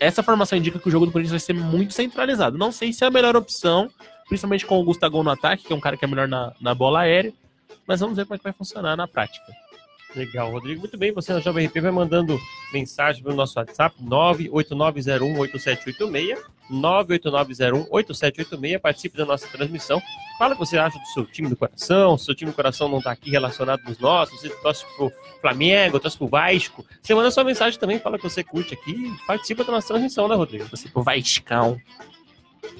essa 0.00 0.22
formação 0.22 0.56
indica 0.56 0.78
que 0.78 0.88
o 0.88 0.90
jogo 0.90 1.04
do 1.04 1.12
Corinthians 1.12 1.32
vai 1.32 1.40
ser 1.40 1.52
muito 1.52 1.92
centralizado. 1.92 2.56
Não 2.56 2.72
sei 2.72 2.92
se 2.92 3.04
é 3.04 3.06
a 3.06 3.10
melhor 3.10 3.36
opção, 3.36 3.90
principalmente 4.28 4.64
com 4.64 4.80
o 4.80 4.84
Gustavo 4.84 5.22
no 5.22 5.30
ataque, 5.30 5.64
que 5.64 5.72
é 5.72 5.76
um 5.76 5.80
cara 5.80 5.96
que 5.96 6.04
é 6.06 6.08
melhor 6.08 6.26
na, 6.26 6.54
na 6.58 6.74
bola 6.74 7.00
aérea. 7.00 7.34
Mas 7.86 8.00
vamos 8.00 8.16
ver 8.16 8.24
como 8.24 8.34
é 8.34 8.38
que 8.38 8.44
vai 8.44 8.52
funcionar 8.52 8.96
na 8.96 9.06
prática. 9.06 9.44
Legal, 10.16 10.50
Rodrigo. 10.50 10.80
Muito 10.80 10.96
bem, 10.96 11.12
você 11.12 11.34
na 11.34 11.40
Jovem 11.40 11.66
RP 11.66 11.78
vai 11.78 11.90
mandando 11.90 12.40
mensagem 12.72 13.22
pelo 13.22 13.36
nosso 13.36 13.58
WhatsApp, 13.58 13.94
989018786, 14.02 16.38
989018786, 16.70 18.80
participe 18.80 19.18
da 19.18 19.26
nossa 19.26 19.46
transmissão. 19.48 20.00
Fala 20.38 20.54
o 20.54 20.56
que 20.56 20.64
você 20.64 20.78
acha 20.78 20.98
do 20.98 21.04
seu 21.08 21.26
time 21.26 21.50
do 21.50 21.56
coração, 21.56 22.16
se 22.16 22.22
o 22.22 22.26
seu 22.26 22.34
time 22.34 22.50
do 22.50 22.54
coração 22.54 22.88
não 22.88 22.96
está 22.98 23.12
aqui 23.12 23.30
relacionado 23.30 23.82
nos 23.86 23.98
nossos, 23.98 24.40
você 24.40 24.48
torce 24.48 24.86
pro 24.96 25.12
Flamengo, 25.42 26.00
torce 26.00 26.16
pro 26.16 26.28
Vasco. 26.28 26.82
Você 27.02 27.14
manda 27.14 27.30
sua 27.30 27.44
mensagem 27.44 27.78
também, 27.78 27.98
fala 27.98 28.16
que 28.16 28.24
você 28.24 28.42
curte 28.42 28.72
aqui 28.72 29.14
participa 29.26 29.64
da 29.64 29.72
nossa 29.72 29.88
transmissão, 29.88 30.26
né, 30.28 30.34
Rodrigo? 30.34 30.66
Você 30.70 30.88
pro 30.88 31.02
Vascão. 31.02 31.78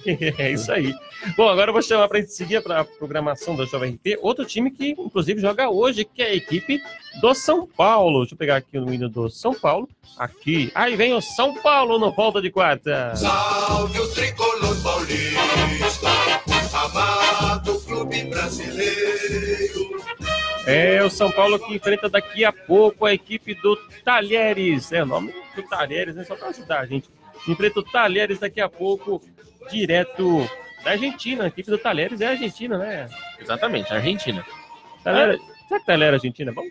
É 0.38 0.52
isso 0.52 0.70
aí. 0.70 0.94
Bom, 1.36 1.48
agora 1.48 1.70
eu 1.70 1.72
vou 1.72 1.82
chamar 1.82 2.08
para 2.08 2.18
a 2.18 2.20
gente 2.20 2.32
seguir 2.32 2.62
para 2.62 2.80
a 2.80 2.84
programação 2.84 3.56
da 3.56 3.64
Jovem 3.64 3.94
RP. 3.94 4.18
Outro 4.20 4.44
time 4.44 4.70
que, 4.70 4.90
inclusive, 4.90 5.40
joga 5.40 5.68
hoje, 5.68 6.04
que 6.04 6.22
é 6.22 6.26
a 6.26 6.34
equipe 6.34 6.80
do 7.20 7.34
São 7.34 7.66
Paulo. 7.66 8.20
Deixa 8.20 8.34
eu 8.34 8.38
pegar 8.38 8.56
aqui 8.56 8.78
o 8.78 8.92
hino 8.92 9.08
do 9.08 9.28
São 9.28 9.52
Paulo. 9.54 9.88
Aqui. 10.16 10.70
Aí 10.74 10.96
vem 10.96 11.12
o 11.12 11.20
São 11.20 11.54
Paulo 11.54 11.98
no 11.98 12.12
volta 12.12 12.40
de 12.40 12.50
quarta. 12.50 13.14
Salve 13.16 13.98
o 13.98 14.08
tricolor 14.12 14.82
paulista, 14.82 16.08
amado 16.72 17.80
clube 17.80 18.24
brasileiro. 18.24 19.96
É 20.66 21.00
o 21.02 21.08
São 21.08 21.30
Paulo 21.30 21.60
que 21.60 21.74
enfrenta 21.74 22.08
daqui 22.08 22.44
a 22.44 22.52
pouco 22.52 23.06
a 23.06 23.14
equipe 23.14 23.54
do 23.54 23.76
Talheres. 24.04 24.90
É 24.90 25.02
o 25.02 25.06
nome 25.06 25.32
do 25.54 25.62
Talheres, 25.62 26.16
né? 26.16 26.24
Só 26.24 26.34
para 26.34 26.48
ajudar 26.48 26.80
a 26.80 26.86
gente. 26.86 27.08
Enfrenta 27.46 27.78
o 27.78 27.82
Talheres 27.84 28.40
daqui 28.40 28.60
a 28.60 28.68
pouco, 28.68 29.22
direto 29.70 30.48
da 30.84 30.92
Argentina. 30.92 31.44
A 31.44 31.48
equipe 31.48 31.70
do 31.70 31.78
Talheres 31.78 32.20
é 32.20 32.28
argentina, 32.28 32.78
né? 32.78 33.08
Exatamente, 33.40 33.92
Argentina. 33.92 34.44
Talheres, 35.02 35.40
será 35.68 35.80
que 35.80 35.86
Talheres 35.86 36.12
é 36.12 36.16
argentina? 36.16 36.52
Bom, 36.52 36.62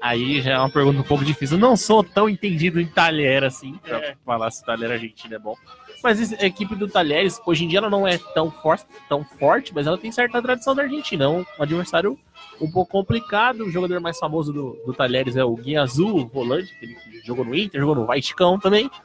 Aí 0.00 0.40
já 0.40 0.54
é 0.54 0.58
uma 0.58 0.68
pergunta 0.68 0.98
um 0.98 1.04
pouco 1.04 1.24
difícil. 1.24 1.56
Eu 1.56 1.60
não 1.60 1.76
sou 1.76 2.02
tão 2.02 2.28
entendido 2.28 2.80
em 2.80 2.86
talher 2.86 3.44
assim, 3.44 3.74
pra 3.74 3.98
É. 3.98 4.16
falar 4.26 4.50
se 4.50 4.64
talher 4.64 4.90
argentino 4.90 5.36
é 5.36 5.38
bom. 5.38 5.54
Mas 6.02 6.32
a 6.32 6.44
equipe 6.44 6.74
do 6.74 6.88
Talheres, 6.88 7.40
hoje 7.46 7.64
em 7.64 7.68
dia, 7.68 7.78
ela 7.78 7.88
não 7.88 8.04
é 8.04 8.18
tão, 8.34 8.50
for 8.50 8.76
tão 9.08 9.22
forte, 9.22 9.72
mas 9.72 9.86
ela 9.86 9.96
tem 9.96 10.10
certa 10.10 10.42
tradição 10.42 10.74
da 10.74 10.82
Argentina. 10.82 11.26
É 11.26 11.28
um 11.28 11.46
adversário 11.56 12.18
um 12.60 12.68
pouco 12.68 12.90
complicado. 12.90 13.60
O 13.60 13.70
jogador 13.70 14.00
mais 14.00 14.18
famoso 14.18 14.52
do, 14.52 14.82
do 14.84 14.92
Talheres 14.92 15.36
é 15.36 15.44
o 15.44 15.54
Guia 15.54 15.82
Azul, 15.82 16.16
o 16.22 16.26
volante, 16.26 16.74
que 16.80 16.96
jogou 17.24 17.44
no 17.44 17.54
Inter, 17.54 17.80
jogou 17.80 17.94
no 17.94 18.04
Vascão 18.04 18.58
também. 18.58 18.90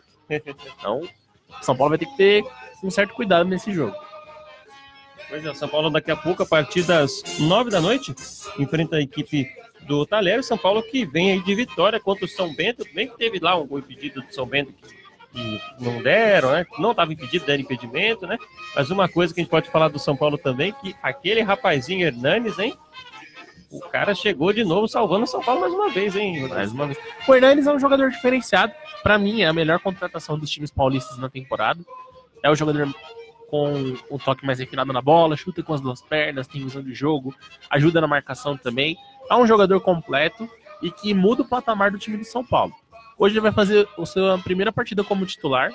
Então, 0.79 1.07
São 1.61 1.77
Paulo 1.77 1.91
vai 1.91 1.99
ter 1.99 2.07
que 2.07 2.17
ter 2.17 2.43
um 2.83 2.89
certo 2.89 3.13
cuidado 3.13 3.49
nesse 3.49 3.71
jogo. 3.71 3.95
Pois 5.29 5.45
é, 5.45 5.51
o 5.51 5.55
São 5.55 5.67
Paulo 5.67 5.89
daqui 5.89 6.09
a 6.09 6.15
pouco, 6.15 6.43
a 6.43 6.45
partir 6.45 6.83
das 6.83 7.21
nove 7.39 7.69
da 7.69 7.81
noite, 7.81 8.15
enfrenta 8.57 8.95
a 8.95 9.01
equipe 9.01 9.47
do 9.81 10.05
Talheres. 10.05 10.45
São 10.45 10.57
Paulo 10.57 10.81
que 10.83 11.05
vem 11.05 11.33
aí 11.33 11.43
de 11.43 11.53
vitória 11.53 11.99
contra 11.99 12.25
o 12.25 12.27
São 12.27 12.53
Bento. 12.53 12.85
Bem 12.93 13.07
que 13.07 13.17
teve 13.17 13.39
lá 13.39 13.57
um 13.57 13.67
gol 13.67 13.79
impedido 13.79 14.21
do 14.21 14.33
São 14.33 14.45
Bento 14.45 14.73
que, 14.73 14.89
que 15.33 15.83
não 15.83 16.01
deram, 16.01 16.51
né? 16.51 16.65
Não 16.79 16.91
estava 16.91 17.11
impedido, 17.11 17.45
deram 17.45 17.61
impedimento, 17.61 18.25
né? 18.25 18.37
Mas 18.75 18.89
uma 18.89 19.09
coisa 19.09 19.33
que 19.33 19.41
a 19.41 19.43
gente 19.43 19.51
pode 19.51 19.69
falar 19.69 19.89
do 19.89 19.99
São 19.99 20.15
Paulo 20.15 20.37
também, 20.37 20.73
que 20.73 20.95
aquele 21.03 21.41
rapazinho 21.41 22.05
Hernanes, 22.05 22.57
hein? 22.57 22.73
O 23.69 23.81
cara 23.81 24.15
chegou 24.15 24.53
de 24.53 24.63
novo 24.63 24.87
salvando 24.87 25.25
o 25.25 25.27
São 25.27 25.41
Paulo 25.41 25.61
mais 25.61 25.73
uma 25.73 25.89
vez, 25.89 26.15
hein? 26.15 26.47
Mais 26.47 26.71
uma 26.71 26.85
vez. 26.85 26.97
O 27.27 27.35
Hernanes 27.35 27.67
é 27.67 27.73
um 27.73 27.79
jogador 27.79 28.09
diferenciado. 28.09 28.71
Pra 29.03 29.17
mim, 29.17 29.41
é 29.41 29.47
a 29.47 29.53
melhor 29.53 29.79
contratação 29.79 30.39
dos 30.39 30.49
times 30.49 30.71
paulistas 30.71 31.17
na 31.17 31.29
temporada. 31.29 31.81
É 32.43 32.49
o 32.49 32.55
jogador 32.55 32.93
com 33.49 33.95
um 34.11 34.17
toque 34.17 34.45
mais 34.45 34.59
refinado 34.59 34.91
na 34.91 35.01
bola, 35.01 35.37
chuta 35.37 35.63
com 35.63 35.73
as 35.73 35.81
duas 35.81 36.01
pernas, 36.01 36.47
tem 36.47 36.63
visão 36.63 36.83
de 36.83 36.93
jogo, 36.93 37.33
ajuda 37.69 38.01
na 38.01 38.07
marcação 38.07 38.57
também. 38.57 38.97
É 39.29 39.35
um 39.35 39.47
jogador 39.47 39.79
completo 39.79 40.49
e 40.81 40.91
que 40.91 41.13
muda 41.13 41.41
o 41.41 41.47
patamar 41.47 41.91
do 41.91 41.97
time 41.97 42.17
do 42.17 42.25
São 42.25 42.43
Paulo. 42.45 42.73
Hoje 43.17 43.33
ele 43.33 43.41
vai 43.41 43.51
fazer 43.51 43.87
a 43.97 44.05
sua 44.05 44.37
primeira 44.39 44.71
partida 44.71 45.03
como 45.03 45.25
titular. 45.25 45.71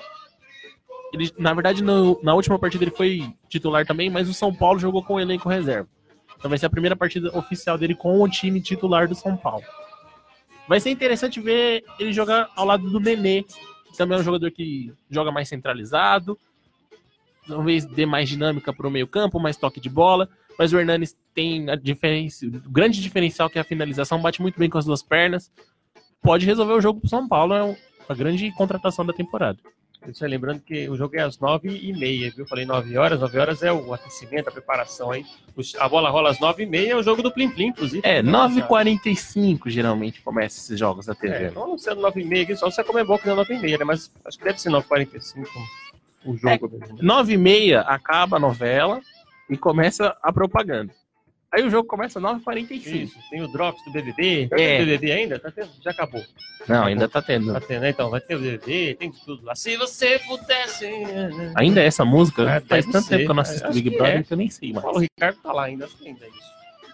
Ele, 1.13 1.31
na 1.39 1.53
verdade, 1.53 1.83
no- 1.83 2.21
na 2.23 2.35
última 2.35 2.59
partida 2.59 2.85
ele 2.85 2.91
foi 2.91 3.35
titular 3.49 3.87
também, 3.87 4.09
mas 4.09 4.29
o 4.29 4.35
São 4.35 4.55
Paulo 4.55 4.79
jogou 4.79 5.03
com 5.03 5.15
o 5.15 5.21
elenco 5.21 5.49
reserva. 5.49 5.89
Então 6.39 6.49
vai 6.49 6.59
ser 6.59 6.67
a 6.67 6.71
primeira 6.71 6.97
partida 6.97 7.37
oficial 7.37 7.77
dele 7.79 7.95
com 7.95 8.21
o 8.21 8.29
time 8.29 8.61
titular 8.61 9.09
do 9.09 9.15
São 9.15 9.37
Paulo. 9.37 9.65
Vai 10.69 10.79
ser 10.81 10.91
interessante 10.91 11.41
ver 11.41 11.85
ele 11.99 12.13
jogar 12.13 12.49
ao 12.55 12.65
lado 12.65 12.89
do 12.89 13.01
Nenê, 13.01 13.43
que 13.43 13.97
também 13.97 14.17
é 14.17 14.21
um 14.21 14.25
jogador 14.25 14.51
que 14.51 14.93
joga 15.11 15.31
mais 15.33 15.49
centralizado, 15.49 16.39
talvez 17.47 17.85
dê 17.85 18.07
mais 18.07 18.29
dinâmica 18.29 18.73
para 18.73 18.87
o 18.87 18.91
meio 18.91 19.07
campo, 19.07 19.39
mais 19.41 19.57
toque 19.57 19.81
de 19.81 19.89
bola, 19.89 20.29
mas 20.59 20.73
o 20.73 20.79
Hernanes 20.79 21.17
tem 21.35 21.69
a 21.71 21.75
diferença, 21.75 22.47
o 22.47 22.71
grande 22.71 23.01
diferencial 23.01 23.49
que 23.51 23.59
é 23.59 23.61
a 23.61 23.65
finalização, 23.65 24.21
bate 24.21 24.41
muito 24.43 24.59
bem 24.59 24.69
com 24.71 24.79
as 24.79 24.85
duas 24.85 25.03
pernas, 25.03 25.51
pode 26.23 26.47
resolver 26.47 26.73
o 26.75 26.81
jogo 26.81 27.01
para 27.01 27.11
São 27.11 27.27
Paulo, 27.29 27.55
é 27.55 27.63
uma 27.63 28.17
grande 28.17 28.51
contratação 28.53 29.05
da 29.05 29.13
temporada. 29.13 29.59
Isso 30.09 30.25
aí, 30.25 30.31
lembrando 30.33 30.61
que 30.61 30.89
o 30.89 30.97
jogo 30.97 31.15
é 31.17 31.21
às 31.21 31.39
nove 31.39 31.69
e 31.69 31.93
meia, 31.93 32.29
viu? 32.37 32.45
Falei 32.45 32.67
nove 32.67 32.99
horas, 32.99 33.21
nove 33.21 33.39
horas 33.39 33.63
é 33.63 33.73
o 33.73 33.95
aquecimento, 33.95 34.49
a 34.49 34.51
preparação 34.51 35.13
aí. 35.13 35.25
Os- 35.55 35.77
A 35.77 35.89
bola 35.89 36.11
rola 36.11 36.29
às 36.31 36.41
nove 36.41 36.65
e 36.65 36.67
meia, 36.67 36.91
é 36.91 36.97
o 36.97 37.05
jogo 37.05 37.23
do 37.23 37.31
Plim 37.31 37.49
Plim, 37.49 37.67
inclusive. 37.69 38.03
É, 38.05 38.21
Nossa. 38.21 38.57
9h45 38.57 39.71
geralmente 39.71 40.21
começa 40.21 40.59
esses 40.59 40.77
jogos 40.77 41.07
da 41.07 41.15
TV. 41.15 41.35
É, 41.37 41.51
não 41.53 41.79
sendo 41.79 42.01
9 42.01 42.21
e 42.21 42.25
meia 42.25 42.57
só 42.57 42.69
se 42.69 42.81
a 42.81 42.85
Comebol 42.85 43.17
quiser 43.17 43.37
9 43.37 43.55
e 43.55 43.59
meia, 43.61 43.79
né? 43.79 43.85
Mas 43.85 44.11
acho 44.25 44.37
que 44.37 44.43
deve 44.45 44.61
ser 44.61 44.71
9h45 44.71 45.47
o 46.25 46.37
jogo. 46.37 46.71
mesmo. 46.79 46.99
9h30 46.99 47.85
acaba 47.87 48.37
a 48.37 48.41
novela 48.41 49.01
e 49.51 49.57
começa 49.57 50.17
a 50.23 50.33
propaganda. 50.33 50.93
Aí 51.51 51.63
o 51.63 51.69
jogo 51.71 51.87
começa 51.87 52.19
às 52.19 52.25
9h45. 52.25 52.87
Isso, 52.87 53.19
tem 53.29 53.43
o 53.43 53.49
Drops 53.49 53.85
do 53.85 53.93
BBB. 53.93 54.49
Tá 54.49 54.57
É. 54.59 54.79
tendo 54.79 54.87
BBB 54.87 55.13
ainda? 55.13 55.39
Tá 55.39 55.51
tendo? 55.51 55.69
Já 55.85 55.91
acabou. 55.91 56.25
Não, 56.67 56.85
ainda 56.85 57.07
tá 57.07 57.21
tendo. 57.21 57.53
Tá 57.53 57.61
tendo, 57.61 57.83
né? 57.83 57.91
Então, 57.91 58.09
vai 58.09 58.21
ter 58.23 58.37
o 58.37 58.39
BBB, 58.39 58.95
tem 58.99 59.11
de 59.11 59.23
tudo 59.23 59.45
lá. 59.45 59.55
Se 59.55 59.77
você 59.77 60.19
pudesse... 60.21 60.87
Ainda 61.55 61.83
é 61.83 61.87
essa 61.87 62.05
música? 62.07 62.43
É, 62.51 62.61
Faz 62.61 62.87
tanto 62.87 63.03
ser. 63.05 63.11
tempo 63.11 63.25
que 63.27 63.31
eu 63.31 63.35
não 63.35 63.43
assisto 63.43 63.69
Big 63.71 63.91
que 63.91 63.97
Brother 63.99 64.21
é. 64.21 64.23
que 64.23 64.33
eu 64.33 64.37
nem 64.39 64.49
sei 64.49 64.71
O 64.71 64.75
mais. 64.75 64.85
Paulo 64.85 64.99
Ricardo 65.01 65.37
tá 65.43 65.53
lá 65.53 65.65
ainda, 65.65 65.85
acho 65.85 65.97
que 65.99 66.09
ainda 66.09 66.25
é 66.25 66.29
isso. 66.29 66.39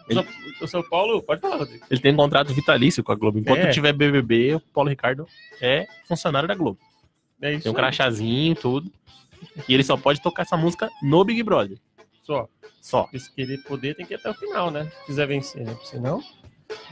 O 0.09 0.12
Ele- 0.12 0.14
São- 0.23 0.27
O 0.62 0.66
São 0.66 0.83
Paulo, 0.83 1.22
pode 1.22 1.41
falar, 1.41 1.57
Rodrigo. 1.59 1.85
Ele 1.89 2.01
tem 2.01 2.12
um 2.12 2.16
contrato 2.16 2.53
vitalício 2.53 3.05
com 3.05 3.12
a 3.12 3.14
Globo. 3.14 3.39
Enquanto 3.39 3.61
É. 3.61 3.70
tiver 3.70 3.93
BBB, 3.93 4.55
o 4.57 4.61
Paulo 4.74 4.89
Ricardo 4.91 5.24
é 5.61 5.87
funcionário 6.09 6.49
da 6.49 6.55
Globo. 6.57 6.79
É 7.41 7.53
isso 7.53 7.62
Tem 7.62 7.72
um 7.72 7.74
crachazinho 7.74 8.53
e 8.53 8.55
tudo. 8.55 8.91
E 9.68 9.74
ele 9.74 9.84
só 9.84 9.97
pode 9.97 10.20
tocar 10.20 10.43
essa 10.43 10.57
música 10.57 10.91
no 11.03 11.24
Big 11.24 11.43
Brother. 11.43 11.78
Só. 12.22 12.49
Só. 12.80 13.09
Se 13.14 13.32
querer 13.32 13.59
poder, 13.64 13.95
tem 13.95 14.05
que 14.05 14.14
ir 14.14 14.16
até 14.16 14.30
o 14.30 14.34
final, 14.34 14.70
né? 14.70 14.91
Se 15.01 15.07
quiser 15.07 15.26
vencer, 15.26 15.64
né? 15.64 15.76
Senão. 15.84 16.22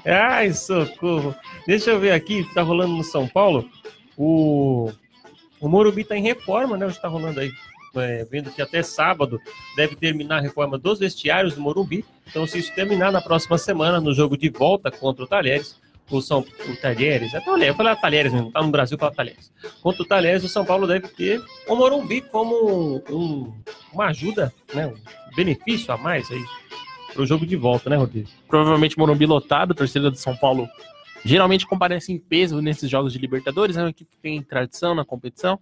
Ai, 0.05 0.53
socorro. 0.53 1.35
Deixa 1.67 1.91
eu 1.91 2.01
ver 2.01 2.13
aqui, 2.13 2.47
tá 2.55 2.63
rolando 2.63 2.97
no 2.97 3.05
São 3.05 3.29
Paulo. 3.29 3.69
O. 4.17 4.91
O 5.59 5.69
Morumbi 5.69 6.03
está 6.03 6.17
em 6.17 6.23
reforma, 6.23 6.77
né? 6.77 6.85
Hoje 6.85 6.97
está 6.97 7.09
rolando 7.09 7.41
aí, 7.41 7.51
é, 7.97 8.25
vendo 8.31 8.51
que 8.51 8.61
até 8.61 8.83
sábado 8.83 9.41
deve 9.75 9.97
terminar 9.97 10.37
a 10.37 10.41
reforma 10.41 10.77
dos 10.77 10.99
vestiários 10.99 11.55
do 11.55 11.63
Morumbi. 11.63 12.05
Então, 12.27 12.47
se 12.47 12.59
isso 12.59 12.75
terminar 12.75 13.11
na 13.11 13.23
próxima 13.23 13.57
semana, 13.57 13.99
no 13.99 14.13
jogo 14.13 14.37
de 14.37 14.51
volta 14.51 14.91
contra 14.91 15.25
o 15.25 15.27
Talheres, 15.27 15.81
o 16.11 16.21
São 16.21 16.41
o 16.41 16.77
Talheres, 16.77 17.35
é 17.35 17.41
Talheres, 17.41 17.69
eu 17.69 17.75
falei 17.75 17.97
Talheres 17.97 18.33
mesmo, 18.33 18.51
tá 18.53 18.63
no 18.63 18.71
Brasil, 18.71 18.97
fala 18.97 19.13
Talheres. 19.13 19.53
Contra 19.83 20.03
o 20.03 20.07
Talheres, 20.07 20.45
o 20.45 20.49
São 20.49 20.65
Paulo 20.65 20.87
deve 20.87 21.09
ter 21.09 21.43
o 21.69 21.75
Morumbi 21.75 22.21
como 22.21 23.03
um, 23.11 23.53
uma 23.93 24.07
ajuda, 24.07 24.53
né? 24.73 24.87
Um 24.87 25.37
benefício 25.37 25.93
a 25.93 25.97
mais 25.97 26.31
aí 26.31 26.45
para 27.13 27.23
o 27.23 27.27
jogo 27.27 27.47
de 27.47 27.57
volta, 27.57 27.91
né, 27.91 27.97
Rodrigo? 27.97 28.29
Provavelmente 28.47 28.99
Morumbi 28.99 29.27
lotado, 29.27 29.73
a 29.73 29.75
torcida 29.75 30.11
do 30.11 30.17
São 30.17 30.37
Paulo 30.37 30.69
geralmente 31.25 31.67
comparece 31.67 32.13
em 32.13 32.19
peso 32.19 32.61
nesses 32.61 32.89
jogos 32.89 33.13
de 33.13 33.19
Libertadores, 33.19 33.77
é 33.77 33.81
uma 33.81 33.91
equipe 33.91 34.11
que 34.11 34.19
tem 34.19 34.41
tradição 34.43 34.95
na 34.95 35.05
competição. 35.05 35.59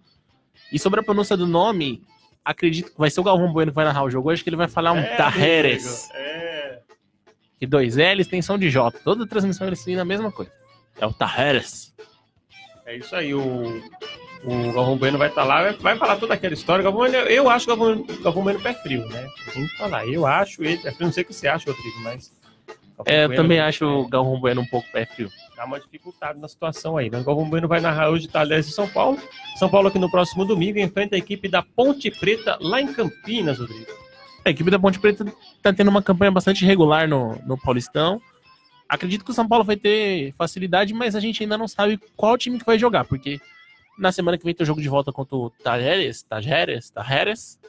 E 0.71 0.77
sobre 0.77 0.99
a 0.99 1.03
pronúncia 1.03 1.35
do 1.35 1.47
nome, 1.47 2.03
acredito 2.43 2.91
que 2.91 2.97
vai 2.97 3.09
ser 3.09 3.19
o 3.21 3.23
Galvão 3.23 3.51
Bueno 3.51 3.71
que 3.71 3.75
vai 3.75 3.85
narrar 3.85 4.03
o 4.03 4.09
jogo 4.09 4.29
hoje, 4.29 4.43
que 4.43 4.49
ele 4.49 4.57
vai 4.57 4.67
falar 4.67 4.91
um 4.91 4.99
É, 4.99 5.15
Tajeres. 5.15 6.09
É. 6.13 6.54
Que 7.59 7.65
dois 7.65 7.95
L's 7.95 8.27
tem 8.27 8.41
som 8.41 8.57
de 8.57 8.69
J. 8.69 8.99
Toda 9.03 9.27
transmissão 9.27 9.67
eles 9.67 9.83
têm 9.83 9.99
a 9.99 10.05
mesma 10.05 10.31
coisa. 10.31 10.51
É 10.99 11.05
o 11.05 11.13
Tajeres. 11.13 11.93
É 12.85 12.97
isso 12.97 13.15
aí, 13.15 13.33
o, 13.33 13.81
o 14.43 14.71
Galvão 14.71 14.97
Bueno 14.97 15.17
vai 15.17 15.29
estar 15.29 15.43
lá, 15.43 15.63
vai, 15.63 15.73
vai 15.73 15.97
falar 15.97 16.17
toda 16.17 16.35
aquela 16.35 16.53
história. 16.53 16.83
Galvão, 16.83 17.07
eu 17.07 17.49
acho 17.49 17.65
o 17.65 17.75
Galvão, 17.75 18.05
Galvão 18.21 18.43
Bueno 18.43 18.61
pé 18.61 18.73
frio, 18.75 19.05
né? 19.07 19.27
Tem 19.51 19.67
que 19.67 19.77
falar. 19.77 20.07
Eu 20.07 20.25
acho 20.25 20.63
ele, 20.63 20.79
eu 20.85 20.93
não 20.99 21.11
sei 21.11 21.23
o 21.23 21.25
que 21.25 21.33
você 21.33 21.47
acha, 21.47 21.71
Rodrigo, 21.71 21.99
mas. 22.03 22.31
Galvão 22.95 23.13
É, 23.13 23.23
eu 23.23 23.27
Bueno 23.29 23.41
também 23.41 23.59
acho 23.59 23.85
o 23.85 24.07
Galvão 24.07 24.39
Bueno 24.39 24.61
um 24.61 24.67
pouco 24.67 24.87
pé 24.91 25.05
frio. 25.05 25.31
Dá 25.57 25.65
uma 25.65 25.79
dificuldade 25.79 26.39
na 26.39 26.47
situação 26.47 26.95
aí. 26.95 27.09
Né? 27.09 27.19
O 27.19 27.23
Galvão 27.23 27.49
Bueno 27.49 27.67
vai 27.67 27.81
narrar 27.81 28.09
hoje 28.09 28.27
Talheres 28.27 28.67
e 28.67 28.71
São 28.71 28.87
Paulo. 28.87 29.17
São 29.57 29.67
Paulo 29.67 29.87
aqui 29.87 29.97
no 29.97 30.11
próximo 30.11 30.45
domingo 30.45 30.77
enfrenta 30.77 31.15
a 31.15 31.19
equipe 31.19 31.47
da 31.47 31.63
Ponte 31.63 32.11
Preta 32.11 32.57
lá 32.61 32.79
em 32.79 32.93
Campinas, 32.93 33.57
Rodrigo. 33.57 34.04
A 34.45 34.51
equipe 34.51 34.69
da 34.69 34.77
Ponte 34.77 34.99
Preta 34.99 35.25
tá 35.59 35.73
tendo 35.73 35.89
uma 35.89 36.03
campanha 36.03 36.31
bastante 36.31 36.63
regular 36.63 37.07
no, 37.07 37.35
no 37.47 37.57
Paulistão. 37.57 38.21
Acredito 38.87 39.25
que 39.25 39.31
o 39.31 39.33
São 39.33 39.47
Paulo 39.47 39.65
vai 39.65 39.75
ter 39.75 40.31
facilidade, 40.33 40.93
mas 40.93 41.15
a 41.15 41.19
gente 41.19 41.41
ainda 41.41 41.57
não 41.57 41.67
sabe 41.67 41.99
qual 42.15 42.37
time 42.37 42.59
que 42.59 42.65
vai 42.65 42.77
jogar, 42.77 43.05
porque 43.05 43.41
na 43.97 44.11
semana 44.11 44.37
que 44.37 44.45
vem 44.45 44.53
tem 44.53 44.63
o 44.63 44.67
jogo 44.67 44.81
de 44.81 44.87
volta 44.87 45.11
contra 45.11 45.35
o 45.35 45.49
Tajeres, 45.49 46.21
Tajeres, 46.21 46.91
Tajeres. 46.91 47.59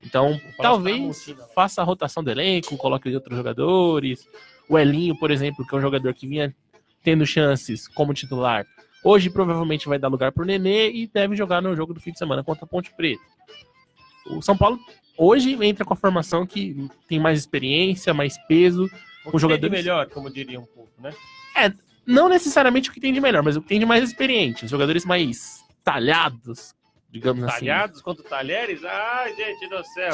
Então, 0.00 0.40
talvez 0.58 1.26
né? 1.26 1.34
faça 1.52 1.82
a 1.82 1.84
rotação 1.84 2.22
do 2.22 2.30
elenco, 2.30 2.76
coloque 2.76 3.12
outros 3.12 3.36
jogadores. 3.36 4.28
O 4.68 4.78
Elinho, 4.78 5.18
por 5.18 5.32
exemplo, 5.32 5.66
que 5.66 5.74
é 5.74 5.78
um 5.78 5.80
jogador 5.80 6.14
que 6.14 6.28
vinha 6.28 6.54
tendo 7.02 7.26
chances 7.26 7.88
como 7.88 8.14
titular. 8.14 8.64
Hoje 9.02 9.28
provavelmente 9.28 9.88
vai 9.88 9.98
dar 9.98 10.08
lugar 10.08 10.30
pro 10.30 10.44
Nenê 10.44 10.90
e 10.90 11.08
deve 11.08 11.34
jogar 11.34 11.60
no 11.60 11.74
jogo 11.74 11.92
do 11.92 12.00
fim 12.00 12.12
de 12.12 12.18
semana 12.18 12.44
contra 12.44 12.64
a 12.64 12.68
Ponte 12.68 12.92
Preta. 12.94 13.22
O 14.30 14.40
São 14.42 14.56
Paulo 14.56 14.78
hoje 15.16 15.56
entra 15.64 15.84
com 15.84 15.92
a 15.94 15.96
formação 15.96 16.46
que 16.46 16.88
tem 17.08 17.18
mais 17.18 17.38
experiência, 17.40 18.12
mais 18.14 18.36
peso, 18.46 18.84
O 18.84 18.88
Com 18.88 18.90
que 18.90 19.30
tem 19.30 19.32
de 19.32 19.40
jogadores- 19.40 19.70
melhor, 19.84 20.06
como 20.10 20.30
diria 20.30 20.60
um 20.60 20.66
pouco, 20.66 20.90
né? 21.00 21.12
não 22.06 22.28
necessariamente 22.28 22.88
o 22.88 22.92
que 22.92 23.00
tem 23.00 23.12
de 23.12 23.20
melhor, 23.20 23.42
mas 23.42 23.56
o 23.56 23.60
que 23.62 23.66
tem 23.68 23.80
de 23.80 23.86
mais 23.86 24.04
experiente, 24.04 24.64
os 24.64 24.70
jogadores 24.70 25.04
mais 25.04 25.64
talhados, 25.82 26.72
digamos 27.10 27.42
assim. 27.42 27.66
Talhados 27.66 28.00
contra 28.00 28.22
Talheres? 28.22 28.84
Ai, 28.84 29.34
gente 29.34 29.68
do 29.68 29.82
céu. 29.84 30.12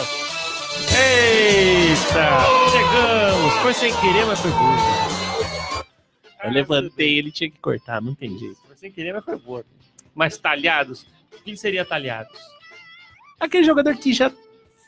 Eita! 0.97 2.31
Chegamos! 2.71 3.53
Foi 3.63 3.75
sem 3.75 3.93
querer, 4.01 4.25
mas 4.25 4.41
foi 4.41 4.51
boa. 4.51 5.85
Eu 6.45 6.51
levantei, 6.51 7.19
ele 7.19 7.31
tinha 7.31 7.51
que 7.51 7.59
cortar, 7.59 8.01
não 8.01 8.15
tem 8.15 8.39
jeito. 8.39 8.57
Foi 8.67 8.77
sem 8.77 8.91
querer, 8.91 9.13
mas 9.13 9.25
foi 9.25 9.37
boa. 9.39 9.65
Mas 10.15 10.39
talhados? 10.39 11.07
O 11.33 11.43
que 11.45 11.57
seria 11.57 11.85
talhados? 11.85 12.39
Aquele 13.39 13.65
jogador 13.65 13.95
que 13.97 14.13
já 14.13 14.33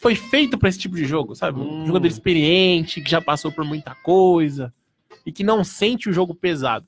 foi 0.05 0.15
feito 0.15 0.59
pra 0.59 0.69
esse 0.69 0.79
tipo 0.79 0.95
de 0.97 1.07
jogo, 1.07 1.35
sabe? 1.35 1.59
Um 1.59 1.81
Hum. 1.83 1.87
jogador 1.87 2.07
experiente, 2.07 3.01
que 3.01 3.11
já 3.11 3.23
passou 3.23 3.51
por 3.51 3.65
muita 3.65 3.95
coisa 3.95 4.71
e 5.25 5.33
que 5.33 5.43
não 5.43 5.65
sente 5.65 6.11
o 6.11 6.13
jogo 6.13 6.35
pesado. 6.35 6.87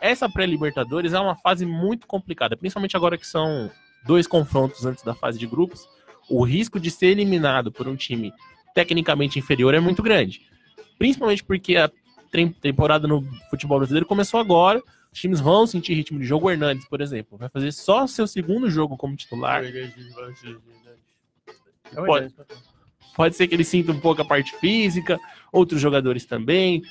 Essa 0.00 0.28
pré-Libertadores 0.28 1.12
é 1.12 1.20
uma 1.20 1.36
fase 1.36 1.64
muito 1.64 2.08
complicada, 2.08 2.56
principalmente 2.56 2.96
agora 2.96 3.16
que 3.16 3.24
são 3.24 3.70
dois 4.04 4.26
confrontos 4.26 4.84
antes 4.84 5.04
da 5.04 5.14
fase 5.14 5.38
de 5.38 5.46
grupos. 5.46 5.86
O 6.28 6.42
risco 6.42 6.80
de 6.80 6.90
ser 6.90 7.06
eliminado 7.10 7.70
por 7.70 7.86
um 7.86 7.94
time 7.94 8.32
tecnicamente 8.74 9.38
inferior 9.38 9.72
é 9.72 9.78
muito 9.78 10.02
grande. 10.02 10.40
Principalmente 10.98 11.44
porque 11.44 11.76
a 11.76 11.88
tem- 12.32 12.48
temporada 12.50 13.06
no 13.06 13.22
futebol 13.48 13.78
brasileiro 13.78 14.06
começou 14.06 14.40
agora. 14.40 14.82
Os 15.12 15.20
times 15.20 15.38
vão 15.38 15.68
sentir 15.68 15.94
ritmo 15.94 16.18
de 16.18 16.24
jogo. 16.24 16.48
O 16.48 16.50
Hernandes, 16.50 16.88
por 16.88 17.00
exemplo, 17.00 17.38
vai 17.38 17.48
fazer 17.48 17.70
só 17.70 18.08
seu 18.08 18.26
segundo 18.26 18.68
jogo 18.68 18.96
como 18.96 19.14
titular. 19.14 19.62
Pode, 21.94 22.34
pode 23.16 23.36
ser 23.36 23.48
que 23.48 23.54
ele 23.54 23.64
sinta 23.64 23.92
um 23.92 24.00
pouco 24.00 24.22
a 24.22 24.24
parte 24.24 24.54
física, 24.56 25.18
outros 25.52 25.80
jogadores 25.80 26.24
também. 26.24 26.82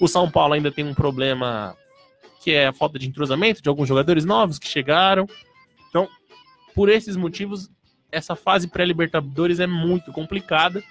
O 0.00 0.08
São 0.08 0.30
Paulo 0.30 0.54
ainda 0.54 0.70
tem 0.70 0.84
um 0.84 0.94
problema 0.94 1.76
que 2.40 2.50
é 2.52 2.66
a 2.66 2.72
falta 2.72 2.98
de 2.98 3.08
entrosamento 3.08 3.62
de 3.62 3.68
alguns 3.68 3.88
jogadores 3.88 4.24
novos 4.24 4.58
que 4.58 4.66
chegaram. 4.66 5.26
Então, 5.88 6.08
por 6.74 6.88
esses 6.88 7.16
motivos, 7.16 7.70
essa 8.10 8.34
fase 8.34 8.68
pré-Libertadores 8.68 9.60
é 9.60 9.66
muito 9.66 10.12
complicada. 10.12 10.82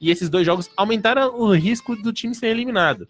E 0.00 0.10
esses 0.10 0.28
dois 0.28 0.44
jogos 0.46 0.70
aumentaram 0.76 1.38
o 1.38 1.52
risco 1.52 1.94
do 1.96 2.12
time 2.12 2.34
ser 2.34 2.48
eliminado. 2.48 3.08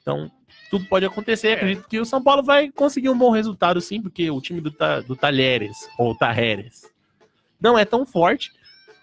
Então, 0.00 0.30
tudo 0.70 0.86
pode 0.86 1.04
acontecer. 1.04 1.52
Acredito 1.52 1.88
que 1.88 2.00
o 2.00 2.06
São 2.06 2.22
Paulo 2.22 2.42
vai 2.42 2.70
conseguir 2.70 3.08
um 3.08 3.18
bom 3.18 3.30
resultado, 3.30 3.80
sim, 3.80 4.00
porque 4.00 4.30
o 4.30 4.40
time 4.40 4.60
do, 4.60 4.70
Ta- 4.70 5.00
do 5.00 5.16
Talheres, 5.16 5.88
ou 5.98 6.16
Tajeres, 6.16 6.90
não 7.60 7.78
é 7.78 7.84
tão 7.84 8.06
forte, 8.06 8.52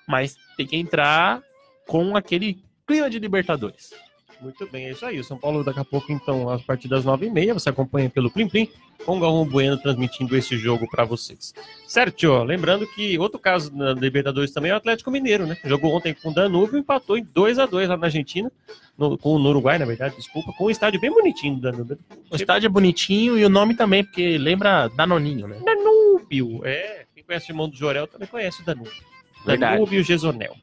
mas 0.08 0.36
tem 0.58 0.66
que 0.66 0.76
entrar 0.76 1.42
com 1.88 2.16
aquele 2.16 2.64
clima 2.86 3.10
de 3.10 3.20
Libertadores. 3.20 3.94
Muito 4.44 4.68
bem, 4.70 4.88
é 4.88 4.92
isso 4.92 5.06
aí. 5.06 5.20
O 5.20 5.24
São 5.24 5.38
Paulo 5.38 5.64
daqui 5.64 5.80
a 5.80 5.86
pouco, 5.86 6.12
então, 6.12 6.50
a 6.50 6.60
partir 6.60 6.90
das 6.90 7.06
nove 7.06 7.28
e 7.28 7.30
meia, 7.30 7.54
você 7.54 7.70
acompanha 7.70 8.10
pelo 8.10 8.30
Plim 8.30 8.50
Plim, 8.50 8.70
com 9.06 9.18
o 9.18 9.20
Galvão 9.20 9.46
Bueno 9.46 9.78
transmitindo 9.78 10.36
esse 10.36 10.58
jogo 10.58 10.86
para 10.90 11.06
vocês. 11.06 11.54
Certo, 11.88 12.28
ó, 12.28 12.44
lembrando 12.44 12.86
que 12.88 13.18
outro 13.18 13.40
caso 13.40 13.74
na 13.74 13.94
Libertadores 13.94 14.52
também 14.52 14.72
é 14.72 14.74
o 14.74 14.78
Atlético 14.78 15.10
Mineiro, 15.10 15.48
né? 15.48 15.58
Jogou 15.64 15.96
ontem 15.96 16.14
com 16.14 16.30
o 16.30 16.34
Danúbio, 16.34 16.78
empatou 16.78 17.18
em 17.18 17.24
2 17.24 17.58
a 17.58 17.66
2 17.66 17.88
lá 17.88 17.96
na 17.96 18.08
Argentina, 18.08 18.52
no, 18.98 19.18
com 19.18 19.40
no 19.40 19.50
Uruguai, 19.50 19.78
na 19.78 19.86
verdade, 19.86 20.18
desculpa, 20.18 20.52
com 20.58 20.66
um 20.66 20.70
estádio 20.70 21.00
bem 21.00 21.10
bonitinho 21.10 21.56
do 21.56 21.62
Danúbio. 21.62 21.98
O 22.30 22.36
estádio 22.36 22.68
é 22.68 22.70
bonitinho 22.70 23.38
e 23.38 23.46
o 23.46 23.50
nome 23.50 23.76
também, 23.76 24.04
porque 24.04 24.38
lembra 24.38 24.90
Danoninho, 24.90 25.48
né? 25.48 25.62
Danúbio, 25.64 26.62
é. 26.66 27.06
Quem 27.16 27.24
conhece 27.24 27.50
o 27.50 27.52
irmão 27.52 27.70
do 27.70 27.78
Jorel 27.78 28.08
também 28.08 28.28
conhece 28.28 28.62
o 28.62 28.66
Danúbio. 28.66 29.13
Verdade. 29.46 29.76
Danúbio 29.76 30.04
Gesonel. 30.04 30.56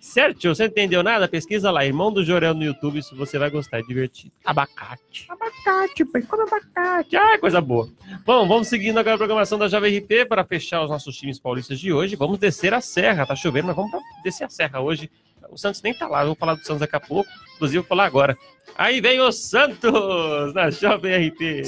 Certo, 0.00 0.48
você 0.48 0.66
entendeu 0.66 1.02
nada? 1.02 1.26
Pesquisa 1.28 1.70
lá, 1.70 1.84
irmão 1.84 2.12
do 2.12 2.24
Jorel 2.24 2.54
no 2.54 2.62
YouTube, 2.62 3.02
se 3.02 3.14
você 3.14 3.36
vai 3.36 3.50
gostar, 3.50 3.80
é 3.80 3.82
divertido. 3.82 4.32
Abacate. 4.44 5.26
Abacate, 5.28 6.04
pai, 6.04 6.22
come 6.22 6.44
abacate. 6.44 7.16
Ah, 7.16 7.38
coisa 7.38 7.60
boa. 7.60 7.88
Bom, 8.24 8.46
vamos 8.46 8.68
seguindo 8.68 8.96
agora 8.98 9.16
a 9.16 9.18
programação 9.18 9.58
da 9.58 9.66
Jovem 9.66 9.98
RP 9.98 10.26
para 10.28 10.44
fechar 10.44 10.82
os 10.82 10.90
nossos 10.90 11.16
times 11.16 11.38
paulistas 11.38 11.80
de 11.80 11.92
hoje. 11.92 12.14
Vamos 12.14 12.38
descer 12.38 12.72
a 12.72 12.80
serra, 12.80 13.26
tá 13.26 13.34
chovendo, 13.34 13.66
mas 13.66 13.76
vamos 13.76 13.92
descer 14.22 14.44
a 14.44 14.48
serra 14.48 14.80
hoje. 14.80 15.10
O 15.50 15.58
Santos 15.58 15.82
nem 15.82 15.94
tá 15.94 16.06
lá, 16.06 16.22
eu 16.22 16.28
vou 16.28 16.36
falar 16.36 16.54
do 16.54 16.64
Santos 16.64 16.80
daqui 16.80 16.96
a 16.96 17.00
pouco. 17.00 17.28
Inclusive, 17.56 17.78
eu 17.78 17.82
vou 17.82 17.88
falar 17.88 18.04
agora. 18.04 18.38
Aí 18.76 19.00
vem 19.00 19.20
o 19.20 19.32
Santos 19.32 20.54
na 20.54 20.70
Jovem 20.70 21.28
RP. 21.28 21.64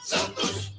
Santos, 0.00 0.52
gol! 0.54 0.71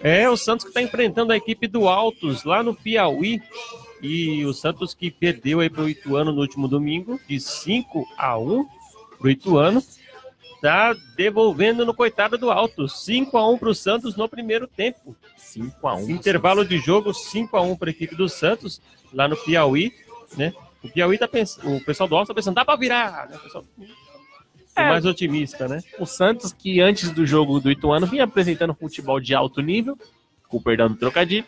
É, 0.00 0.28
o 0.28 0.36
Santos 0.36 0.64
que 0.64 0.70
está 0.70 0.82
enfrentando 0.82 1.32
a 1.32 1.36
equipe 1.36 1.66
do 1.66 1.88
Altos 1.88 2.44
lá 2.44 2.62
no 2.62 2.74
Piauí. 2.74 3.40
E 4.02 4.44
o 4.44 4.52
Santos 4.52 4.92
que 4.92 5.10
perdeu 5.10 5.60
aí 5.60 5.70
para 5.70 5.82
o 5.82 5.88
Ituano 5.88 6.30
no 6.30 6.40
último 6.40 6.68
domingo, 6.68 7.18
de 7.26 7.40
5 7.40 8.06
a 8.16 8.38
1 8.38 8.66
para 9.18 9.26
o 9.26 9.30
Ituano. 9.30 9.82
Tá 10.60 10.94
devolvendo 11.16 11.84
no 11.84 11.94
coitado 11.94 12.36
do 12.36 12.50
Altos. 12.50 13.04
5 13.04 13.36
a 13.36 13.48
1 13.48 13.58
para 13.58 13.68
o 13.70 13.74
Santos 13.74 14.16
no 14.16 14.28
primeiro 14.28 14.66
tempo. 14.66 15.16
5x1. 15.38 16.10
Intervalo 16.10 16.64
de 16.64 16.78
jogo 16.78 17.14
5 17.14 17.56
a 17.56 17.62
1 17.62 17.76
para 17.76 17.90
a 17.90 17.92
equipe 17.92 18.14
do 18.14 18.28
Santos, 18.28 18.80
lá 19.12 19.28
no 19.28 19.36
Piauí, 19.36 19.92
né? 20.36 20.52
O 20.82 20.88
Piauí 20.88 21.18
tá 21.18 21.26
pensando, 21.26 21.76
o 21.76 21.84
pessoal 21.84 22.08
do 22.08 22.14
Altos 22.14 22.28
tá 22.28 22.34
pensando, 22.34 22.54
dá 22.54 22.64
para 22.64 22.78
virar, 22.78 23.28
né? 23.28 23.36
O 23.36 23.40
pessoal 23.40 23.64
é 24.76 24.88
mais 24.88 25.04
otimista, 25.04 25.66
né? 25.66 25.80
O 25.98 26.06
Santos, 26.06 26.52
que 26.52 26.80
antes 26.80 27.10
do 27.10 27.26
jogo 27.26 27.60
do 27.60 27.70
Ituano 27.70 28.06
vinha 28.06 28.24
apresentando 28.24 28.74
futebol 28.74 29.18
de 29.18 29.34
alto 29.34 29.60
nível, 29.60 29.98
com 30.48 30.60
perdão 30.60 30.88
do 30.88 30.96
trocadilho, 30.96 31.46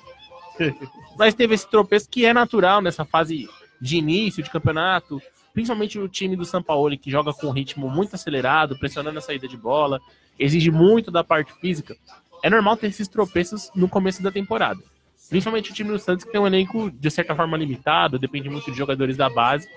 mas 1.17 1.35
teve 1.35 1.55
esse 1.55 1.69
tropeço 1.69 2.09
que 2.09 2.25
é 2.25 2.33
natural 2.33 2.81
nessa 2.81 3.05
fase 3.05 3.49
de 3.81 3.97
início 3.97 4.43
de 4.43 4.51
campeonato, 4.51 5.21
principalmente 5.53 5.99
o 5.99 6.09
time 6.09 6.37
do 6.37 6.45
São 6.45 6.63
Paulo, 6.63 6.97
que 6.97 7.11
joga 7.11 7.33
com 7.33 7.49
um 7.49 7.53
ritmo 7.53 7.89
muito 7.89 8.15
acelerado, 8.15 8.79
pressionando 8.79 9.19
a 9.19 9.23
saída 9.23 9.47
de 9.47 9.57
bola, 9.57 10.01
exige 10.39 10.71
muito 10.71 11.11
da 11.11 11.23
parte 11.23 11.53
física. 11.61 11.97
É 12.43 12.49
normal 12.49 12.77
ter 12.77 12.87
esses 12.87 13.09
tropeços 13.09 13.71
no 13.75 13.89
começo 13.89 14.23
da 14.23 14.31
temporada. 14.31 14.81
Principalmente 15.29 15.71
o 15.71 15.75
time 15.75 15.91
do 15.91 15.99
Santos, 15.99 16.25
que 16.25 16.33
tem 16.33 16.41
um 16.41 16.47
elenco 16.47 16.91
de 16.91 17.11
certa 17.11 17.35
forma 17.35 17.57
limitado, 17.57 18.19
depende 18.19 18.49
muito 18.49 18.71
de 18.71 18.79
jogadores 18.79 19.17
da 19.17 19.29
base. 19.29 19.69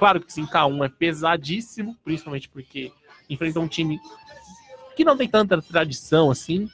Claro 0.00 0.20
que 0.20 0.32
5x1 0.32 0.84
é 0.84 0.88
pesadíssimo, 0.88 1.94
principalmente 2.02 2.48
porque 2.48 2.90
enfrenta 3.28 3.60
um 3.60 3.68
time 3.68 4.00
que 4.96 5.04
não 5.04 5.14
tem 5.16 5.28
tanta 5.28 5.60
tradição 5.62 6.30
assim, 6.30 6.68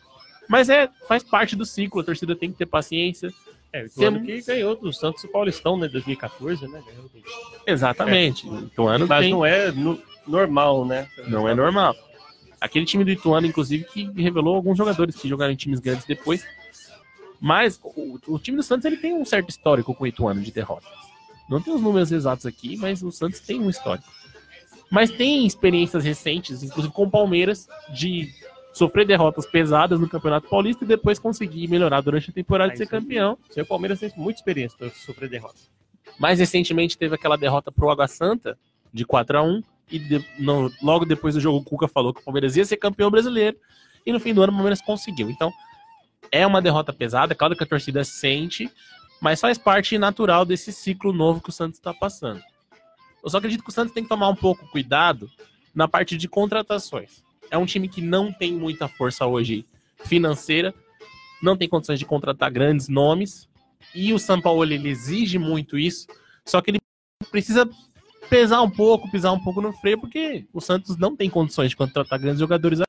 mas 0.49 0.69
é 0.71 0.89
faz 1.09 1.23
parte 1.25 1.57
do 1.57 1.67
ciclo, 1.67 2.01
a 2.01 2.05
torcida 2.05 2.35
tem 2.37 2.53
que 2.53 2.57
ter 2.57 2.67
paciência. 2.67 3.31
É, 3.73 3.83
o 3.83 3.87
Ituano 3.87 4.23
que 4.25 4.41
ganhou 4.43 4.77
do 4.77 4.93
Santos 4.93 5.25
e 5.25 5.29
Paulistão, 5.29 5.77
né, 5.77 5.89
2014, 5.89 6.69
né? 6.69 6.81
Ganhou 6.87 7.03
do- 7.09 7.23
Exatamente. 7.67 8.49
O 8.49 8.61
Ituano 8.61 9.07
Mas 9.09 9.21
tem- 9.23 9.31
não 9.33 9.45
é 9.45 9.73
no- 9.73 10.01
normal, 10.27 10.85
né? 10.87 11.09
Não 11.27 11.49
é 11.49 11.55
normal. 11.55 11.97
Aquele 12.61 12.87
time 12.87 13.05
do 13.05 13.11
Ituano, 13.11 13.47
inclusive, 13.47 13.83
que 13.85 14.05
revelou 14.23 14.55
alguns 14.55 14.79
jogadores 14.79 15.17
que 15.17 15.29
jogaram 15.29 15.53
em 15.53 15.57
times 15.57 15.81
grandes 15.81 16.07
depois. 16.07 16.47
Mas 17.41 17.79
o, 17.83 18.19
o 18.29 18.39
time 18.39 18.57
do 18.57 18.63
Santos 18.63 18.85
ele 18.87 18.97
tem 18.97 19.13
um 19.15 19.25
certo 19.25 19.51
histórico 19.51 19.93
com 19.93 20.05
o 20.05 20.07
Ituano 20.07 20.41
de 20.41 20.53
derrotas. 20.53 20.89
Não 21.49 21.61
tem 21.61 21.73
os 21.75 21.81
números 21.81 22.11
exatos 22.13 22.47
aqui, 22.47 22.77
mas 22.77 23.03
o 23.03 23.11
Santos 23.13 23.41
tem 23.41 23.61
um 23.61 23.71
histórico. 23.71 24.09
Mas 24.91 25.11
tem 25.11 25.47
experiências 25.47 26.05
recentes, 26.05 26.63
inclusive 26.63 26.93
com 26.93 27.05
o 27.05 27.11
Palmeiras, 27.11 27.69
de 27.93 28.29
sofrer 28.73 29.07
derrotas 29.07 29.47
pesadas 29.47 29.99
no 29.99 30.09
Campeonato 30.09 30.49
Paulista 30.49 30.85
e 30.85 30.87
depois 30.87 31.19
conseguir 31.19 31.67
melhorar 31.69 32.01
durante 32.03 32.31
a 32.31 32.33
temporada 32.33 32.73
e 32.75 32.77
ser 32.77 32.83
aí. 32.85 32.89
campeão. 32.89 33.39
Seu 33.51 33.65
Palmeiras 33.67 33.99
tem 34.01 34.13
muita 34.17 34.39
experiência 34.39 34.77
para 34.77 34.91
sofrer 34.91 35.29
derrota. 35.31 35.59
Mais 36.19 36.39
recentemente 36.39 36.97
teve 36.97 37.15
aquela 37.15 37.37
derrota 37.37 37.73
pro 37.73 37.91
Água 37.91 38.07
Santa, 38.07 38.59
de 38.93 39.05
4 39.05 39.39
a 39.39 39.43
1 39.43 39.63
e 39.91 39.99
de- 39.99 40.25
logo 40.83 41.05
depois 41.05 41.35
do 41.35 41.41
jogo 41.41 41.59
o 41.59 41.65
Cuca 41.65 41.89
falou 41.89 42.13
que 42.13 42.21
o 42.21 42.25
Palmeiras 42.25 42.57
ia 42.57 42.65
ser 42.65 42.77
campeão 42.77 43.11
brasileiro, 43.11 43.57
e 44.05 44.13
no 44.13 44.21
fim 44.21 44.33
do 44.33 44.43
ano 44.43 44.53
o 44.53 44.55
Palmeiras 44.57 44.81
conseguiu. 44.81 45.29
Então, 45.31 45.53
é 46.31 46.47
uma 46.47 46.61
derrota 46.63 46.93
pesada, 46.93 47.35
claro 47.35 47.57
que 47.57 47.63
a 47.63 47.67
torcida 47.67 48.05
sente, 48.05 48.71
mas 49.21 49.41
faz 49.41 49.59
parte 49.59 49.99
natural 49.99 50.45
desse 50.45 50.73
ciclo 50.73 51.13
novo 51.13 51.41
que 51.41 51.51
o 51.51 51.53
Santos 51.53 51.79
está 51.79 51.93
passando. 51.93 52.43
Eu 53.23 53.31
só 53.31 53.39
acredito 53.39 53.63
que 53.63 53.71
o 53.71 53.73
Santos 53.73 53.93
tem 53.93 54.03
que 54.03 54.09
tomar 54.09 54.29
um 54.29 54.37
pouco 54.37 54.67
cuidado 54.69 55.31
na 55.75 55.89
parte 55.89 56.17
de 56.17 56.29
contratações. 56.29 57.23
É 57.51 57.59
um 57.59 57.67
time 57.67 57.89
que 57.89 58.01
não 58.01 58.33
tem 58.33 58.53
muita 58.53 58.89
força 58.89 59.27
hoje 59.27 59.67
financeira, 60.05 60.75
não 61.43 61.57
tem 61.57 61.69
condições 61.69 61.99
de 61.99 62.05
contratar 62.05 62.51
grandes 62.51 62.89
nomes, 62.89 63.49
e 63.95 64.13
o 64.13 64.19
São 64.19 64.41
Paulo 64.41 64.65
ele 64.65 64.89
exige 64.89 65.39
muito 65.39 65.79
isso, 65.79 66.07
só 66.45 66.61
que 66.61 66.71
ele 66.71 66.81
precisa 67.31 67.69
pesar 68.29 68.63
um 68.63 68.71
pouco, 68.71 69.11
pisar 69.11 69.33
um 69.33 69.41
pouco 69.41 69.61
no 69.61 69.73
freio, 69.73 70.01
porque 70.01 70.47
o 70.53 70.61
Santos 70.61 70.97
não 70.97 71.17
tem 71.17 71.31
condições 71.31 71.71
de 71.71 71.77
contratar 71.77 72.19
grandes 72.19 72.41
jogadores. 72.41 72.81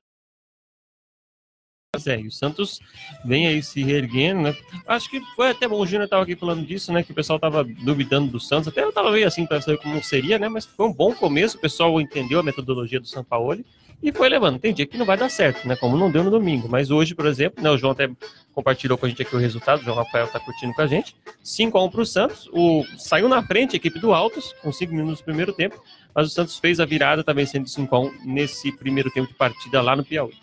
E 2.19 2.27
o 2.27 2.31
Santos 2.31 2.79
vem 3.25 3.47
aí 3.47 3.61
se 3.61 3.83
reerguendo, 3.83 4.41
né? 4.41 4.55
Acho 4.85 5.09
que 5.09 5.21
foi 5.35 5.49
até 5.49 5.67
bom, 5.67 5.79
o 5.79 5.85
Júnior 5.85 6.07
tava 6.07 6.23
aqui 6.23 6.35
falando 6.35 6.65
disso, 6.65 6.91
né? 6.93 7.03
Que 7.03 7.11
o 7.11 7.15
pessoal 7.15 7.39
tava 7.39 7.63
duvidando 7.63 8.31
do 8.31 8.39
Santos. 8.39 8.67
Até 8.67 8.83
eu 8.83 8.91
tava 8.91 9.11
meio 9.11 9.27
assim 9.27 9.45
para 9.45 9.61
saber 9.61 9.77
como 9.77 10.03
seria, 10.03 10.37
né? 10.37 10.49
Mas 10.49 10.65
foi 10.65 10.87
um 10.87 10.93
bom 10.93 11.13
começo, 11.13 11.57
o 11.57 11.61
pessoal 11.61 11.99
entendeu 11.99 12.39
a 12.39 12.43
metodologia 12.43 12.99
do 12.99 13.07
São 13.07 13.23
Paulo 13.23 13.63
e 14.01 14.11
foi 14.11 14.29
levando. 14.29 14.59
Tem 14.59 14.73
dia 14.73 14.85
que 14.85 14.97
não 14.97 15.05
vai 15.05 15.17
dar 15.17 15.29
certo, 15.29 15.67
né? 15.67 15.75
Como 15.75 15.97
não 15.97 16.11
deu 16.11 16.23
no 16.23 16.29
domingo. 16.29 16.67
Mas 16.69 16.91
hoje, 16.91 17.15
por 17.15 17.25
exemplo, 17.25 17.63
né? 17.63 17.69
O 17.69 17.77
João 17.77 17.91
até 17.91 18.09
compartilhou 18.53 18.97
com 18.97 19.05
a 19.05 19.09
gente 19.09 19.21
aqui 19.21 19.35
o 19.35 19.39
resultado, 19.39 19.81
o 19.81 19.83
João 19.83 19.97
Rafael 19.97 20.27
tá 20.27 20.39
curtindo 20.39 20.73
com 20.73 20.81
a 20.81 20.87
gente. 20.87 21.15
5x1 21.43 21.91
pro 21.91 22.05
Santos, 22.05 22.49
o, 22.51 22.83
saiu 22.97 23.29
na 23.29 23.43
frente 23.43 23.75
a 23.75 23.77
equipe 23.77 23.99
do 23.99 24.13
Altos, 24.13 24.53
com 24.61 24.71
5 24.71 24.93
minutos 24.93 25.19
no 25.19 25.25
primeiro 25.25 25.53
tempo, 25.53 25.79
mas 26.13 26.27
o 26.27 26.29
Santos 26.29 26.57
fez 26.57 26.79
a 26.79 26.85
virada, 26.85 27.23
tá 27.23 27.33
vencendo 27.33 27.65
5x1 27.65 28.13
nesse 28.25 28.71
primeiro 28.71 29.11
tempo 29.11 29.27
de 29.27 29.35
partida 29.35 29.81
lá 29.81 29.95
no 29.95 30.03
Piauí. 30.03 30.33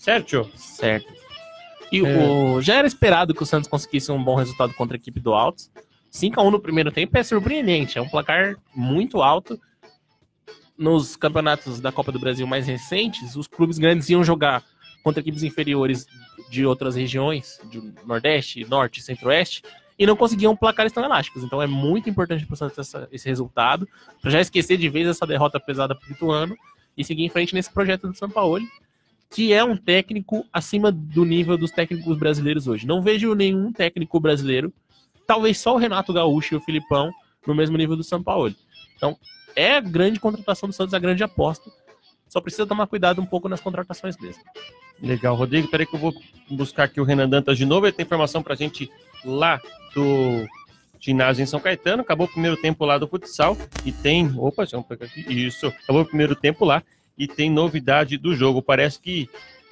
Certo? 0.00 0.50
Certo. 0.56 1.12
E 1.92 1.98
É. 2.00 2.26
o, 2.26 2.58
já 2.62 2.76
era 2.76 2.86
esperado 2.86 3.34
que 3.34 3.42
o 3.42 3.46
Santos 3.46 3.68
conseguisse 3.68 4.10
um 4.10 4.22
bom 4.24 4.34
resultado 4.34 4.72
contra 4.72 4.96
a 4.96 4.98
equipe 4.98 5.20
do 5.20 5.34
Altos. 5.34 5.70
5x1 6.10 6.50
no 6.50 6.58
primeiro 6.58 6.90
tempo 6.90 7.16
é 7.18 7.22
surpreendente, 7.22 7.98
é 7.98 8.00
um 8.00 8.08
placar 8.08 8.56
muito 8.74 9.20
alto. 9.22 9.60
Nos 10.76 11.16
campeonatos 11.16 11.80
da 11.80 11.92
Copa 11.92 12.10
do 12.10 12.18
Brasil 12.18 12.46
mais 12.46 12.66
recentes, 12.66 13.36
os 13.36 13.46
clubes 13.46 13.76
grandes 13.78 14.08
iam 14.08 14.24
jogar 14.24 14.64
contra 15.04 15.20
equipes 15.20 15.42
inferiores 15.42 16.06
de 16.50 16.64
outras 16.64 16.96
regiões, 16.96 17.60
de 17.70 17.92
Nordeste, 18.06 18.64
Norte 18.64 19.02
Centro-Oeste, 19.02 19.62
e 19.98 20.06
não 20.06 20.16
conseguiam 20.16 20.56
placares 20.56 20.92
tão 20.92 21.04
elásticos. 21.04 21.44
Então 21.44 21.60
é 21.60 21.66
muito 21.66 22.08
importante 22.08 22.46
para 22.46 22.54
o 22.54 22.56
Santos 22.56 22.78
essa- 22.78 23.06
esse 23.12 23.28
resultado, 23.28 23.86
para 24.22 24.30
já 24.30 24.40
esquecer 24.40 24.78
de 24.78 24.88
vez 24.88 25.06
essa 25.06 25.26
derrota 25.26 25.60
pesada 25.60 25.94
para 25.94 26.08
o 26.08 26.12
Ituano 26.12 26.56
e 26.96 27.04
seguir 27.04 27.24
em 27.24 27.28
frente 27.28 27.52
nesse 27.54 27.70
projeto 27.70 28.08
do 28.08 28.14
São 28.16 28.30
Paulo 28.30 28.58
que 29.30 29.52
é 29.52 29.62
um 29.62 29.76
técnico 29.76 30.44
acima 30.52 30.90
do 30.90 31.24
nível 31.24 31.56
dos 31.56 31.70
técnicos 31.70 32.18
brasileiros 32.18 32.66
hoje. 32.66 32.86
Não 32.86 33.00
vejo 33.00 33.34
nenhum 33.34 33.72
técnico 33.72 34.18
brasileiro, 34.18 34.72
talvez 35.26 35.58
só 35.58 35.74
o 35.74 35.78
Renato 35.78 36.12
Gaúcho 36.12 36.54
e 36.54 36.56
o 36.56 36.60
Filipão, 36.60 37.12
no 37.46 37.54
mesmo 37.54 37.76
nível 37.78 37.96
do 37.96 38.02
São 38.02 38.22
Paulo. 38.22 38.52
Então, 38.96 39.16
é 39.54 39.76
a 39.76 39.80
grande 39.80 40.18
contratação 40.18 40.68
do 40.68 40.74
Santos, 40.74 40.94
a 40.94 40.98
grande 40.98 41.22
aposta. 41.22 41.70
Só 42.28 42.40
precisa 42.40 42.66
tomar 42.66 42.86
cuidado 42.86 43.20
um 43.20 43.26
pouco 43.26 43.48
nas 43.48 43.60
contratações 43.60 44.16
mesmo. 44.18 44.42
Legal, 45.02 45.34
Rodrigo. 45.34 45.68
Peraí 45.68 45.86
que 45.86 45.96
eu 45.96 46.00
vou 46.00 46.14
buscar 46.50 46.84
aqui 46.84 47.00
o 47.00 47.04
Renan 47.04 47.28
Dantas 47.28 47.56
de 47.56 47.64
novo. 47.64 47.86
Ele 47.86 47.92
tem 47.92 48.04
informação 48.04 48.42
pra 48.42 48.54
gente 48.54 48.90
lá 49.24 49.60
do 49.94 50.46
ginásio 51.00 51.42
em 51.42 51.46
São 51.46 51.58
Caetano. 51.58 52.02
Acabou 52.02 52.26
o 52.26 52.30
primeiro 52.30 52.56
tempo 52.56 52.84
lá 52.84 52.98
do 52.98 53.08
futsal 53.08 53.56
e 53.84 53.90
tem. 53.90 54.32
Opa, 54.36 54.62
deixa 54.62 54.76
eu 54.76 54.82
pegar 54.82 55.06
aqui. 55.06 55.20
Isso. 55.28 55.66
Acabou 55.66 56.02
o 56.02 56.06
primeiro 56.06 56.36
tempo 56.36 56.64
lá 56.64 56.82
e 57.20 57.28
tem 57.28 57.50
novidade 57.50 58.16
do 58.16 58.34
jogo. 58.34 58.62
Parece 58.62 58.98
que 58.98 59.28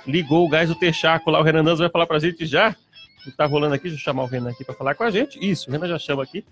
ligou 0.07 0.45
o 0.45 0.49
gás 0.51 0.69
do 0.69 0.75
Texaco 0.75 1.31
lá. 1.31 1.41
O 1.41 1.43
Renan 1.43 1.65
Dantas 1.65 1.79
vai 1.79 1.89
falar 1.89 2.07
pra 2.07 2.19
gente 2.19 2.45
já. 2.45 2.77
O 3.21 3.25
que 3.25 3.33
tá 3.33 3.47
rolando 3.47 3.75
aqui? 3.75 3.85
Deixa 3.85 3.97
eu 3.97 4.05
chamar 4.05 4.25
o 4.25 4.27
Renan 4.27 4.51
aqui 4.51 4.63
pra 4.65 4.75
falar 4.75 4.95
com 4.95 5.03
a 5.03 5.11
gente. 5.11 5.39
Isso, 5.41 5.71
o 5.71 5.73
Renan 5.73 5.89
já 5.89 5.99
chama 5.99 6.23
aqui 6.23 6.45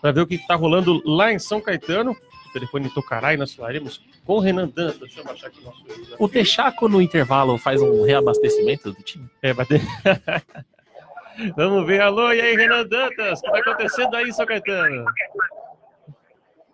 pra 0.00 0.12
ver 0.12 0.20
o 0.20 0.26
que 0.26 0.38
tá 0.38 0.54
rolando 0.54 1.02
lá 1.04 1.32
em 1.32 1.40
São 1.40 1.60
Caetano. 1.60 2.12
O 2.12 2.52
telefone 2.52 2.88
tocará 2.88 3.34
e 3.34 3.36
nós 3.36 3.52
falaremos 3.52 4.00
com 4.24 4.34
o 4.34 4.38
Renan 4.38 4.68
Dantas. 4.68 5.00
Deixa 5.00 5.20
eu 5.20 5.24
baixar 5.24 5.48
aqui 5.48 5.58
o 5.58 5.64
nosso. 5.64 5.84
O 6.20 6.28
Texaco, 6.28 6.88
no 6.88 7.02
intervalo, 7.02 7.58
faz 7.58 7.82
um 7.82 8.04
reabastecimento 8.04 8.92
do 8.92 9.02
time. 9.02 9.28
É, 9.42 9.52
bater. 9.52 9.82
Vamos 11.56 11.84
ver. 11.84 12.00
Alô, 12.00 12.32
e 12.32 12.40
aí, 12.40 12.54
Renan 12.54 12.86
Dantas? 12.86 13.40
O 13.40 13.42
que 13.42 13.50
tá 13.50 13.58
acontecendo 13.58 14.14
aí, 14.14 14.32
São 14.32 14.46
Caetano? 14.46 15.04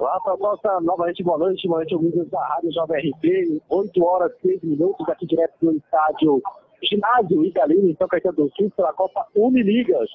Rafa 0.06 0.34
Costa, 0.38 0.80
novamente 0.80 1.22
boa 1.22 1.36
noite, 1.36 1.68
boa 1.68 1.80
noite, 1.80 1.94
ouvintes 1.94 2.30
da 2.30 2.42
Rádio 2.42 2.72
Jovem 2.72 3.10
RP, 3.10 3.62
8 3.68 4.02
horas 4.02 4.32
e 4.38 4.48
6 4.60 4.62
minutos, 4.62 5.06
aqui 5.06 5.26
direto 5.26 5.54
do 5.60 5.72
estádio 5.76 6.40
Ginásio 6.82 7.44
Italino, 7.44 7.90
em 7.90 7.94
São 7.96 8.08
Caetano 8.08 8.36
do 8.36 8.50
Sul, 8.56 8.72
pela 8.74 8.94
Copa 8.94 9.26
Uniligas, 9.36 10.08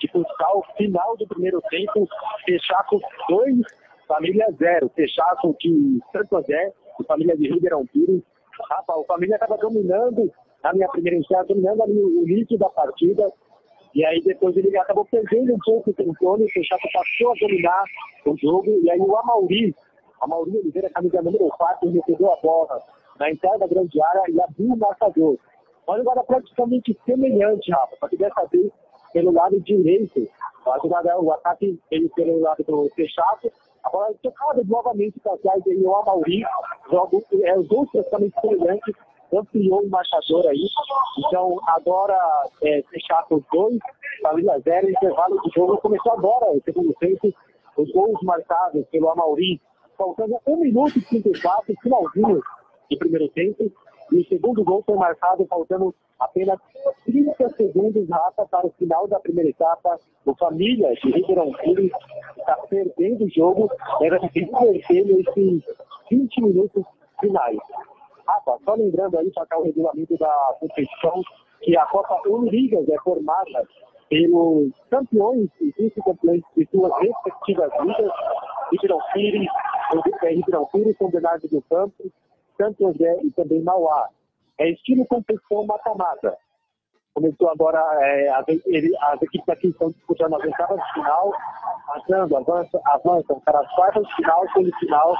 de 0.00 0.08
futsal, 0.12 0.64
final 0.76 1.16
do 1.16 1.26
primeiro 1.26 1.60
tempo, 1.68 2.06
Fechaco 2.44 3.00
2, 3.28 3.56
Família 4.06 4.46
0, 4.56 4.88
Fechaco 4.94 5.56
de 5.58 5.98
Santo 6.12 6.36
André, 6.36 6.72
e 7.00 7.04
Família 7.04 7.36
de 7.36 7.48
Ribeirão 7.48 7.84
Pires. 7.86 8.22
Rafa, 8.70 8.94
o 8.94 9.04
Família 9.04 9.34
estava 9.34 9.56
dominando 9.56 10.30
na 10.62 10.72
minha 10.72 10.88
primeira 10.88 11.18
entrada, 11.18 11.48
dominando 11.48 11.82
ali 11.82 11.98
o 11.98 12.22
início 12.22 12.56
da 12.56 12.68
partida, 12.68 13.28
e 13.94 14.04
aí 14.04 14.20
depois 14.22 14.56
ele 14.56 14.76
acabou 14.76 15.04
perdendo 15.04 15.54
um 15.54 15.58
pouco 15.64 15.90
o 15.90 15.94
controle, 15.94 16.44
o 16.44 16.48
Fechaco 16.48 16.88
passou 16.92 17.32
a 17.32 17.34
dominar 17.40 17.84
o 18.26 18.36
jogo, 18.36 18.70
e 18.82 18.90
aí 18.90 18.98
o 18.98 19.16
Amauri, 19.16 19.74
Amauri 20.20 20.56
Oliveira, 20.58 20.90
camisa 20.90 21.22
número 21.22 21.48
4, 21.48 21.90
recebeu 21.90 22.32
a 22.32 22.36
bola 22.42 22.82
na 23.18 23.30
entrada 23.30 23.58
da 23.58 23.66
grande 23.66 24.00
área 24.02 24.24
e 24.28 24.40
abriu 24.40 24.72
o 24.72 24.76
marcador. 24.76 25.38
Uma 25.86 25.98
jogada 25.98 26.24
praticamente 26.24 26.98
semelhante, 27.04 27.70
Rafa, 27.70 27.96
só 28.00 28.08
que 28.08 28.16
dessa 28.16 28.44
vez 28.46 28.72
pelo 29.14 29.32
lado 29.32 29.58
direito. 29.60 30.28
A 30.66 30.78
jogada, 30.78 31.18
o 31.20 31.30
ataque 31.30 31.78
ele 31.90 32.08
pelo 32.10 32.40
lado 32.40 32.64
do 32.64 32.88
Fechaco, 32.96 33.52
a 33.84 33.90
bola 33.90 34.10
é 34.10 34.14
tocada 34.22 34.62
novamente 34.64 35.20
para 35.20 35.36
trás 35.38 35.62
e 35.66 35.76
o 35.76 35.94
Amauri, 35.94 36.42
joga, 36.90 37.18
é, 37.42 37.58
os 37.58 37.68
dois 37.68 37.90
praticamente 37.90 38.40
semelhantes, 38.40 38.94
ampliou 39.38 39.82
o 39.82 39.88
marcador 39.88 40.46
aí. 40.46 40.68
Então, 41.18 41.58
agora, 41.66 42.16
é, 42.62 42.82
Fechaco 42.90 43.44
2, 43.52 43.78
Família 44.22 44.58
0, 44.60 44.90
intervalo 44.90 45.40
de 45.42 45.50
jogo. 45.54 45.78
Começou 45.78 46.12
agora, 46.12 46.50
o 46.52 46.62
segundo 46.64 46.94
tempo, 46.94 47.32
os 47.76 47.90
gols 47.92 48.20
marcados 48.22 48.86
pelo 48.86 49.10
Amauri, 49.10 49.60
faltando 49.96 50.38
1 50.46 50.56
minuto 50.56 50.98
e 50.98 51.02
34, 51.02 51.74
finalzinho 51.82 52.40
de 52.90 52.96
primeiro 52.96 53.28
tempo. 53.28 53.70
E 54.12 54.20
o 54.20 54.28
segundo 54.28 54.62
gol 54.64 54.82
foi 54.84 54.96
marcado 54.96 55.46
faltando 55.46 55.94
apenas 56.20 56.58
30 57.06 57.48
segundos, 57.50 58.08
Rafa, 58.08 58.46
para 58.46 58.66
o 58.66 58.70
final 58.72 59.06
da 59.08 59.18
primeira 59.18 59.50
etapa. 59.50 59.98
O 60.24 60.34
Família 60.34 60.92
de 60.94 61.10
Ribeirão 61.10 61.52
está 62.36 62.56
perdendo 62.68 63.24
o 63.24 63.30
jogo, 63.30 63.70
deve 63.98 64.18
reverter 64.18 65.04
nesses 65.04 65.62
20 66.10 66.42
minutos 66.42 66.84
finais. 67.20 67.58
Rafa, 68.26 68.58
só 68.64 68.74
lembrando 68.74 69.18
aí, 69.18 69.30
sacar 69.32 69.58
o 69.58 69.64
regulamento 69.64 70.16
da 70.18 70.56
competição, 70.60 71.22
que 71.60 71.76
a 71.76 71.86
Copa 71.86 72.20
Uniligas 72.28 72.88
é 72.88 72.98
formada 72.98 73.66
pelos 74.08 74.72
campeões 74.90 75.48
e 75.60 75.72
vice-campeões 75.78 76.42
de 76.56 76.66
suas 76.70 76.92
respectivas 77.00 77.70
ligas, 77.80 78.12
Ribeirão 78.72 78.98
Pires, 79.12 79.48
é, 80.22 80.28
Ribeirão 80.28 80.66
Pires, 80.66 80.96
São 80.98 81.10
Bernardo 81.10 81.48
do 81.48 81.62
Campo, 81.62 82.10
Santo 82.56 82.86
André 82.86 83.18
e 83.22 83.30
também 83.32 83.62
Mauá. 83.62 84.08
É 84.58 84.70
estilo 84.70 85.06
competição 85.06 85.66
mata-mata. 85.66 86.36
Começou 87.14 87.48
agora, 87.48 87.80
é, 88.02 88.28
as, 88.30 88.44
ele- 88.66 88.96
as 89.02 89.22
equipes 89.22 89.48
aqui 89.48 89.68
estão 89.68 89.88
disputando 89.88 90.34
as 90.34 90.42
oitavas 90.42 90.80
de 90.80 90.92
final, 90.94 91.32
passando, 91.86 92.36
avançam, 92.36 92.80
avançam 92.86 93.40
para 93.40 93.60
as 93.60 93.74
quartas 93.76 94.04
de 94.04 94.14
final, 94.16 94.42
semifinal, 94.52 95.14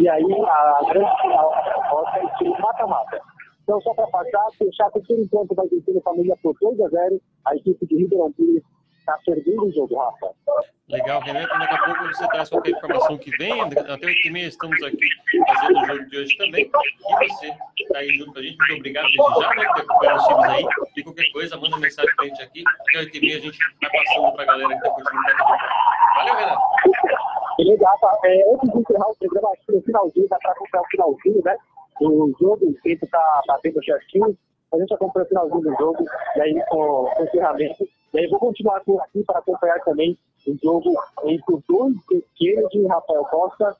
e 0.00 0.08
aí 0.08 0.24
a 0.24 0.80
grande 0.88 1.20
final, 1.20 1.52
a 1.54 2.18
é 2.18 2.24
estilo 2.24 2.60
mata-mata. 2.60 3.20
Então, 3.62 3.80
só 3.80 3.94
para 3.94 4.06
passar, 4.08 4.46
fechar 4.58 4.90
por 4.90 5.02
enquanto 5.08 5.54
vai 5.54 5.68
vencendo 5.68 5.98
a 5.98 6.02
família 6.02 6.36
por 6.42 6.54
2 6.60 6.80
a 6.80 6.88
0 6.88 7.20
A 7.44 7.56
equipe 7.56 7.86
de 7.86 7.96
Ribeirão 7.96 8.32
Pires 8.32 8.62
está 9.06 9.18
perdendo 9.24 9.66
o 9.66 9.72
jogo, 9.72 9.96
Rafa. 9.96 10.34
Legal, 10.88 11.20
Renan. 11.20 11.42
Então, 11.42 11.58
daqui 11.58 11.74
a 11.74 11.84
pouco 11.84 12.06
você 12.06 12.28
traz 12.28 12.48
qualquer 12.48 12.70
informação 12.72 13.18
que 13.18 13.30
vem. 13.38 13.60
Até 13.60 14.06
8 14.06 14.26
e 14.26 14.30
meia 14.30 14.48
estamos 14.48 14.82
aqui 14.82 15.08
fazendo 15.46 15.80
o 15.80 15.86
jogo 15.86 16.04
de 16.06 16.16
hoje 16.18 16.36
também. 16.36 16.64
E 16.64 17.28
você 17.28 17.52
está 17.78 17.98
aí 17.98 18.08
junto 18.14 18.32
com 18.32 18.38
a 18.38 18.42
gente. 18.42 18.56
Muito 18.56 18.74
obrigado 18.74 19.06
desde 19.06 19.40
já, 19.40 19.50
né? 19.50 19.66
Por 19.66 19.80
acompanhar 19.80 20.16
os 20.16 20.26
times 20.26 20.44
aí. 20.44 20.64
E 20.96 21.02
qualquer 21.02 21.32
coisa, 21.32 21.56
manda 21.56 21.76
mensagem 21.78 22.16
pra 22.16 22.24
gente 22.26 22.42
aqui. 22.42 22.64
Até 22.80 22.98
8 22.98 23.16
e 23.16 23.20
meia 23.20 23.36
a 23.36 23.40
gente 23.40 23.58
vai 23.80 23.90
passando 23.90 24.32
pra 24.34 24.44
galera 24.44 24.68
que 24.68 24.74
está 24.74 24.90
curtindo. 24.90 25.22
Valeu, 26.16 26.34
Renan. 26.34 26.56
Beleza, 27.58 27.84
Rafa. 27.86 28.18
É, 28.24 28.52
antes 28.52 28.72
de 28.72 28.78
encerrar 28.78 29.08
o 29.08 29.16
programa, 29.16 29.50
acho 29.50 29.66
que 29.66 29.72
no 29.72 29.82
finalzinho, 29.82 30.28
dá 30.28 30.38
para 30.38 30.52
acompanhar 30.52 30.82
o 30.82 30.88
finalzinho, 30.88 31.42
né? 31.44 31.56
O 32.00 32.32
jogo, 32.38 32.66
o 32.66 32.74
tempo 32.82 33.06
tá 33.06 33.42
batendo 33.46 33.84
certinho. 33.84 34.36
A 34.72 34.78
gente 34.78 34.92
acompanha 34.92 35.24
o 35.24 35.28
finalzinho 35.28 35.60
do 35.62 35.74
jogo, 35.76 36.04
e 36.36 36.40
aí 36.40 36.54
com, 36.68 37.10
com 37.14 37.22
o 37.22 37.24
encerramento. 37.24 37.88
E 38.16 38.20
aí 38.20 38.26
vou 38.28 38.38
continuar 38.38 38.80
por 38.80 38.98
aqui 39.02 39.22
para 39.24 39.40
acompanhar 39.40 39.78
também 39.84 40.16
o 40.46 40.56
jogo 40.62 40.94
entre 41.24 41.54
os 41.54 41.62
dois 41.68 41.94
pequenos 42.08 42.70
de 42.70 42.86
Rafael 42.86 43.24
Costa 43.24 43.76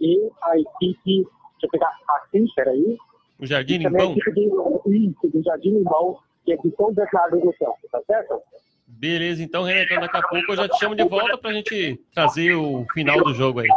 e 0.00 0.30
a 0.42 0.58
equipe, 0.58 0.98
deixa 1.04 1.28
eu 1.64 1.68
pegar 1.70 1.94
aqui, 2.08 2.46
peraí. 2.56 2.96
O 3.38 3.46
Jardim 3.46 3.84
a 3.84 3.90
de, 3.90 5.06
isso, 5.06 5.28
do 5.28 5.42
Jardim 5.42 5.76
Limão, 5.76 6.18
que 6.46 6.54
é 6.54 6.56
de 6.56 6.74
São 6.74 6.94
Bernardo 6.94 7.40
do 7.40 7.52
Campo, 7.52 7.76
tá 7.92 8.00
certo? 8.06 8.40
Beleza, 8.86 9.42
então, 9.42 9.64
Renan. 9.64 9.82
Então, 9.82 10.00
daqui 10.00 10.16
a 10.16 10.22
pouco 10.22 10.52
eu 10.52 10.56
já 10.56 10.68
te 10.68 10.78
chamo 10.78 10.96
de 10.96 11.04
volta 11.04 11.36
pra 11.36 11.52
gente 11.52 12.00
trazer 12.14 12.54
o 12.54 12.86
final 12.94 13.22
do 13.22 13.34
jogo 13.34 13.60
aí. 13.60 13.68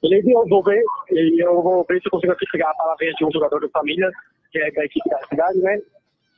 Beleza, 0.00 0.30
eu 0.30 0.48
vou 0.48 0.62
ver, 0.62 0.82
eu 1.10 1.62
vou 1.62 1.84
ver 1.86 2.00
se 2.00 2.06
eu 2.06 2.10
consigo 2.12 2.34
pegar 2.50 2.70
a 2.70 2.74
palavrinha 2.74 3.12
de 3.12 3.26
um 3.26 3.30
jogador 3.30 3.60
da 3.60 3.68
família, 3.68 4.10
que 4.50 4.58
é 4.58 4.70
da 4.70 4.86
equipe 4.86 5.10
da 5.10 5.18
cidade, 5.26 5.58
né? 5.58 5.82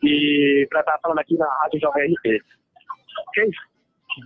E 0.03 0.67
pra 0.69 0.81
estar 0.81 0.99
falando 1.03 1.19
aqui 1.19 1.37
na 1.37 1.47
Rádio 1.63 1.81
Jovem 1.81 2.13
RP. 2.13 2.43
Ok? 3.29 3.51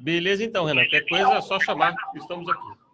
Beleza, 0.03 0.43
então, 0.45 0.65
Renan. 0.65 0.83
Qualquer 0.83 1.07
coisa 1.09 1.33
é 1.35 1.41
só 1.41 1.61
chamar. 1.61 1.95
Estamos 2.15 2.49
aqui. 2.49 2.87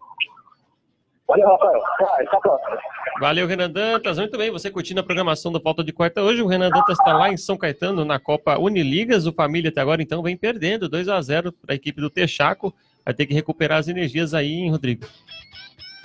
Valeu, 1.29 1.49
Rafael. 1.49 1.83
Até 2.01 2.37
a 2.37 2.41
próxima. 2.41 2.79
Valeu, 3.21 3.47
Renan 3.47 3.71
Dantas. 3.71 4.19
Muito 4.19 4.37
bem, 4.37 4.51
você 4.51 4.71
curtindo 4.71 5.01
a 5.01 5.03
programação 5.03 5.53
do 5.53 5.61
Falta 5.61 5.83
de 5.83 5.93
Quarta 5.93 6.23
hoje. 6.23 6.43
O 6.43 6.47
Renan 6.47 6.69
Dantas 6.69 6.99
está 6.99 7.17
lá 7.17 7.31
em 7.31 7.37
São 7.37 7.57
Caetano, 7.57 8.05
na 8.05 8.19
Copa 8.19 8.59
Uniligas. 8.59 9.27
O 9.27 9.33
Família 9.33 9.71
até 9.71 9.81
agora, 9.81 10.03
então, 10.03 10.23
vem 10.23 10.37
perdendo 10.37 10.89
2 10.89 11.09
a 11.09 11.21
0 11.21 11.53
para 11.53 11.73
a 11.73 11.77
equipe 11.77 12.01
do 12.01 12.11
Texaco. 12.11 12.75
Vai 13.05 13.15
ter 13.15 13.27
que 13.27 13.35
recuperar 13.35 13.79
as 13.79 13.89
energias 13.89 14.35
aí, 14.35 14.53
hein, 14.53 14.71
Rodrigo? 14.71 15.07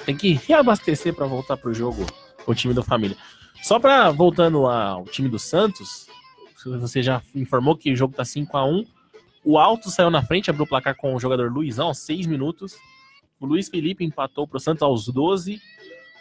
Tem 0.05 0.15
que 0.15 0.33
reabastecer 0.33 1.13
para 1.13 1.25
voltar 1.25 1.57
pro 1.57 1.73
jogo 1.73 2.05
o 2.45 2.55
time 2.55 2.73
da 2.73 2.83
família. 2.83 3.17
Só 3.61 3.79
para 3.79 4.09
voltando 4.11 4.65
ao 4.67 5.03
time 5.05 5.27
do 5.27 5.37
Santos, 5.37 6.07
você 6.79 7.01
já 7.01 7.21
informou 7.35 7.75
que 7.75 7.91
o 7.91 7.95
jogo 7.95 8.15
tá 8.15 8.25
5 8.25 8.57
a 8.57 8.65
1 8.65 8.85
O 9.43 9.57
Alto 9.57 9.89
saiu 9.89 10.09
na 10.09 10.23
frente, 10.23 10.49
abriu 10.49 10.65
o 10.65 10.67
placar 10.67 10.95
com 10.95 11.13
o 11.13 11.19
jogador 11.19 11.51
Luizão 11.51 11.87
aos 11.87 11.99
6 11.99 12.27
minutos. 12.27 12.75
O 13.39 13.45
Luiz 13.45 13.69
Felipe 13.69 14.03
empatou 14.03 14.47
pro 14.47 14.59
Santos 14.59 14.83
aos 14.83 15.07
12. 15.07 15.61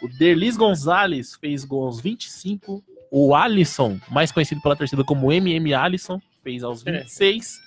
O 0.01 0.07
Derlis 0.07 0.55
Gonzalez 0.55 1.35
fez 1.35 1.65
gol 1.65 1.85
aos 1.85 1.99
25. 1.99 2.83
O 3.09 3.33
Alisson, 3.33 3.99
mais 4.11 4.31
conhecido 4.31 4.61
pela 4.61 4.75
torcida 4.75 5.03
como 5.03 5.31
MM 5.31 5.73
Alisson, 5.73 6.21
fez 6.43 6.63
aos 6.63 6.83
26. 6.83 7.59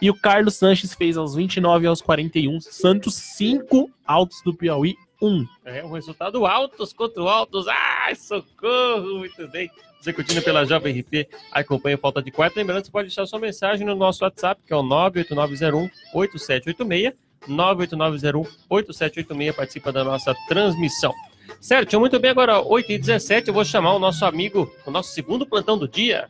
E 0.00 0.10
o 0.10 0.14
Carlos 0.14 0.56
Sanches 0.56 0.94
fez 0.94 1.16
aos 1.16 1.34
29 1.34 1.84
e 1.84 1.88
aos 1.88 2.02
41. 2.02 2.60
Santos 2.60 3.14
5, 3.14 3.90
Altos 4.04 4.42
do 4.42 4.54
Piauí 4.54 4.96
1. 5.20 5.46
É, 5.64 5.84
um 5.84 5.92
resultado 5.92 6.44
altos 6.44 6.92
contra 6.92 7.22
o 7.22 7.28
altos. 7.28 7.66
Ai, 7.68 8.14
socorro! 8.14 9.18
Muito 9.18 9.48
bem. 9.48 9.70
Curtindo 10.14 10.40
pela 10.40 10.64
Jovem 10.64 11.00
RP, 11.00 11.26
o 11.68 11.98
Falta 11.98 12.22
de 12.22 12.30
Quarta. 12.30 12.60
Lembrando, 12.60 12.84
você 12.84 12.92
pode 12.92 13.08
deixar 13.08 13.26
sua 13.26 13.40
mensagem 13.40 13.84
no 13.84 13.96
nosso 13.96 14.22
WhatsApp, 14.22 14.62
que 14.64 14.72
é 14.72 14.76
o 14.76 14.82
98901-8786. 14.82 17.12
98901-8786. 17.48 19.52
Participa 19.52 19.92
da 19.92 20.04
nossa 20.04 20.34
transmissão. 20.48 21.12
Certo, 21.60 21.98
muito 21.98 22.18
bem. 22.18 22.30
Agora, 22.30 22.62
8h17, 22.62 23.48
eu 23.48 23.54
vou 23.54 23.64
chamar 23.64 23.94
o 23.94 23.98
nosso 23.98 24.24
amigo, 24.24 24.72
o 24.84 24.90
nosso 24.90 25.12
segundo 25.12 25.46
plantão 25.46 25.78
do 25.78 25.88
dia, 25.88 26.28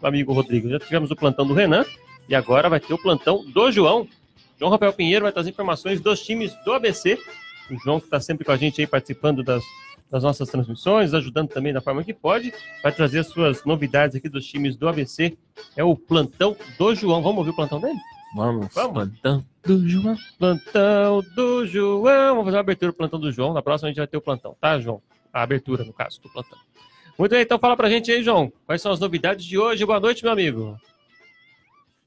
o 0.00 0.06
amigo 0.06 0.32
Rodrigo. 0.32 0.68
Já 0.68 0.78
tivemos 0.78 1.10
o 1.10 1.16
plantão 1.16 1.46
do 1.46 1.54
Renan 1.54 1.84
e 2.28 2.34
agora 2.34 2.68
vai 2.68 2.80
ter 2.80 2.94
o 2.94 2.98
plantão 2.98 3.44
do 3.44 3.72
João. 3.72 4.06
João 4.58 4.70
Rafael 4.70 4.92
Pinheiro 4.92 5.24
vai 5.24 5.32
trazer 5.32 5.50
informações 5.50 6.00
dos 6.00 6.22
times 6.22 6.52
do 6.64 6.72
ABC. 6.72 7.18
O 7.70 7.78
João, 7.82 7.98
que 7.98 8.06
está 8.06 8.20
sempre 8.20 8.44
com 8.44 8.52
a 8.52 8.56
gente 8.56 8.80
aí 8.80 8.86
participando 8.86 9.42
das, 9.42 9.62
das 10.10 10.22
nossas 10.22 10.48
transmissões, 10.48 11.14
ajudando 11.14 11.48
também 11.48 11.72
da 11.72 11.80
forma 11.80 12.04
que 12.04 12.14
pode, 12.14 12.52
vai 12.82 12.92
trazer 12.92 13.20
as 13.20 13.26
suas 13.28 13.64
novidades 13.64 14.16
aqui 14.16 14.28
dos 14.28 14.46
times 14.46 14.76
do 14.76 14.88
ABC. 14.88 15.36
É 15.76 15.82
o 15.84 15.96
plantão 15.96 16.56
do 16.78 16.94
João. 16.94 17.22
Vamos 17.22 17.38
ouvir 17.38 17.50
o 17.50 17.56
plantão 17.56 17.80
dele? 17.80 17.98
Vamos, 18.34 18.68
Vamos. 18.74 18.92
plantão 18.92 19.44
do 19.64 19.88
João. 19.88 20.16
Plantão 20.38 21.22
do 21.34 21.66
João. 21.66 22.28
Vamos 22.30 22.44
fazer 22.44 22.56
a 22.56 22.60
abertura 22.60 22.92
do 22.92 22.96
plantão 22.96 23.20
do 23.20 23.32
João. 23.32 23.52
Na 23.52 23.62
próxima 23.62 23.88
a 23.88 23.90
gente 23.90 23.98
vai 23.98 24.06
ter 24.06 24.16
o 24.16 24.22
plantão, 24.22 24.56
tá, 24.60 24.78
João? 24.78 25.02
A 25.32 25.42
abertura, 25.42 25.84
no 25.84 25.92
caso, 25.92 26.20
do 26.22 26.28
plantão. 26.28 26.58
Muito 27.18 27.32
bem, 27.32 27.42
então 27.42 27.58
fala 27.58 27.76
pra 27.76 27.88
gente 27.88 28.12
aí, 28.12 28.22
João. 28.22 28.52
Quais 28.66 28.82
são 28.82 28.92
as 28.92 29.00
novidades 29.00 29.44
de 29.44 29.58
hoje? 29.58 29.84
Boa 29.84 29.98
noite, 29.98 30.22
meu 30.22 30.32
amigo. 30.32 30.78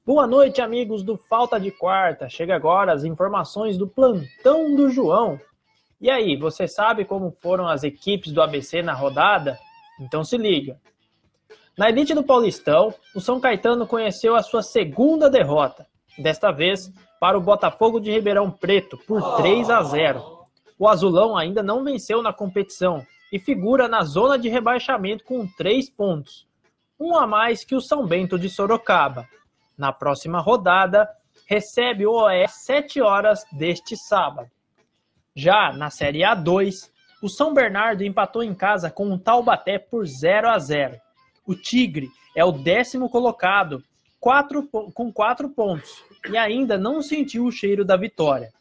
Boa 0.06 0.26
noite, 0.26 0.62
amigos 0.62 1.04
do 1.04 1.18
Falta 1.18 1.60
de 1.60 1.72
Quarta. 1.72 2.30
Chega 2.30 2.56
agora 2.56 2.93
as 2.93 3.04
informações 3.04 3.78
do 3.78 3.88
plantão 3.88 4.76
do 4.76 4.89
João. 4.89 5.39
E 6.00 6.10
aí, 6.10 6.36
você 6.38 6.68
sabe 6.68 7.06
como 7.06 7.36
foram 7.41 7.68
as 7.68 7.84
equipes 7.84 8.32
do 8.32 8.41
ABC 8.41 8.82
na 8.82 8.93
rodada? 8.93 9.58
Então 10.00 10.24
se 10.24 10.38
liga. 10.38 10.80
Na 11.78 11.89
elite 11.89 12.14
do 12.14 12.24
Paulistão, 12.24 12.93
o 13.16 13.20
São 13.20 13.39
Caetano 13.39 13.88
conheceu 13.88 14.36
a 14.36 14.41
sua 14.41 14.62
segunda 14.62 15.30
derrota, 15.30 15.88
desta 16.18 16.52
vez 16.52 16.91
para 17.20 17.38
o 17.38 17.41
Botafogo 17.41 18.00
de 18.00 18.12
Ribeirão 18.12 18.50
Preto 18.50 18.97
por 18.97 19.38
3 19.38 19.70
a 19.70 19.82
0. 19.82 20.39
O 20.78 20.88
Azulão 20.88 21.38
ainda 21.38 21.62
não 21.62 21.84
venceu 21.84 22.22
na 22.22 22.34
competição 22.34 23.06
e 23.32 23.39
figura 23.39 23.88
na 23.88 24.04
zona 24.04 24.38
de 24.38 24.50
rebaixamento 24.50 25.24
com 25.24 25.45
3 25.45 25.89
pontos, 25.89 26.47
um 27.00 27.16
a 27.16 27.28
mais 27.28 27.64
que 27.64 27.76
o 27.76 27.82
São 27.82 28.06
Bento 28.06 28.39
de 28.39 28.50
Sorocaba 28.50 29.28
na 29.80 29.93
próxima 29.93 30.41
rodada, 30.41 31.10
recebe 31.47 32.06
o 32.06 32.12
OE 32.12 32.45
7 32.50 33.02
horas 33.02 33.45
deste 33.54 33.95
sábado. 33.95 34.52
Já 35.39 35.71
na 35.71 35.89
Série 35.89 36.19
A2, 36.19 36.89
o 37.23 37.29
São 37.29 37.53
Bernardo 37.53 38.03
empatou 38.03 38.43
em 38.43 38.53
casa 38.53 38.91
com 38.91 39.09
o 39.09 39.17
Taubaté 39.17 39.79
por 39.79 40.05
0 40.05 40.49
a 40.49 40.59
0. 40.59 40.99
O 41.47 41.55
Tigre 41.55 42.09
é 42.35 42.43
o 42.43 42.51
décimo 42.51 43.09
colocado, 43.09 43.81
quatro 44.19 44.67
com 44.67 45.13
4 45.13 45.49
pontos, 45.51 46.03
e 46.29 46.37
ainda 46.37 46.77
não 46.77 47.01
sentiu 47.01 47.45
o 47.45 47.51
cheiro 47.53 47.85
da 47.85 47.95
vitória. 47.95 48.51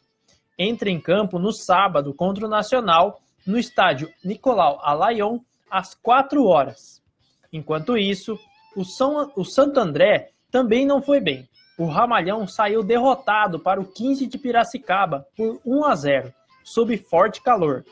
Entra 0.57 0.89
em 0.89 1.01
campo 1.01 1.37
no 1.37 1.51
sábado 1.51 2.13
contra 2.13 2.45
o 2.45 2.49
Nacional, 2.49 3.19
no 3.45 3.59
estádio 3.59 4.09
Nicolau 4.23 4.79
Alayon, 4.81 5.39
às 5.69 5.93
4 5.95 6.45
horas. 6.45 7.03
Enquanto 7.51 7.97
isso, 7.97 8.39
o, 8.73 8.85
São, 8.85 9.29
o 9.35 9.43
Santo 9.43 9.81
André 9.81 10.29
também 10.49 10.85
não 10.85 11.01
foi 11.01 11.19
bem. 11.19 11.45
O 11.77 11.87
Ramalhão 11.87 12.47
saiu 12.47 12.81
derrotado 12.81 13.59
para 13.59 13.81
o 13.81 13.85
15 13.85 14.27
de 14.27 14.37
Piracicaba 14.37 15.27
por 15.35 15.59
1 15.65 15.85
a 15.85 15.95
0, 15.95 16.33
sob 16.73 16.95
forte 16.97 17.41
calor. 17.41 17.83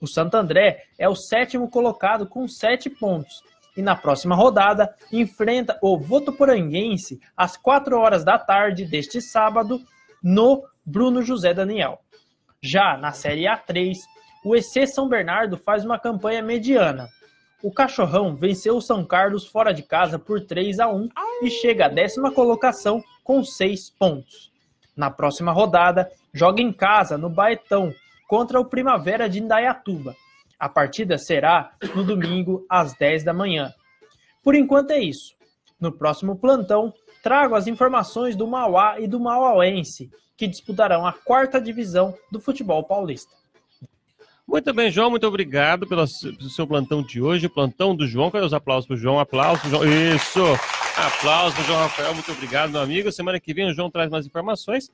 O 0.00 0.06
Santo 0.06 0.36
André 0.36 0.84
é 0.98 1.08
o 1.08 1.14
sétimo 1.14 1.68
colocado 1.68 2.26
com 2.26 2.46
7 2.46 2.88
pontos 2.90 3.42
e 3.76 3.82
na 3.82 3.94
próxima 3.94 4.34
rodada 4.34 4.94
enfrenta 5.12 5.78
o 5.82 5.98
Votuporanguense 5.98 7.20
às 7.36 7.56
4 7.56 7.98
horas 7.98 8.24
da 8.24 8.38
tarde 8.38 8.84
deste 8.84 9.20
sábado 9.20 9.80
no 10.22 10.64
Bruno 10.84 11.22
José 11.22 11.54
Daniel. 11.54 12.00
Já 12.62 12.96
na 12.96 13.12
Série 13.12 13.44
A3, 13.44 13.96
o 14.44 14.54
EC 14.56 14.86
São 14.86 15.08
Bernardo 15.08 15.56
faz 15.56 15.84
uma 15.84 15.98
campanha 15.98 16.42
mediana. 16.42 17.08
O 17.62 17.72
Cachorrão 17.72 18.34
venceu 18.34 18.76
o 18.76 18.82
São 18.82 19.04
Carlos 19.04 19.46
fora 19.46 19.72
de 19.72 19.82
casa 19.82 20.18
por 20.18 20.40
3 20.40 20.80
a 20.80 20.88
1 20.88 21.08
e 21.42 21.50
chega 21.50 21.86
à 21.86 21.88
décima 21.88 22.32
colocação 22.32 23.02
com 23.22 23.44
6 23.44 23.90
pontos. 23.90 24.50
Na 24.96 25.10
próxima 25.10 25.52
rodada, 25.52 26.10
joga 26.32 26.60
em 26.60 26.72
casa 26.72 27.16
no 27.16 27.28
Baetão 27.28 27.92
contra 28.30 28.60
o 28.60 28.64
Primavera 28.64 29.28
de 29.28 29.40
Indaiatuba. 29.40 30.14
A 30.56 30.68
partida 30.68 31.18
será 31.18 31.72
no 31.96 32.04
domingo 32.04 32.64
às 32.70 32.94
10 32.94 33.24
da 33.24 33.34
manhã. 33.34 33.74
Por 34.40 34.54
enquanto 34.54 34.92
é 34.92 35.00
isso. 35.00 35.34
No 35.80 35.90
próximo 35.90 36.36
plantão, 36.36 36.94
trago 37.24 37.56
as 37.56 37.66
informações 37.66 38.36
do 38.36 38.46
Mauá 38.46 39.00
e 39.00 39.08
do 39.08 39.18
Mauauense, 39.18 40.08
que 40.36 40.46
disputarão 40.46 41.04
a 41.04 41.12
quarta 41.12 41.60
divisão 41.60 42.14
do 42.30 42.38
futebol 42.38 42.84
paulista. 42.84 43.34
Muito 44.46 44.72
bem, 44.72 44.92
João, 44.92 45.10
muito 45.10 45.26
obrigado 45.26 45.84
pelo 45.88 46.06
seu 46.06 46.68
plantão 46.68 47.02
de 47.02 47.20
hoje, 47.20 47.46
o 47.46 47.50
plantão 47.50 47.96
do 47.96 48.06
João. 48.06 48.30
Cadê 48.30 48.46
os 48.46 48.54
aplausos 48.54 48.86
pro 48.86 48.96
João? 48.96 49.18
Aplausos, 49.18 49.68
João. 49.68 49.82
Isso! 49.84 50.44
Aplausos 50.96 51.66
João 51.66 51.80
Rafael, 51.80 52.14
muito 52.14 52.30
obrigado, 52.30 52.70
meu 52.70 52.80
amigo. 52.80 53.10
Semana 53.10 53.40
que 53.40 53.52
vem 53.52 53.68
o 53.68 53.74
João 53.74 53.90
traz 53.90 54.08
mais 54.08 54.24
informações. 54.24 54.88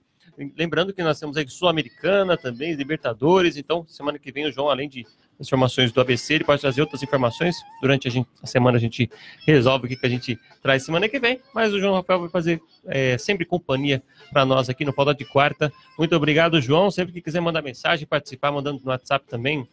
Lembrando 0.57 0.93
que 0.93 1.03
nós 1.03 1.19
temos 1.19 1.37
aí 1.37 1.49
Sul-Americana 1.49 2.37
também, 2.37 2.75
Libertadores, 2.75 3.57
então 3.57 3.87
semana 3.87 4.19
que 4.19 4.31
vem 4.31 4.47
o 4.47 4.53
João, 4.53 4.69
além 4.69 4.89
de 4.89 5.07
informações 5.41 5.93
do 5.93 6.01
ABC, 6.01 6.35
ele 6.35 6.45
pode 6.45 6.61
trazer 6.61 6.81
outras 6.81 7.03
informações. 7.03 7.57
Durante 7.81 8.09
a, 8.09 8.11
gente, 8.11 8.29
a 8.43 8.47
semana 8.47 8.77
a 8.77 8.81
gente 8.81 9.11
resolve 9.47 9.87
o 9.87 9.89
que, 9.89 9.97
que 9.97 10.07
a 10.07 10.09
gente 10.09 10.39
traz 10.63 10.85
semana 10.85 11.09
que 11.09 11.19
vem, 11.19 11.41
mas 11.55 11.73
o 11.73 11.81
João 11.81 11.95
Rafael 11.95 12.21
vai 12.21 12.29
fazer 12.29 12.61
é, 12.87 13.19
sempre 13.19 13.45
companhia 13.45 14.03
para 14.33 14.45
nós 14.45 14.69
aqui 14.69 14.85
no 14.85 14.93
Falta 14.93 15.15
de 15.15 15.25
Quarta. 15.25 15.73
Muito 15.99 16.15
obrigado, 16.15 16.61
João. 16.61 16.91
Sempre 16.91 17.13
que 17.13 17.21
quiser 17.21 17.41
mandar 17.41 17.63
mensagem, 17.63 18.07
participar, 18.07 18.53
mandando 18.53 18.81
no 18.83 18.91
WhatsApp 18.91 19.27
também, 19.29 19.69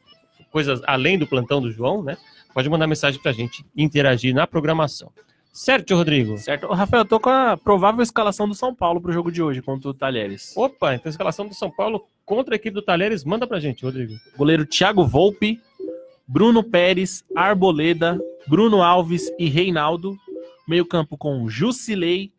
coisas 0.51 0.81
além 0.85 1.17
do 1.17 1.27
plantão 1.27 1.61
do 1.61 1.71
João, 1.71 2.03
né? 2.03 2.17
Pode 2.53 2.69
mandar 2.69 2.85
mensagem 2.85 3.19
para 3.21 3.31
a 3.31 3.33
gente 3.33 3.65
interagir 3.75 4.33
na 4.33 4.45
programação. 4.45 5.11
Certo, 5.53 5.93
Rodrigo? 5.93 6.35
Certo. 6.39 6.65
Rafael, 6.67 7.03
eu 7.03 7.07
tô 7.07 7.19
com 7.19 7.29
a 7.29 7.55
provável 7.55 8.01
escalação 8.01 8.47
do 8.47 8.55
São 8.55 8.73
Paulo 8.73 8.99
pro 8.99 9.13
jogo 9.13 9.31
de 9.31 9.39
hoje 9.39 9.61
contra 9.61 9.87
o 9.87 9.93
Talheres. 9.93 10.57
Opa, 10.57 10.95
então 10.95 11.07
a 11.07 11.11
escalação 11.11 11.47
do 11.47 11.53
São 11.53 11.69
Paulo 11.69 12.03
contra 12.25 12.55
a 12.55 12.57
equipe 12.57 12.73
do 12.73 12.81
Talheres, 12.81 13.23
manda 13.23 13.45
pra 13.45 13.59
gente, 13.59 13.85
Rodrigo. 13.85 14.15
Goleiro 14.35 14.65
Thiago 14.65 15.05
Volpe, 15.05 15.61
Bruno 16.27 16.63
Pérez, 16.63 17.23
Arboleda, 17.35 18.19
Bruno 18.47 18.81
Alves 18.81 19.31
e 19.37 19.47
Reinaldo. 19.47 20.17
Meio 20.67 20.87
campo 20.87 21.15
com 21.15 21.47
Jusilei, 21.47 22.31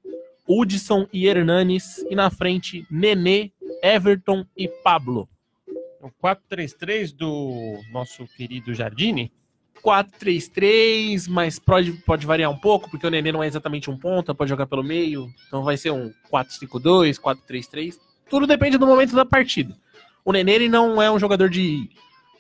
Hudson 0.48 1.06
e 1.12 1.28
Hernanes. 1.28 2.04
E 2.10 2.16
na 2.16 2.30
frente, 2.30 2.84
Nenê, 2.90 3.52
Everton 3.80 4.44
e 4.56 4.66
Pablo. 4.66 5.28
O 6.02 6.10
4-3-3 6.20 7.14
do 7.14 7.78
nosso 7.92 8.26
querido 8.36 8.74
Jardine. 8.74 9.30
4-3-3, 9.82 11.28
mas 11.28 11.58
pode, 11.58 11.92
pode 11.92 12.26
variar 12.26 12.50
um 12.50 12.56
pouco, 12.56 12.90
porque 12.90 13.06
o 13.06 13.10
Nenê 13.10 13.32
não 13.32 13.42
é 13.42 13.46
exatamente 13.46 13.90
um 13.90 13.96
ponta, 13.96 14.34
pode 14.34 14.48
jogar 14.48 14.66
pelo 14.66 14.82
meio. 14.82 15.32
Então 15.46 15.62
vai 15.62 15.76
ser 15.76 15.90
um 15.90 16.12
4-5-2, 16.32 17.20
4-3-3. 17.20 17.98
Tudo 18.28 18.46
depende 18.46 18.78
do 18.78 18.86
momento 18.86 19.14
da 19.14 19.24
partida. 19.24 19.76
O 20.24 20.32
Nenê 20.32 20.52
ele 20.52 20.68
não 20.68 21.00
é 21.00 21.10
um 21.10 21.18
jogador 21.18 21.50
de, 21.50 21.90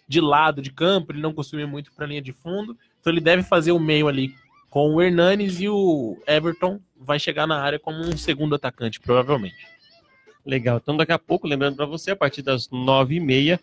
de 0.08 0.20
lado 0.20 0.62
de 0.62 0.70
campo, 0.70 1.12
ele 1.12 1.20
não 1.20 1.34
costuma 1.34 1.66
muito 1.66 1.92
para 1.92 2.06
linha 2.06 2.22
de 2.22 2.32
fundo. 2.32 2.76
Então 3.00 3.12
ele 3.12 3.20
deve 3.20 3.42
fazer 3.42 3.72
o 3.72 3.78
meio 3.78 4.08
ali 4.08 4.34
com 4.70 4.94
o 4.94 5.00
Hernanes 5.00 5.60
e 5.60 5.68
o 5.68 6.18
Everton 6.26 6.80
vai 6.98 7.18
chegar 7.18 7.46
na 7.46 7.60
área 7.60 7.78
como 7.78 7.98
um 7.98 8.16
segundo 8.16 8.54
atacante, 8.54 8.98
provavelmente. 8.98 9.68
Legal. 10.44 10.78
Então 10.82 10.96
daqui 10.96 11.12
a 11.12 11.18
pouco, 11.18 11.46
lembrando 11.46 11.76
para 11.76 11.86
você, 11.86 12.10
a 12.10 12.16
partir 12.16 12.42
das 12.42 12.68
9h30, 12.68 13.60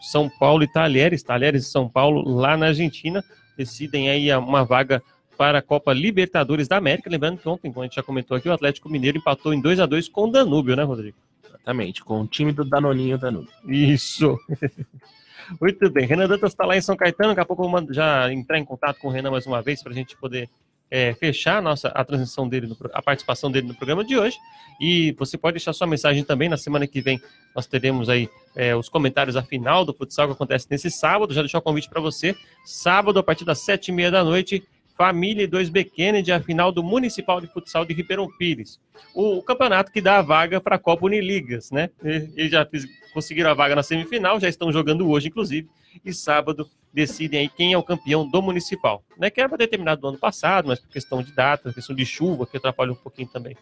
São 0.00 0.28
Paulo 0.28 0.62
e 0.62 0.68
Talheres, 0.68 1.22
Talheres 1.22 1.66
e 1.66 1.70
São 1.70 1.88
Paulo 1.88 2.22
lá 2.28 2.56
na 2.56 2.66
Argentina, 2.66 3.24
decidem 3.56 4.08
aí 4.10 4.34
uma 4.36 4.64
vaga 4.64 5.02
para 5.36 5.58
a 5.58 5.62
Copa 5.62 5.92
Libertadores 5.92 6.68
da 6.68 6.76
América. 6.76 7.10
Lembrando 7.10 7.38
que 7.38 7.48
ontem, 7.48 7.72
como 7.72 7.82
a 7.82 7.86
gente 7.86 7.96
já 7.96 8.02
comentou 8.02 8.36
aqui, 8.36 8.48
o 8.48 8.52
Atlético 8.52 8.88
Mineiro 8.88 9.18
empatou 9.18 9.52
em 9.52 9.60
2 9.60 9.80
a 9.80 9.86
2 9.86 10.08
com 10.08 10.24
o 10.24 10.30
Danúbio, 10.30 10.76
né, 10.76 10.82
Rodrigo? 10.82 11.16
Exatamente, 11.46 12.04
com 12.04 12.20
o 12.20 12.26
time 12.26 12.52
do 12.52 12.64
Danoninho 12.64 13.18
Danúbio. 13.18 13.50
Isso. 13.66 14.38
Muito 15.60 15.90
bem. 15.90 16.06
Renan 16.06 16.26
Dantas 16.26 16.52
está 16.52 16.64
lá 16.64 16.76
em 16.76 16.80
São 16.80 16.96
Caetano. 16.96 17.30
Daqui 17.30 17.40
a 17.40 17.44
pouco 17.44 17.64
eu 17.64 17.70
vou 17.70 17.92
já 17.92 18.32
entrar 18.32 18.58
em 18.58 18.64
contato 18.64 18.98
com 18.98 19.08
o 19.08 19.10
Renan 19.10 19.30
mais 19.30 19.46
uma 19.46 19.60
vez 19.60 19.82
para 19.82 19.92
a 19.92 19.94
gente 19.94 20.16
poder 20.16 20.48
é, 20.90 21.14
fechar 21.14 21.58
a 21.58 21.60
nossa 21.60 21.88
a 21.88 22.04
transmissão 22.04 22.48
dele, 22.48 22.66
no, 22.66 22.76
a 22.92 23.02
participação 23.02 23.50
dele 23.50 23.66
no 23.66 23.74
programa 23.74 24.04
de 24.04 24.16
hoje. 24.16 24.36
E 24.80 25.12
você 25.18 25.36
pode 25.36 25.54
deixar 25.54 25.72
sua 25.72 25.86
mensagem 25.86 26.24
também. 26.24 26.48
Na 26.48 26.56
semana 26.56 26.86
que 26.86 27.00
vem 27.00 27.20
nós 27.54 27.66
teremos 27.66 28.08
aí 28.08 28.28
é, 28.54 28.74
os 28.74 28.88
comentários 28.88 29.36
a 29.36 29.42
final 29.42 29.84
do 29.84 29.94
futsal 29.94 30.26
que 30.26 30.32
acontece 30.34 30.66
nesse 30.70 30.90
sábado. 30.90 31.32
Já 31.32 31.42
deixou 31.42 31.60
o 31.60 31.62
convite 31.62 31.88
para 31.88 32.00
você. 32.00 32.34
Sábado, 32.64 33.18
a 33.18 33.22
partir 33.22 33.44
das 33.44 33.60
sete 33.60 33.88
e 33.88 33.92
meia 33.92 34.10
da 34.10 34.24
noite, 34.24 34.62
Família 34.96 35.42
e 35.42 35.48
2B 35.48 35.90
Kennedy, 35.90 36.30
a 36.30 36.40
final 36.40 36.70
do 36.70 36.82
Municipal 36.82 37.40
de 37.40 37.48
Futsal 37.48 37.84
de 37.84 37.92
Ribeirão 37.92 38.28
Pires. 38.38 38.80
O, 39.12 39.38
o 39.38 39.42
campeonato 39.42 39.90
que 39.90 40.00
dá 40.00 40.18
a 40.18 40.22
vaga 40.22 40.60
para 40.60 40.76
a 40.76 40.78
Copa 40.78 41.04
Uniligas, 41.06 41.70
né? 41.70 41.90
Eles 42.02 42.50
já 42.50 42.64
fiz, 42.64 42.86
conseguiram 43.12 43.50
a 43.50 43.54
vaga 43.54 43.74
na 43.74 43.82
semifinal, 43.82 44.38
já 44.38 44.48
estão 44.48 44.72
jogando 44.72 45.08
hoje, 45.08 45.28
inclusive, 45.28 45.68
e 46.04 46.12
sábado 46.12 46.70
decidem 46.94 47.40
aí 47.40 47.48
quem 47.48 47.72
é 47.72 47.78
o 47.78 47.82
campeão 47.82 48.26
do 48.26 48.40
Municipal. 48.40 49.02
Né? 49.18 49.28
Que 49.28 49.40
era 49.40 49.48
para 49.48 49.58
ter 49.58 49.66
terminado 49.66 50.00
no 50.00 50.08
ano 50.08 50.18
passado, 50.18 50.68
mas 50.68 50.78
por 50.78 50.88
questão 50.88 51.22
de 51.22 51.32
data, 51.32 51.72
questão 51.72 51.94
de 51.94 52.06
chuva, 52.06 52.46
que 52.46 52.56
atrapalha 52.56 52.92
um 52.92 52.96
pouquinho 52.96 53.28
também 53.28 53.56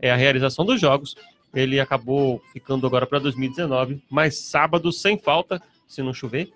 é, 0.00 0.10
a 0.10 0.16
realização 0.16 0.64
dos 0.64 0.80
jogos, 0.80 1.16
ele 1.54 1.80
acabou 1.80 2.40
ficando 2.52 2.86
agora 2.86 3.06
para 3.06 3.18
2019, 3.18 4.02
mas 4.08 4.38
sábado, 4.38 4.92
sem 4.92 5.18
falta, 5.18 5.60
se 5.86 6.02
não 6.02 6.14
chover, 6.14 6.52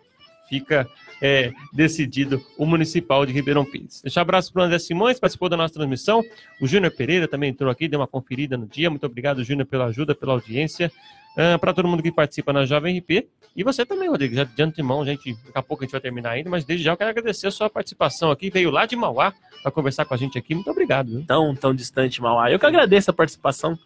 fica 0.52 0.86
é, 1.22 1.50
decidido 1.72 2.44
o 2.58 2.66
Municipal 2.66 3.24
de 3.24 3.32
Ribeirão 3.32 3.64
Pires. 3.64 4.02
Deixar 4.02 4.20
um 4.20 4.22
abraço 4.22 4.52
para 4.52 4.60
o 4.60 4.64
André 4.66 4.78
Simões, 4.78 5.18
participou 5.18 5.48
da 5.48 5.56
nossa 5.56 5.72
transmissão. 5.72 6.22
O 6.60 6.66
Júnior 6.66 6.92
Pereira 6.92 7.26
também 7.26 7.48
entrou 7.48 7.70
aqui, 7.70 7.88
deu 7.88 8.00
uma 8.00 8.06
conferida 8.06 8.58
no 8.58 8.66
dia. 8.66 8.90
Muito 8.90 9.06
obrigado, 9.06 9.42
Júnior, 9.42 9.66
pela 9.66 9.86
ajuda, 9.86 10.14
pela 10.14 10.34
audiência. 10.34 10.92
Uh, 11.32 11.58
para 11.58 11.72
todo 11.72 11.88
mundo 11.88 12.02
que 12.02 12.12
participa 12.12 12.52
na 12.52 12.66
Jovem 12.66 12.98
RP. 12.98 13.26
E 13.56 13.64
você 13.64 13.86
também, 13.86 14.10
Rodrigo, 14.10 14.34
já 14.34 14.44
de 14.44 14.62
antemão, 14.62 15.06
gente, 15.06 15.32
daqui 15.32 15.50
a 15.54 15.62
pouco 15.62 15.82
a 15.82 15.86
gente 15.86 15.92
vai 15.92 16.00
terminar 16.02 16.30
ainda, 16.32 16.50
mas 16.50 16.64
desde 16.66 16.84
já 16.84 16.92
eu 16.92 16.96
quero 16.98 17.08
agradecer 17.08 17.46
a 17.46 17.50
sua 17.50 17.70
participação 17.70 18.30
aqui. 18.30 18.50
Veio 18.50 18.70
lá 18.70 18.84
de 18.84 18.94
Mauá 18.94 19.32
para 19.62 19.72
conversar 19.72 20.04
com 20.04 20.12
a 20.12 20.16
gente 20.18 20.36
aqui. 20.36 20.54
Muito 20.54 20.70
obrigado. 20.70 21.10
Viu? 21.10 21.24
Tão, 21.24 21.54
tão 21.54 21.74
distante, 21.74 22.20
Mauá. 22.20 22.50
Eu 22.50 22.58
que 22.58 22.66
agradeço 22.66 23.10
a 23.10 23.14
participação. 23.14 23.78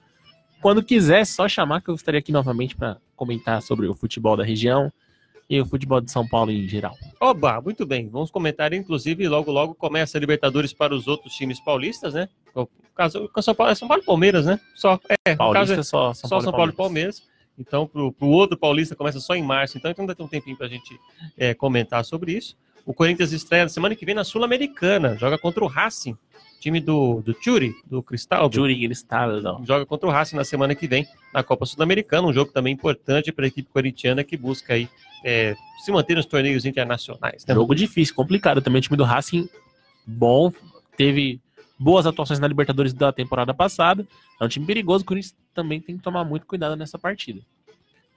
Quando 0.60 0.82
quiser, 0.82 1.24
só 1.24 1.48
chamar 1.48 1.80
que 1.80 1.90
eu 1.90 1.94
estaria 1.94 2.18
aqui 2.18 2.32
novamente 2.32 2.74
para 2.74 2.96
comentar 3.14 3.62
sobre 3.62 3.86
o 3.86 3.94
futebol 3.94 4.36
da 4.36 4.42
região 4.42 4.90
e 5.48 5.60
o 5.60 5.66
futebol 5.66 6.00
de 6.00 6.10
São 6.10 6.26
Paulo 6.26 6.50
em 6.50 6.66
geral. 6.68 6.96
Oba, 7.20 7.60
muito 7.60 7.86
bem. 7.86 8.08
Vamos 8.08 8.30
comentar, 8.30 8.72
inclusive, 8.72 9.28
logo 9.28 9.50
logo 9.50 9.74
começa 9.74 10.18
a 10.18 10.20
Libertadores 10.20 10.72
para 10.72 10.94
os 10.94 11.06
outros 11.06 11.34
times 11.34 11.60
paulistas, 11.60 12.14
né? 12.14 12.28
O 12.54 12.68
caso 12.94 13.30
o 13.32 13.42
São 13.42 13.54
Paulo 13.54 13.72
é 13.72 13.74
São 13.74 13.86
Paulo 13.86 14.02
e 14.02 14.06
Palmeiras, 14.06 14.46
né? 14.46 14.60
Só 14.74 14.98
é, 15.24 15.36
Paulista 15.36 15.80
é 15.80 15.82
só 15.82 16.12
São 16.12 16.28
só 16.28 16.28
Paulo, 16.28 16.44
São 16.44 16.52
Paulo 16.52 16.72
e 16.72 16.74
Palmeiras. 16.74 17.22
Então, 17.58 17.86
pro, 17.86 18.12
pro 18.12 18.28
outro 18.28 18.56
paulista 18.56 18.94
começa 18.94 19.18
só 19.18 19.34
em 19.34 19.42
março, 19.42 19.78
então, 19.78 19.90
então 19.90 20.02
ainda 20.02 20.14
tem 20.14 20.26
um 20.26 20.28
tempinho 20.28 20.56
para 20.56 20.66
a 20.66 20.70
gente 20.70 20.98
é, 21.38 21.54
comentar 21.54 22.04
sobre 22.04 22.32
isso. 22.32 22.56
O 22.84 22.92
Corinthians 22.92 23.32
estreia 23.32 23.64
na 23.64 23.68
semana 23.68 23.96
que 23.96 24.04
vem 24.04 24.14
na 24.14 24.24
Sul-Americana, 24.24 25.16
joga 25.16 25.38
contra 25.38 25.64
o 25.64 25.66
Racing, 25.66 26.16
time 26.60 26.80
do, 26.80 27.22
do 27.22 27.34
Churi, 27.40 27.74
do 27.86 28.02
Cristal. 28.02 28.50
Júri 28.52 28.86
Cristal, 28.86 29.40
não. 29.40 29.64
Joga 29.64 29.86
contra 29.86 30.08
o 30.08 30.12
Racing 30.12 30.36
na 30.36 30.44
semana 30.44 30.74
que 30.74 30.86
vem 30.86 31.06
na 31.32 31.42
Copa 31.42 31.66
Sul-Americana, 31.66 32.28
um 32.28 32.32
jogo 32.32 32.52
também 32.52 32.74
importante 32.74 33.32
para 33.32 33.44
a 33.44 33.48
equipe 33.48 33.68
corintiana 33.72 34.22
que 34.22 34.36
busca 34.36 34.74
aí 34.74 34.88
é, 35.26 35.56
se 35.84 35.90
manter 35.90 36.14
nos 36.14 36.24
torneios 36.24 36.64
internacionais. 36.64 37.44
Né? 37.44 37.52
Jogo 37.52 37.74
difícil, 37.74 38.14
complicado 38.14 38.62
também. 38.62 38.78
O 38.78 38.82
time 38.82 38.96
do 38.96 39.02
Racing, 39.02 39.48
bom, 40.06 40.52
teve 40.96 41.40
boas 41.76 42.06
atuações 42.06 42.38
na 42.38 42.46
Libertadores 42.46 42.94
da 42.94 43.12
temporada 43.12 43.52
passada. 43.52 44.06
É 44.40 44.44
um 44.44 44.48
time 44.48 44.64
perigoso, 44.64 45.02
o 45.02 45.06
Corinthians 45.06 45.34
também 45.52 45.80
tem 45.80 45.96
que 45.96 46.02
tomar 46.02 46.24
muito 46.24 46.46
cuidado 46.46 46.76
nessa 46.76 46.96
partida. 46.96 47.40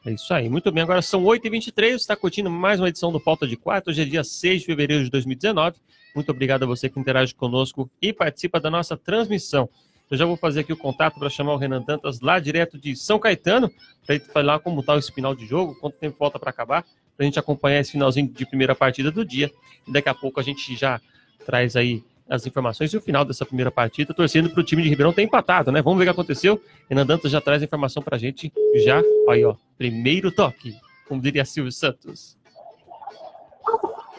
É 0.06 0.12
isso 0.12 0.32
aí, 0.32 0.48
muito 0.48 0.72
bem. 0.72 0.84
Agora 0.84 1.02
são 1.02 1.24
8h23, 1.24 1.74
você 1.74 1.96
está 1.96 2.16
curtindo 2.16 2.50
mais 2.50 2.80
uma 2.80 2.88
edição 2.88 3.12
do 3.12 3.20
Falta 3.20 3.48
de 3.48 3.58
Quarto. 3.58 3.90
Hoje 3.90 4.04
é 4.04 4.06
dia 4.06 4.24
6 4.24 4.62
de 4.62 4.66
fevereiro 4.68 5.04
de 5.04 5.10
2019. 5.10 5.78
Muito 6.16 6.30
obrigado 6.30 6.64
a 6.64 6.66
você 6.68 6.90
que 6.90 7.00
interage 7.00 7.34
conosco 7.34 7.90
e 8.00 8.14
participa 8.14 8.60
da 8.60 8.70
nossa 8.70 8.96
transmissão. 8.96 9.68
Eu 10.10 10.18
já 10.18 10.26
vou 10.26 10.36
fazer 10.38 10.62
aqui 10.62 10.74
o 10.74 10.78
contato 10.78 11.20
para 11.20 11.30
chamar 11.30 11.54
o 11.54 11.58
Renan 11.58 11.82
Dantas 11.82 12.20
lá 12.20 12.40
direto 12.40 12.80
de 12.80 12.96
São 12.96 13.20
Caetano, 13.20 13.72
para 14.06 14.16
ele 14.16 14.24
falar 14.26 14.60
como 14.60 14.80
está 14.80 14.98
esse 14.98 15.12
final 15.12 15.36
de 15.36 15.46
jogo, 15.46 15.76
quanto 15.76 15.98
tempo 15.98 16.18
falta 16.18 16.40
para 16.40 16.50
acabar, 16.50 16.84
para 17.20 17.26
a 17.26 17.28
gente 17.28 17.38
acompanhar 17.38 17.82
esse 17.82 17.92
finalzinho 17.92 18.30
de 18.30 18.46
primeira 18.46 18.74
partida 18.74 19.12
do 19.12 19.26
dia. 19.26 19.52
E 19.86 19.92
daqui 19.92 20.08
a 20.08 20.14
pouco 20.14 20.40
a 20.40 20.44
gente 20.44 20.74
já 20.74 21.02
traz 21.46 21.76
aí 21.76 22.02
as 22.30 22.48
informações 22.48 22.94
e 22.94 22.98
o 22.98 23.02
final 23.02 23.26
dessa 23.26 23.46
primeira 23.46 23.70
partida, 23.70 24.14
torcendo 24.14 24.50
para 24.50 24.62
o 24.62 24.64
time 24.64 24.82
de 24.82 24.88
Ribeirão 24.88 25.12
ter 25.12 25.24
empatado, 25.24 25.70
né? 25.70 25.82
Vamos 25.82 26.00
ver 26.00 26.06
o 26.06 26.08
que 26.08 26.12
aconteceu. 26.12 26.64
Renan 26.88 27.06
Dantas 27.06 27.30
já 27.30 27.42
traz 27.42 27.62
a 27.62 27.66
informação 27.66 28.02
para 28.02 28.16
a 28.16 28.20
gente 28.20 28.54
já. 28.86 29.02
Aí, 29.30 29.44
ó, 29.44 29.54
primeiro 29.78 30.32
toque, 30.32 30.74
como 31.10 31.22
diria 31.22 31.44
Silvio 31.44 31.74
Santos. 31.74 32.38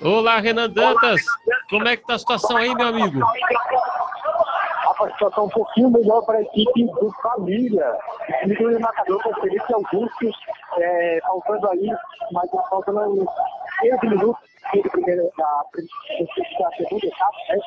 Olá, 0.03 0.39
Renan 0.39 0.69
Dantas. 0.69 1.23
Como 1.71 1.89
é 1.89 1.97
que 1.97 2.07
tá 2.07 2.17
a 2.17 2.19
situação 2.19 2.59
aí, 2.59 2.75
meu 2.75 2.89
amigo? 2.89 3.23
A 5.01 5.11
situação 5.13 5.47
um 5.47 5.49
pouquinho 5.49 5.91
melhor 5.91 6.21
para 6.27 6.37
a 6.37 6.43
equipe 6.43 6.85
do 6.85 7.11
Família. 7.23 7.97
O 8.45 8.79
marcador 8.79 9.23
com 9.23 9.35
Felipe 9.41 9.73
Augusto, 9.73 10.31
é, 10.79 11.21
faltando 11.23 11.71
aí, 11.71 11.91
mas 12.33 12.51
faltando 12.68 13.01
uns 13.01 13.29
15 13.81 14.07
minutos 14.09 14.43
do 14.75 14.91
primeiro, 14.91 15.31
da, 15.37 15.64
da 16.59 16.71
segunda 16.77 17.07
etapa, 17.07 17.39
né? 17.49 17.59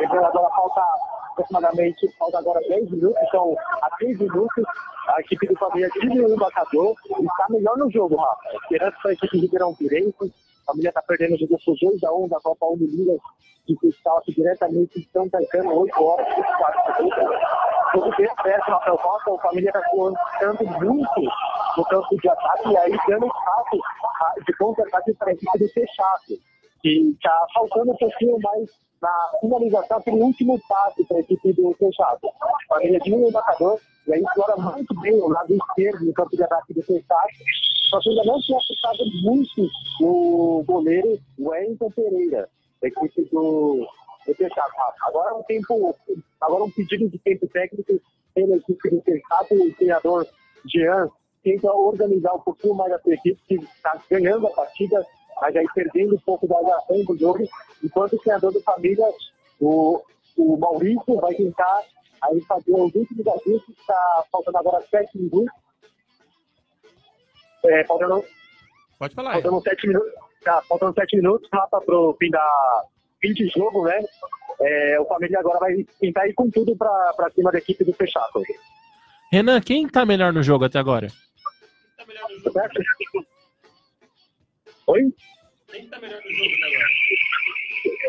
Então 0.00 0.24
agora 0.24 0.50
falta 0.50 0.82
aproximadamente, 1.30 2.12
falta 2.18 2.38
agora 2.38 2.60
10 2.68 2.90
minutos, 2.90 3.22
então 3.28 3.56
a 3.82 3.90
3 3.96 4.18
minutos 4.18 4.64
a 5.08 5.20
equipe 5.20 5.46
do 5.46 5.56
Família 5.56 5.88
diminuiu 5.94 6.34
o 6.34 6.38
marcador 6.38 6.94
e 7.06 7.24
está 7.24 7.46
melhor 7.48 7.76
no 7.76 7.90
jogo, 7.90 8.16
Rafa. 8.16 8.56
Esperança 8.62 8.96
para 9.02 9.10
a 9.10 9.14
equipe 9.14 9.36
de 9.36 9.46
Ribeirão 9.46 9.74
Pirense. 9.74 10.34
A 10.70 10.72
família 10.72 10.90
está 10.90 11.02
perdendo 11.02 11.34
o 11.34 11.38
jogo 11.38 11.58
por 11.64 11.74
2x1 11.74 12.28
da 12.28 12.40
Copa 12.40 12.66
Uniligas 12.66 13.18
de 13.66 13.76
futsal 13.76 14.18
aqui 14.18 14.32
diretamente 14.32 15.00
em 15.00 15.08
São 15.12 15.28
Caetano, 15.28 15.80
8 15.80 16.04
horas 16.04 16.28
e 16.28 16.34
24 16.36 16.94
segundos. 16.94 17.40
Jogo 17.92 18.16
bem 18.16 18.28
aberto, 18.38 18.70
Rafael 18.70 18.98
Costa, 18.98 19.34
a 19.34 19.38
família 19.38 19.68
está 19.70 19.82
contando 19.90 20.64
muito 20.64 21.20
no 21.76 21.84
campo 21.86 22.16
de 22.16 22.28
ataque 22.28 22.68
e 22.68 22.76
aí 22.76 22.96
dando 23.08 23.26
espaço 23.26 24.44
de 24.46 24.52
contra-ataque 24.58 25.14
para 25.14 25.30
a 25.30 25.32
equipe 25.32 25.58
do 25.58 25.68
Fechato, 25.70 26.34
que 26.82 27.10
está 27.10 27.46
faltando 27.52 27.90
um 27.90 27.96
pouquinho 27.96 28.38
mais 28.40 28.70
na 29.02 29.30
finalização, 29.40 29.98
aquele 29.98 30.22
último 30.22 30.60
passe 30.68 31.04
para 31.04 31.16
a 31.16 31.20
equipe 31.20 31.52
do 31.52 31.74
Fechato. 31.74 32.28
A 32.70 32.74
família 32.74 33.00
de 33.00 33.12
um 33.12 33.28
marcador, 33.32 33.80
e 34.06 34.12
aí 34.12 34.22
explora 34.22 34.56
muito 34.56 35.00
bem 35.00 35.14
o 35.14 35.28
lado 35.28 35.52
esquerdo 35.52 36.04
no 36.04 36.12
campo 36.12 36.36
de 36.36 36.44
ataque 36.44 36.74
do 36.74 36.82
Fechato. 36.82 37.28
Só 37.90 37.98
que 37.98 38.08
ainda 38.08 38.22
não 38.24 38.40
tinha 38.40 38.56
assustado 38.56 39.04
muito 39.22 39.68
o 40.00 40.62
goleiro 40.64 41.18
Wellington 41.38 41.90
Pereira, 41.90 42.48
da 42.80 42.88
equipe 42.88 43.22
do, 43.32 43.84
do. 44.26 44.36
Agora 45.08 45.34
um 45.34 45.42
tempo, 45.42 45.96
agora 46.40 46.64
um 46.64 46.70
pedido 46.70 47.08
de 47.08 47.18
tempo 47.18 47.48
técnico 47.48 48.00
pela 48.32 48.56
equipe 48.56 48.90
do 48.90 49.02
Fechato, 49.02 49.54
o 49.54 49.74
treinador 49.74 50.26
Jean 50.64 51.08
tenta 51.42 51.72
organizar 51.72 52.34
um 52.34 52.40
pouquinho 52.40 52.74
mais 52.74 52.92
a 52.92 53.00
equipe, 53.06 53.38
que 53.48 53.54
está 53.56 54.00
ganhando 54.08 54.46
a 54.46 54.50
partida, 54.50 55.04
mas 55.40 55.56
aí 55.56 55.66
perdendo 55.74 56.14
um 56.14 56.20
pouco 56.20 56.46
da 56.46 56.76
ação 56.76 57.04
do 57.04 57.18
jogo, 57.18 57.44
enquanto 57.82 58.12
o 58.12 58.18
treinador 58.18 58.52
da 58.52 58.60
família, 58.60 59.06
o, 59.60 60.00
o 60.36 60.56
Maurício, 60.56 61.16
vai 61.16 61.34
tentar 61.34 61.82
aí 62.22 62.40
fazer 62.42 62.72
os 62.72 62.94
últimos 62.94 63.26
ajustes, 63.26 63.76
está 63.76 64.24
faltando 64.30 64.58
agora 64.58 64.86
sete 64.88 65.18
minutos. 65.18 65.50
É, 67.66 67.84
faltando, 67.84 68.24
Pode 68.98 69.14
falar. 69.14 69.34
aí. 69.34 69.42
faltando 69.42 69.62
sete 69.62 69.86
minutos, 69.86 70.12
tá, 70.42 70.62
faltando 70.68 70.94
sete 70.94 71.16
minutos, 71.16 71.48
Rafa, 71.52 71.80
pro 71.80 72.16
fim 72.18 72.30
da 72.30 72.84
fim 73.20 73.32
de 73.32 73.48
jogo, 73.48 73.84
né? 73.84 74.02
É, 74.60 75.00
o 75.00 75.04
família 75.06 75.38
agora 75.38 75.58
vai 75.58 75.84
tentar 76.00 76.26
ir 76.28 76.34
com 76.34 76.50
tudo 76.50 76.76
para 76.76 77.30
cima 77.34 77.50
da 77.50 77.58
equipe 77.58 77.84
do 77.84 77.92
Fechato. 77.92 78.42
Renan, 79.32 79.60
quem 79.60 79.88
tá 79.88 80.04
melhor 80.04 80.32
no 80.32 80.42
jogo 80.42 80.64
até 80.64 80.78
agora? 80.78 81.08
Tá 81.96 82.04
melhor 82.06 82.28
no 82.28 82.38
jogo. 82.38 83.26
Oi? 84.88 85.14
Quem 85.68 85.86
tá 85.88 85.98
melhor 86.00 86.20
no 86.22 86.32
jogo 86.32 86.54
até 86.56 86.66
agora? 86.76 86.88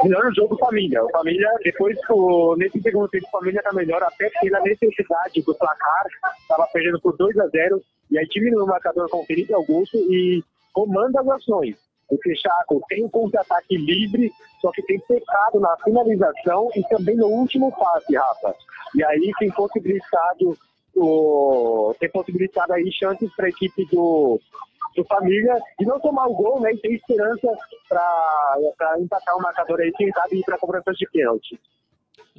melhor 0.04 0.24
no 0.26 0.36
jogo 0.36 0.58
família. 0.58 1.04
O 1.04 1.10
família, 1.12 1.50
depois 1.64 1.98
o, 2.10 2.56
nesse 2.58 2.82
segundo 2.82 3.08
tempo, 3.10 3.28
a 3.28 3.40
família 3.40 3.62
tá 3.62 3.72
melhor, 3.74 4.02
até 4.04 4.30
pela 4.42 4.60
necessidade 4.62 5.42
do 5.42 5.56
placar, 5.56 6.06
tava 6.48 6.68
perdendo 6.74 7.00
por 7.02 7.16
2 7.18 7.38
a 7.38 7.48
0 7.48 7.82
e 8.12 8.18
aí 8.18 8.28
diminui 8.28 8.62
o 8.62 8.68
marcador 8.68 9.10
com 9.10 9.26
Felipe 9.26 9.54
Augusto 9.54 9.98
e 9.98 10.44
comanda 10.74 11.22
as 11.22 11.28
ações. 11.30 11.76
O 12.10 12.18
Fechaco 12.18 12.82
tem 12.90 13.06
um 13.06 13.10
contra-ataque 13.10 13.78
livre, 13.78 14.30
só 14.60 14.70
que 14.72 14.82
tem 14.84 15.00
pecado 15.00 15.62
na 15.62 15.78
finalização 15.78 16.70
e 16.76 16.84
também 16.90 17.16
no 17.16 17.28
último 17.28 17.72
passe, 17.72 18.14
Rafa. 18.16 18.54
E 18.94 19.04
aí 19.04 19.32
tem 19.40 19.50
possibilitado, 19.52 20.58
o, 20.94 21.96
tem 22.00 22.10
possibilitado 22.10 22.74
aí 22.74 22.92
chances 22.92 23.34
para 23.34 23.46
a 23.46 23.50
equipe 23.50 23.86
do, 23.86 24.42
do 24.94 25.06
Família 25.06 25.58
de 25.80 25.86
não 25.86 26.02
tomar 26.02 26.28
o 26.28 26.36
gol, 26.36 26.60
né? 26.60 26.74
E 26.74 26.78
ter 26.80 26.94
esperança 26.96 27.48
para 27.88 29.00
empatar 29.00 29.38
o 29.38 29.42
marcador 29.42 29.80
aí, 29.80 29.94
quem 29.94 30.12
sabe 30.12 30.40
ir 30.40 30.44
para 30.44 30.58
cobrança 30.58 30.92
de 30.92 31.10
pênalti. 31.12 31.58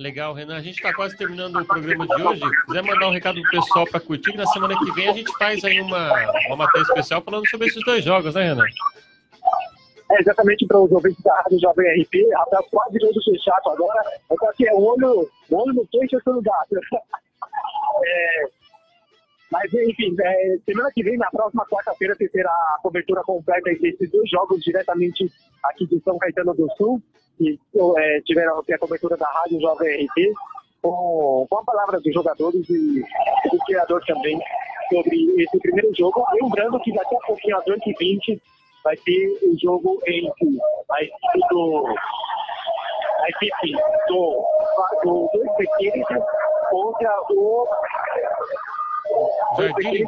Legal, 0.02 0.34
Renan. 0.34 0.56
A 0.56 0.60
gente 0.60 0.76
está 0.76 0.92
quase 0.92 1.16
terminando 1.16 1.54
o 1.56 1.64
programa 1.64 2.04
de 2.04 2.22
hoje. 2.22 2.40
Se 2.40 2.66
quiser 2.66 2.82
mandar 2.82 3.06
um 3.06 3.12
recado 3.12 3.40
pro 3.40 3.50
pessoal 3.52 3.86
para 3.86 4.00
curtir, 4.00 4.36
na 4.36 4.44
semana 4.46 4.76
que 4.76 4.92
vem 4.92 5.08
a 5.08 5.12
gente 5.12 5.32
faz 5.38 5.64
aí 5.64 5.80
uma, 5.80 6.12
uma 6.48 6.56
matéria 6.56 6.82
especial 6.82 7.22
falando 7.22 7.48
sobre 7.48 7.68
esses 7.68 7.84
dois 7.84 8.04
jogos, 8.04 8.34
né, 8.34 8.42
Renan? 8.42 8.64
É 10.10 10.20
exatamente 10.20 10.66
para 10.66 10.80
os 10.80 10.90
ouvintes 10.90 11.22
da 11.22 11.32
Rádio 11.36 11.60
Jovem 11.60 12.02
RP, 12.02 12.14
até 12.34 12.56
quase 12.68 12.98
todo 12.98 13.22
fechado 13.22 13.70
agora. 13.70 14.02
Eu 14.28 14.36
tô 14.36 14.46
aqui, 14.46 14.68
é 14.68 14.72
o 14.74 14.82
olho, 14.82 15.30
o 15.50 15.56
olho 15.56 15.72
no 15.72 15.86
peixe, 15.86 16.18
tô 16.24 16.32
no 16.32 16.42
gato. 16.42 16.76
É, 18.04 18.48
mas, 19.52 19.72
enfim, 19.74 20.16
é, 20.18 20.56
semana 20.64 20.90
que 20.94 21.02
vem, 21.02 21.18
na 21.18 21.28
próxima 21.30 21.66
quarta-feira, 21.66 22.16
terá 22.16 22.50
a 22.50 22.78
cobertura 22.82 23.22
completa 23.22 23.70
desses 23.70 24.10
dois 24.10 24.30
jogos 24.30 24.62
diretamente 24.62 25.30
aqui 25.64 25.86
de 25.86 26.00
São 26.00 26.16
Caetano 26.16 26.54
do 26.54 26.66
Sul, 26.78 27.02
que 27.36 27.60
é, 27.98 28.20
tiveram 28.22 28.58
aqui 28.58 28.72
a 28.72 28.78
cobertura 28.78 29.14
da 29.18 29.26
Rádio 29.26 29.60
Jovem 29.60 30.06
RP, 30.06 30.32
com, 30.80 31.46
com 31.50 31.58
a 31.58 31.64
palavra 31.64 32.00
dos 32.00 32.14
jogadores 32.14 32.66
e 32.70 33.04
do 33.50 33.58
criador 33.66 34.02
também 34.06 34.40
sobre 34.88 35.18
esse 35.42 35.58
primeiro 35.58 35.94
jogo. 35.94 36.24
Lembrando 36.32 36.80
que 36.80 36.90
daqui 36.94 37.14
a 37.14 37.26
pouquinho, 37.26 37.58
às 37.58 37.64
8h20, 37.66 38.40
vai 38.82 38.96
ter 38.96 39.38
o 39.42 39.54
jogo 39.62 40.00
entre 40.06 40.58
a 40.90 41.02
equipe 41.02 41.48
do, 41.50 41.94
a 43.20 43.28
equipe 43.28 43.72
do, 44.08 44.46
do 45.04 45.54
pequenos 45.58 46.06
contra 46.70 47.14
o 47.30 47.68
Jardim 49.56 50.04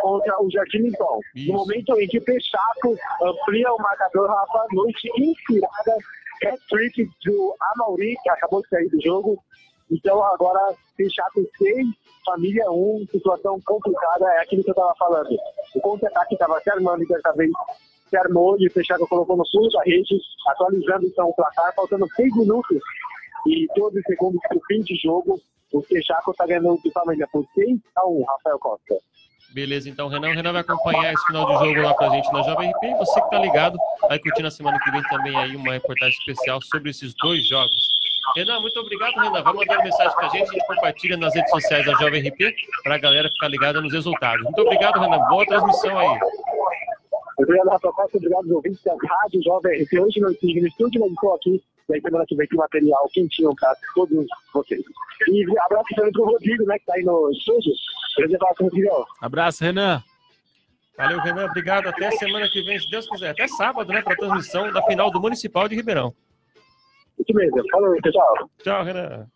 contra 0.00 0.42
o 0.42 0.50
Jardim 0.50 0.90
Pão. 0.92 1.20
Isso. 1.34 1.52
No 1.52 1.58
momento 1.58 2.00
em 2.00 2.06
que 2.08 2.20
Peixaco 2.20 2.96
amplia 3.22 3.72
o 3.72 3.78
marcador, 3.78 4.28
Rafa, 4.28 4.66
noite 4.72 5.08
inspirada, 5.16 5.96
hat-trick 6.44 7.08
do 7.24 7.54
Amauri, 7.74 8.16
que 8.22 8.30
acabou 8.30 8.62
de 8.62 8.68
sair 8.68 8.88
do 8.88 9.00
jogo. 9.02 9.42
Então 9.90 10.22
agora 10.22 10.74
Peixaco 10.96 11.40
6, 11.58 11.86
família 12.24 12.70
1, 12.70 13.06
situação 13.10 13.60
complicada, 13.64 14.26
é 14.34 14.42
aquilo 14.42 14.62
que 14.62 14.70
eu 14.70 14.72
estava 14.72 14.94
falando. 14.98 15.30
O 15.74 15.80
contra-ataque 15.80 16.34
estava 16.34 16.60
se 16.60 16.70
armando 16.70 17.06
dessa 17.06 17.32
vez 17.32 17.50
se 18.08 18.16
armou 18.16 18.56
e 18.58 18.66
o 18.66 18.72
Peixaco 18.72 19.06
colocou 19.06 19.36
no 19.36 19.48
fundo 19.50 19.68
da 19.70 19.82
rede, 19.82 20.18
atualizando 20.48 21.06
então 21.06 21.28
o 21.28 21.34
placar, 21.34 21.74
faltando 21.74 22.08
6 22.14 22.36
minutos 22.36 22.78
e 23.46 23.66
12 23.76 24.02
segundos 24.02 24.40
para 24.48 24.56
o 24.56 24.62
fim 24.66 24.80
de 24.82 24.96
jogo. 24.96 25.40
O 25.72 25.82
Peixaco 25.82 26.30
está 26.30 26.46
ganhando 26.46 26.78
de 26.82 26.90
família 26.90 27.28
por 27.30 27.46
6 27.54 27.78
a 27.96 28.06
1, 28.06 28.24
Rafael 28.24 28.58
Costa. 28.58 28.96
Beleza, 29.52 29.88
então, 29.88 30.08
Renan. 30.08 30.28
O 30.28 30.34
Renan 30.34 30.52
vai 30.52 30.60
acompanhar 30.60 31.12
esse 31.12 31.26
final 31.26 31.46
de 31.46 31.66
jogo 31.66 31.80
lá 31.80 31.94
pra 31.94 32.10
gente 32.10 32.30
na 32.32 32.42
Jovem 32.42 32.70
RP. 32.70 32.84
E 32.84 32.94
você 32.94 33.20
que 33.20 33.30
tá 33.30 33.38
ligado, 33.38 33.78
vai 34.08 34.18
curtir 34.18 34.42
na 34.42 34.50
semana 34.50 34.78
que 34.78 34.90
vem 34.90 35.02
também 35.04 35.36
aí 35.36 35.56
uma 35.56 35.72
reportagem 35.72 36.16
especial 36.18 36.60
sobre 36.62 36.90
esses 36.90 37.14
dois 37.14 37.46
jogos. 37.46 37.76
Renan, 38.36 38.60
muito 38.60 38.78
obrigado, 38.78 39.14
Renan. 39.14 39.42
Vai 39.42 39.52
mandando 39.54 39.82
mensagem 39.82 40.14
pra 40.14 40.28
gente, 40.28 40.50
a 40.50 40.52
gente 40.52 40.66
compartilha 40.66 41.16
nas 41.16 41.34
redes 41.34 41.50
sociais 41.50 41.86
da 41.86 41.92
Jovem 41.94 42.28
RP 42.28 42.54
pra 42.82 42.98
galera 42.98 43.28
ficar 43.30 43.48
ligada 43.48 43.80
nos 43.80 43.92
resultados. 43.92 44.44
Muito 44.44 44.60
obrigado, 44.60 45.00
Renan. 45.00 45.18
Boa 45.28 45.46
transmissão 45.46 45.98
aí. 45.98 46.18
Obrigado, 47.38 47.68
Rafael 47.68 47.94
Costa. 47.94 48.16
Obrigado 48.18 48.44
aos 48.44 48.50
ouvintes 48.50 48.82
da 48.82 48.92
Rádio 48.92 49.42
Jovem 49.42 49.82
RP. 49.82 49.98
Hoje 49.98 50.20
não 50.20 50.30
estive 50.30 50.60
no 50.60 50.68
estúdio, 50.68 51.00
mas 51.00 51.12
estou 51.12 51.34
aqui. 51.34 51.62
E 51.88 51.94
aí, 51.94 52.00
semana 52.02 52.24
que 52.26 52.36
vem 52.36 52.46
tem 52.46 52.58
material 52.58 53.08
quentinho 53.12 53.54
para 53.56 53.74
todos 53.94 54.26
vocês. 54.52 54.82
E 55.28 55.44
abraço 55.64 55.86
também 55.96 56.12
pro 56.12 56.24
Rodrigo, 56.24 56.64
né, 56.64 56.78
que 56.78 56.84
tá 56.84 56.94
aí 56.94 57.02
no 57.02 57.30
estúdio. 57.30 57.72
Grande 58.18 58.36
abraço. 58.36 59.06
Abraço, 59.20 59.64
Renan. 59.64 60.02
Valeu, 60.96 61.20
Renan. 61.20 61.46
Obrigado. 61.46 61.88
Até 61.88 62.10
semana 62.10 62.48
que 62.48 62.62
vem, 62.62 62.78
se 62.78 62.90
Deus 62.90 63.08
quiser. 63.08 63.30
Até 63.30 63.48
sábado, 63.48 63.90
né, 63.92 64.02
pra 64.02 64.16
transmissão 64.16 64.70
da 64.72 64.82
final 64.82 65.10
do 65.10 65.20
Municipal 65.20 65.68
de 65.68 65.76
Ribeirão. 65.76 66.14
Isso 67.18 67.34
mesmo. 67.34 67.62
Falou, 67.70 67.96
pessoal. 68.02 68.50
Tchau, 68.62 68.84
Renan. 68.84 69.26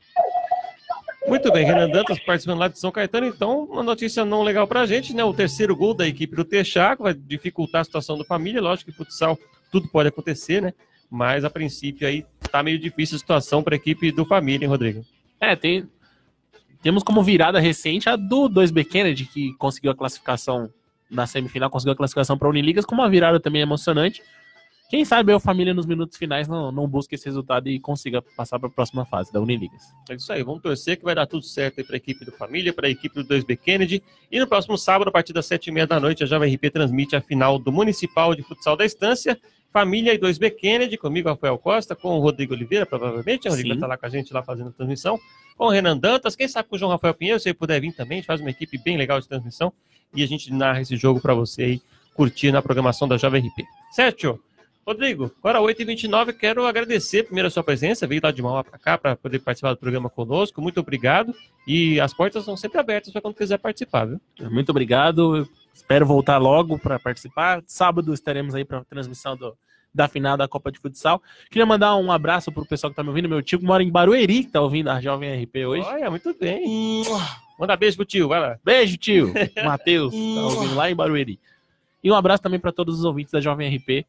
Muito 1.26 1.53
bem, 1.53 1.64
Renan 1.64 1.88
Dantas 1.88 2.18
participando 2.18 2.59
lá 2.59 2.68
de 2.68 2.78
São 2.78 2.90
Caetano. 2.90 3.26
Então, 3.26 3.64
uma 3.64 3.82
notícia 3.82 4.24
não 4.24 4.42
legal 4.42 4.66
pra 4.66 4.86
gente, 4.86 5.14
né? 5.14 5.24
O 5.24 5.32
terceiro 5.32 5.74
gol 5.74 5.94
da 5.94 6.07
equipe 6.07 6.34
do 6.34 6.44
Texaco 6.44 7.05
vai 7.05 7.14
dificultar 7.14 7.80
a 7.82 7.84
situação 7.84 8.18
da 8.18 8.24
família. 8.24 8.61
Lógico 8.61 8.90
que 8.90 8.96
futsal 8.96 9.38
tudo 9.70 9.88
pode 9.88 10.09
acontecer, 10.09 10.61
né? 10.61 10.74
Mas 11.09 11.44
a 11.44 11.50
princípio 11.50 12.09
aí 12.09 12.26
tá 12.53 12.62
meio 12.62 12.78
difícil 12.78 13.16
a 13.16 13.18
situação 13.18 13.62
para 13.62 13.74
a 13.74 13.76
equipe 13.76 14.12
do 14.12 14.24
família, 14.24 14.64
hein, 14.64 14.70
Rodrigo? 14.70 15.05
É, 15.40 15.57
tem. 15.57 15.88
Temos 16.82 17.03
como 17.03 17.22
virada 17.22 17.61
recente 17.61 18.09
a 18.09 18.16
do 18.16 18.48
2B 18.48 18.84
Kennedy, 18.84 19.24
que 19.24 19.55
conseguiu 19.55 19.90
a 19.90 19.94
classificação 19.94 20.70
na 21.11 21.26
semifinal, 21.26 21.70
conseguiu 21.70 21.92
a 21.92 21.96
classificação 21.96 22.36
para 22.36 22.48
a 22.48 22.50
Uniligas, 22.50 22.84
com 22.84 22.94
uma 22.94 23.09
virada 23.09 23.38
também 23.38 23.62
emocionante. 23.62 24.22
Quem 24.92 25.07
sabe 25.07 25.32
a 25.32 25.40
família 25.40 25.72
nos 25.72 25.86
minutos 25.86 26.18
finais 26.18 26.46
não, 26.46 26.70
não 26.70 26.86
busque 26.86 27.14
esse 27.14 27.24
resultado 27.24 27.66
e 27.66 27.80
consiga 27.80 28.20
passar 28.20 28.59
para 28.59 28.68
a 28.68 28.70
próxima 28.70 29.07
fase 29.07 29.32
da 29.32 29.40
Uniligas. 29.40 29.82
É 30.11 30.14
isso 30.14 30.30
aí, 30.30 30.42
vamos 30.42 30.61
torcer 30.61 30.98
que 30.98 31.05
vai 31.05 31.14
dar 31.14 31.26
tudo 31.26 31.44
certo 31.46 31.78
aí 31.78 31.84
para 31.84 31.96
a 31.96 31.98
equipe 31.98 32.26
do 32.26 32.32
Família, 32.32 32.74
para 32.74 32.88
a 32.88 32.90
equipe 32.90 33.14
do 33.14 33.24
2B 33.24 33.57
Kennedy. 33.57 34.03
E 34.30 34.38
no 34.38 34.46
próximo 34.46 34.76
sábado, 34.76 35.09
a 35.09 35.11
partir 35.11 35.32
das 35.32 35.46
sete 35.46 35.68
e 35.68 35.72
meia 35.72 35.86
da 35.86 35.98
noite, 35.98 36.22
a 36.22 36.26
Jovem 36.26 36.55
RP 36.55 36.70
transmite 36.70 37.16
a 37.16 37.22
final 37.22 37.59
do 37.59 37.72
Municipal 37.72 38.34
de 38.34 38.42
Futsal 38.42 38.76
da 38.76 38.84
Estância. 38.84 39.40
Família 39.73 40.12
e 40.12 40.18
2B 40.18 40.55
Kennedy, 40.55 40.99
comigo, 40.99 41.29
Rafael 41.29 41.57
Costa, 41.59 41.97
com 41.97 42.18
o 42.18 42.20
Rodrigo 42.20 42.53
Oliveira, 42.53 42.85
provavelmente. 42.85 43.49
O 43.49 43.51
Rodrigo 43.51 43.68
vai 43.70 43.77
estar 43.77 43.87
lá 43.87 43.97
com 43.97 44.07
a 44.07 44.09
gente 44.09 44.33
lá 44.33 44.43
fazendo 44.43 44.68
a 44.68 44.73
transmissão. 44.73 45.18
Com 45.57 45.66
o 45.66 45.70
Renan 45.70 45.97
Dantas, 45.97 46.37
quem 46.37 46.47
sabe 46.47 46.68
com 46.68 46.77
o 46.77 46.79
João 46.79 46.91
Rafael 46.91 47.14
Pinheiro, 47.14 47.41
se 47.41 47.49
ele 47.49 47.55
puder 47.55 47.81
vir 47.81 47.93
também, 47.93 48.18
a 48.18 48.20
gente 48.20 48.27
faz 48.27 48.41
uma 48.41 48.51
equipe 48.51 48.77
bem 48.79 48.97
legal 48.97 49.20
de 49.20 49.29
transmissão 49.29 49.73
e 50.14 50.23
a 50.23 50.27
gente 50.27 50.53
narra 50.53 50.81
esse 50.81 50.97
jogo 50.97 51.20
para 51.20 51.35
você 51.35 51.62
aí 51.62 51.83
curtir 52.14 52.53
na 52.53 52.61
programação 52.61 53.09
da 53.09 53.16
Jovem 53.16 53.47
RP. 53.47 53.64
Certo? 53.91 54.39
Rodrigo, 54.87 55.31
agora 55.39 55.61
8h29, 55.61 56.33
quero 56.33 56.66
agradecer 56.66 57.23
primeiro 57.23 57.47
a 57.47 57.51
sua 57.51 57.62
presença, 57.62 58.07
veio 58.07 58.20
lá 58.23 58.33
de 58.33 58.43
mal 58.43 58.62
para 58.64 58.79
cá 58.79 58.99
para 58.99 59.14
poder 59.14 59.39
participar 59.39 59.70
do 59.70 59.77
programa 59.79 60.11
conosco, 60.11 60.61
muito 60.61 60.81
obrigado, 60.81 61.33
e 61.66 62.01
as 62.01 62.12
portas 62.12 62.45
são 62.45 62.57
sempre 62.57 62.81
abertas 62.81 63.12
para 63.12 63.23
quando 63.23 63.37
quiser 63.37 63.59
participar, 63.59 64.07
viu? 64.07 64.20
Muito 64.51 64.70
obrigado. 64.70 65.49
Espero 65.75 66.07
voltar 66.07 66.39
logo 66.39 66.79
para 66.79 66.99
participar. 66.99 67.62
Sábado 67.66 68.12
estaremos 68.14 68.55
aí 68.55 68.64
para 68.64 68.79
a 68.79 68.85
transmissão 68.85 69.37
do- 69.37 69.57
da 69.95 70.09
final 70.09 70.37
da 70.37 70.49
Copa 70.49 70.73
de 70.73 70.79
Futsal. 70.79 71.23
Queria 71.51 71.66
mandar 71.66 71.97
um 71.97 72.11
abraço 72.11 72.51
pro 72.51 72.64
pessoal 72.64 72.91
que 72.91 72.97
tá 72.97 73.03
me 73.03 73.11
ouvindo. 73.11 73.29
Meu 73.29 73.43
tio 73.43 73.59
que 73.59 73.64
mora 73.64 73.83
em 73.83 73.91
Barueri, 73.91 74.45
que 74.45 74.51
tá 74.51 74.61
ouvindo 74.61 74.89
a 74.89 75.01
Jovem 75.01 75.43
RP 75.43 75.66
hoje. 75.66 75.83
Olha, 75.87 76.11
muito 76.11 76.35
bem. 76.39 77.03
Manda 77.59 77.77
beijo 77.77 77.97
pro 77.97 78.07
tio, 78.07 78.27
vai 78.29 78.41
lá. 78.41 78.59
Beijo, 78.64 78.97
tio. 78.97 79.33
Matheus, 79.64 80.12
tá 80.12 80.18
ouvindo 80.43 80.75
lá 80.75 80.91
em 80.91 80.95
Barueri. 80.95 81.39
E 82.03 82.11
um 82.11 82.14
abraço 82.14 82.43
também 82.43 82.59
para 82.59 82.73
todos 82.73 82.99
os 82.99 83.05
ouvintes 83.05 83.33
da 83.33 83.41
Jovem 83.41 83.68
RP. 83.77 84.07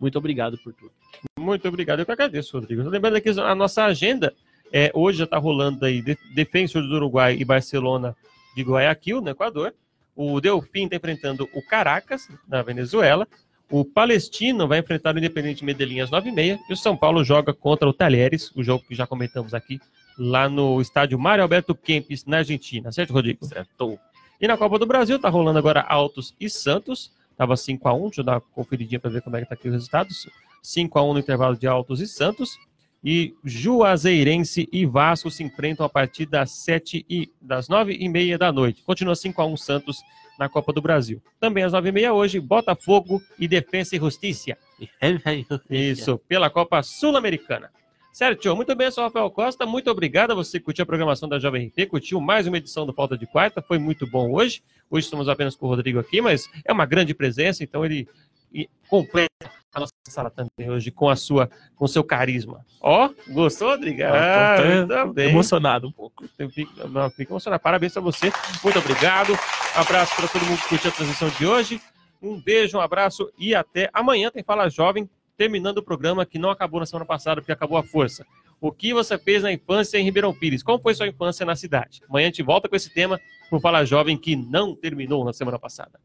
Muito 0.00 0.16
obrigado 0.16 0.56
por 0.58 0.72
tudo. 0.72 0.92
Muito 1.38 1.66
obrigado, 1.66 1.98
eu 1.98 2.06
que 2.06 2.12
agradeço, 2.12 2.56
Rodrigo. 2.56 2.88
Lembrando 2.88 3.16
aqui 3.16 3.28
a 3.30 3.54
nossa 3.54 3.84
agenda, 3.84 4.32
é, 4.72 4.90
hoje 4.94 5.18
já 5.18 5.24
está 5.24 5.36
rolando 5.36 5.84
aí 5.84 6.00
de- 6.00 6.16
Defensor 6.34 6.82
do 6.82 6.94
Uruguai 6.94 7.36
e 7.38 7.44
Barcelona 7.44 8.16
de 8.54 8.62
Guayaquil, 8.62 9.20
no 9.20 9.28
Equador. 9.30 9.74
O 10.20 10.40
Delfim 10.40 10.86
está 10.86 10.96
enfrentando 10.96 11.48
o 11.54 11.62
Caracas, 11.62 12.28
na 12.48 12.60
Venezuela. 12.60 13.24
O 13.70 13.84
Palestino 13.84 14.66
vai 14.66 14.80
enfrentar 14.80 15.14
o 15.14 15.18
Independente 15.18 15.64
Medellín 15.64 16.00
às 16.00 16.10
9h30. 16.10 16.58
E 16.68 16.72
o 16.72 16.76
São 16.76 16.96
Paulo 16.96 17.22
joga 17.22 17.54
contra 17.54 17.88
o 17.88 17.92
Talheres, 17.92 18.50
o 18.56 18.64
jogo 18.64 18.84
que 18.84 18.96
já 18.96 19.06
comentamos 19.06 19.54
aqui, 19.54 19.80
lá 20.18 20.48
no 20.48 20.80
estádio 20.80 21.16
Mário 21.20 21.44
Alberto 21.44 21.72
Kempis, 21.72 22.24
na 22.24 22.38
Argentina. 22.38 22.90
Certo, 22.90 23.12
Rodrigo? 23.12 23.46
Certo. 23.46 23.96
E 24.40 24.48
na 24.48 24.56
Copa 24.56 24.76
do 24.76 24.86
Brasil, 24.86 25.20
tá 25.20 25.28
rolando 25.28 25.60
agora 25.60 25.82
Altos 25.82 26.34
e 26.40 26.50
Santos. 26.50 27.12
Tava 27.36 27.54
5x1, 27.54 28.02
deixa 28.06 28.20
eu 28.20 28.24
dar 28.24 28.32
uma 28.32 28.40
conferidinha 28.40 28.98
para 28.98 29.10
ver 29.10 29.22
como 29.22 29.36
é 29.36 29.42
que 29.42 29.48
tá 29.48 29.54
aqui 29.54 29.68
os 29.68 29.74
resultados. 29.74 30.28
5x1 30.64 31.12
no 31.12 31.20
intervalo 31.20 31.56
de 31.56 31.68
Altos 31.68 32.00
e 32.00 32.08
Santos. 32.08 32.58
E 33.02 33.34
Juazeirense 33.44 34.68
e 34.72 34.84
Vasco 34.84 35.30
se 35.30 35.42
enfrentam 35.44 35.86
a 35.86 35.88
partir 35.88 36.26
das 36.26 36.50
7 36.50 37.06
e 37.08 37.30
das 37.40 37.68
9 37.68 37.96
e 37.98 38.08
meia 38.08 38.36
da 38.36 38.50
noite. 38.50 38.82
Continua 38.82 39.14
5x1 39.14 39.56
Santos 39.56 40.02
na 40.38 40.48
Copa 40.48 40.72
do 40.72 40.82
Brasil. 40.82 41.22
Também 41.40 41.64
às 41.64 41.72
9 41.72 41.88
e 41.88 41.92
meia 41.92 42.12
hoje, 42.12 42.40
Botafogo 42.40 43.22
e 43.38 43.46
Defensa 43.46 43.96
e 43.96 43.98
Justiça. 43.98 44.56
Isso, 45.70 46.18
pela 46.28 46.50
Copa 46.50 46.82
Sul-Americana. 46.82 47.70
Certo, 48.12 48.56
muito 48.56 48.74
bem, 48.74 48.86
eu 48.86 48.92
sou 48.92 49.04
o 49.04 49.06
Rafael 49.06 49.30
Costa. 49.30 49.64
Muito 49.64 49.88
obrigado 49.90 50.32
a 50.32 50.34
você 50.34 50.58
que 50.58 50.64
curtiu 50.64 50.82
a 50.82 50.86
programação 50.86 51.28
da 51.28 51.38
Jovem 51.38 51.68
RP, 51.68 51.88
curtiu 51.88 52.20
mais 52.20 52.48
uma 52.48 52.56
edição 52.56 52.84
do 52.84 52.92
Falta 52.92 53.16
de 53.16 53.28
Quarta. 53.28 53.62
Foi 53.62 53.78
muito 53.78 54.08
bom 54.08 54.32
hoje. 54.32 54.60
Hoje 54.90 55.04
estamos 55.04 55.28
apenas 55.28 55.54
com 55.54 55.66
o 55.66 55.68
Rodrigo 55.68 56.00
aqui, 56.00 56.20
mas 56.20 56.48
é 56.64 56.72
uma 56.72 56.84
grande 56.84 57.14
presença, 57.14 57.62
então 57.62 57.84
ele 57.84 58.08
e 58.52 58.68
completa 58.88 59.28
a 59.74 59.80
nossa 59.80 59.92
sala 60.08 60.30
também 60.30 60.70
hoje 60.70 60.90
com 60.90 61.08
a 61.08 61.16
sua, 61.16 61.48
com 61.76 61.84
o 61.84 61.88
seu 61.88 62.02
carisma. 62.02 62.64
Ó, 62.80 63.10
gostou, 63.28 63.68
Rodrigo? 63.70 64.02
Ah, 64.04 64.56
Tô 64.56 64.64
muito 64.96 65.14
bem. 65.14 65.28
emocionado 65.30 65.88
um 65.88 65.92
pouco. 65.92 66.24
Eu 66.38 66.50
fico, 66.50 66.88
não, 66.88 67.10
fico 67.10 67.32
emocionado. 67.32 67.62
Parabéns 67.62 67.96
a 67.96 68.00
você. 68.00 68.32
Muito 68.64 68.78
obrigado. 68.78 69.32
Abraço 69.74 70.16
para 70.16 70.28
todo 70.28 70.44
mundo 70.46 70.60
que 70.62 70.68
curtiu 70.68 70.90
a 70.90 70.94
transmissão 70.94 71.28
de 71.30 71.46
hoje. 71.46 71.80
Um 72.20 72.40
beijo, 72.40 72.78
um 72.78 72.80
abraço 72.80 73.30
e 73.38 73.54
até 73.54 73.88
amanhã 73.92 74.30
tem 74.30 74.42
Fala 74.42 74.68
Jovem, 74.68 75.08
terminando 75.36 75.78
o 75.78 75.82
programa 75.82 76.26
que 76.26 76.38
não 76.38 76.50
acabou 76.50 76.80
na 76.80 76.86
semana 76.86 77.04
passada, 77.06 77.40
porque 77.40 77.52
acabou 77.52 77.78
a 77.78 77.82
força. 77.84 78.26
O 78.60 78.72
que 78.72 78.92
você 78.92 79.16
fez 79.16 79.44
na 79.44 79.52
infância 79.52 79.98
em 79.98 80.02
Ribeirão 80.02 80.34
Pires? 80.34 80.64
Como 80.64 80.82
foi 80.82 80.92
sua 80.94 81.06
infância 81.06 81.46
na 81.46 81.54
cidade? 81.54 82.02
Amanhã 82.08 82.26
a 82.26 82.30
gente 82.30 82.42
volta 82.42 82.68
com 82.68 82.74
esse 82.74 82.92
tema 82.92 83.20
pro 83.48 83.60
Fala 83.60 83.84
Jovem 83.84 84.16
que 84.16 84.34
não 84.34 84.74
terminou 84.74 85.24
na 85.24 85.32
semana 85.32 85.58
passada. 85.60 86.00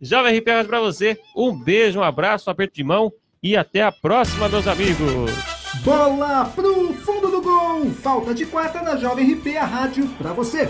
Jovem 0.00 0.38
RP 0.38 0.66
para 0.66 0.80
você. 0.80 1.18
Um 1.36 1.52
beijo, 1.58 2.00
um 2.00 2.02
abraço, 2.02 2.48
um 2.48 2.52
aperto 2.52 2.74
de 2.74 2.84
mão 2.84 3.12
e 3.42 3.56
até 3.56 3.82
a 3.82 3.92
próxima, 3.92 4.48
meus 4.48 4.66
amigos. 4.66 5.32
Bola 5.82 6.50
pro 6.54 6.92
fundo 6.94 7.30
do 7.30 7.42
gol! 7.42 7.90
Falta 7.90 8.34
de 8.34 8.46
quarta 8.46 8.82
na 8.82 8.96
Jovem 8.96 9.34
RP, 9.34 9.56
a 9.56 9.64
rádio 9.64 10.08
pra 10.18 10.32
você. 10.32 10.68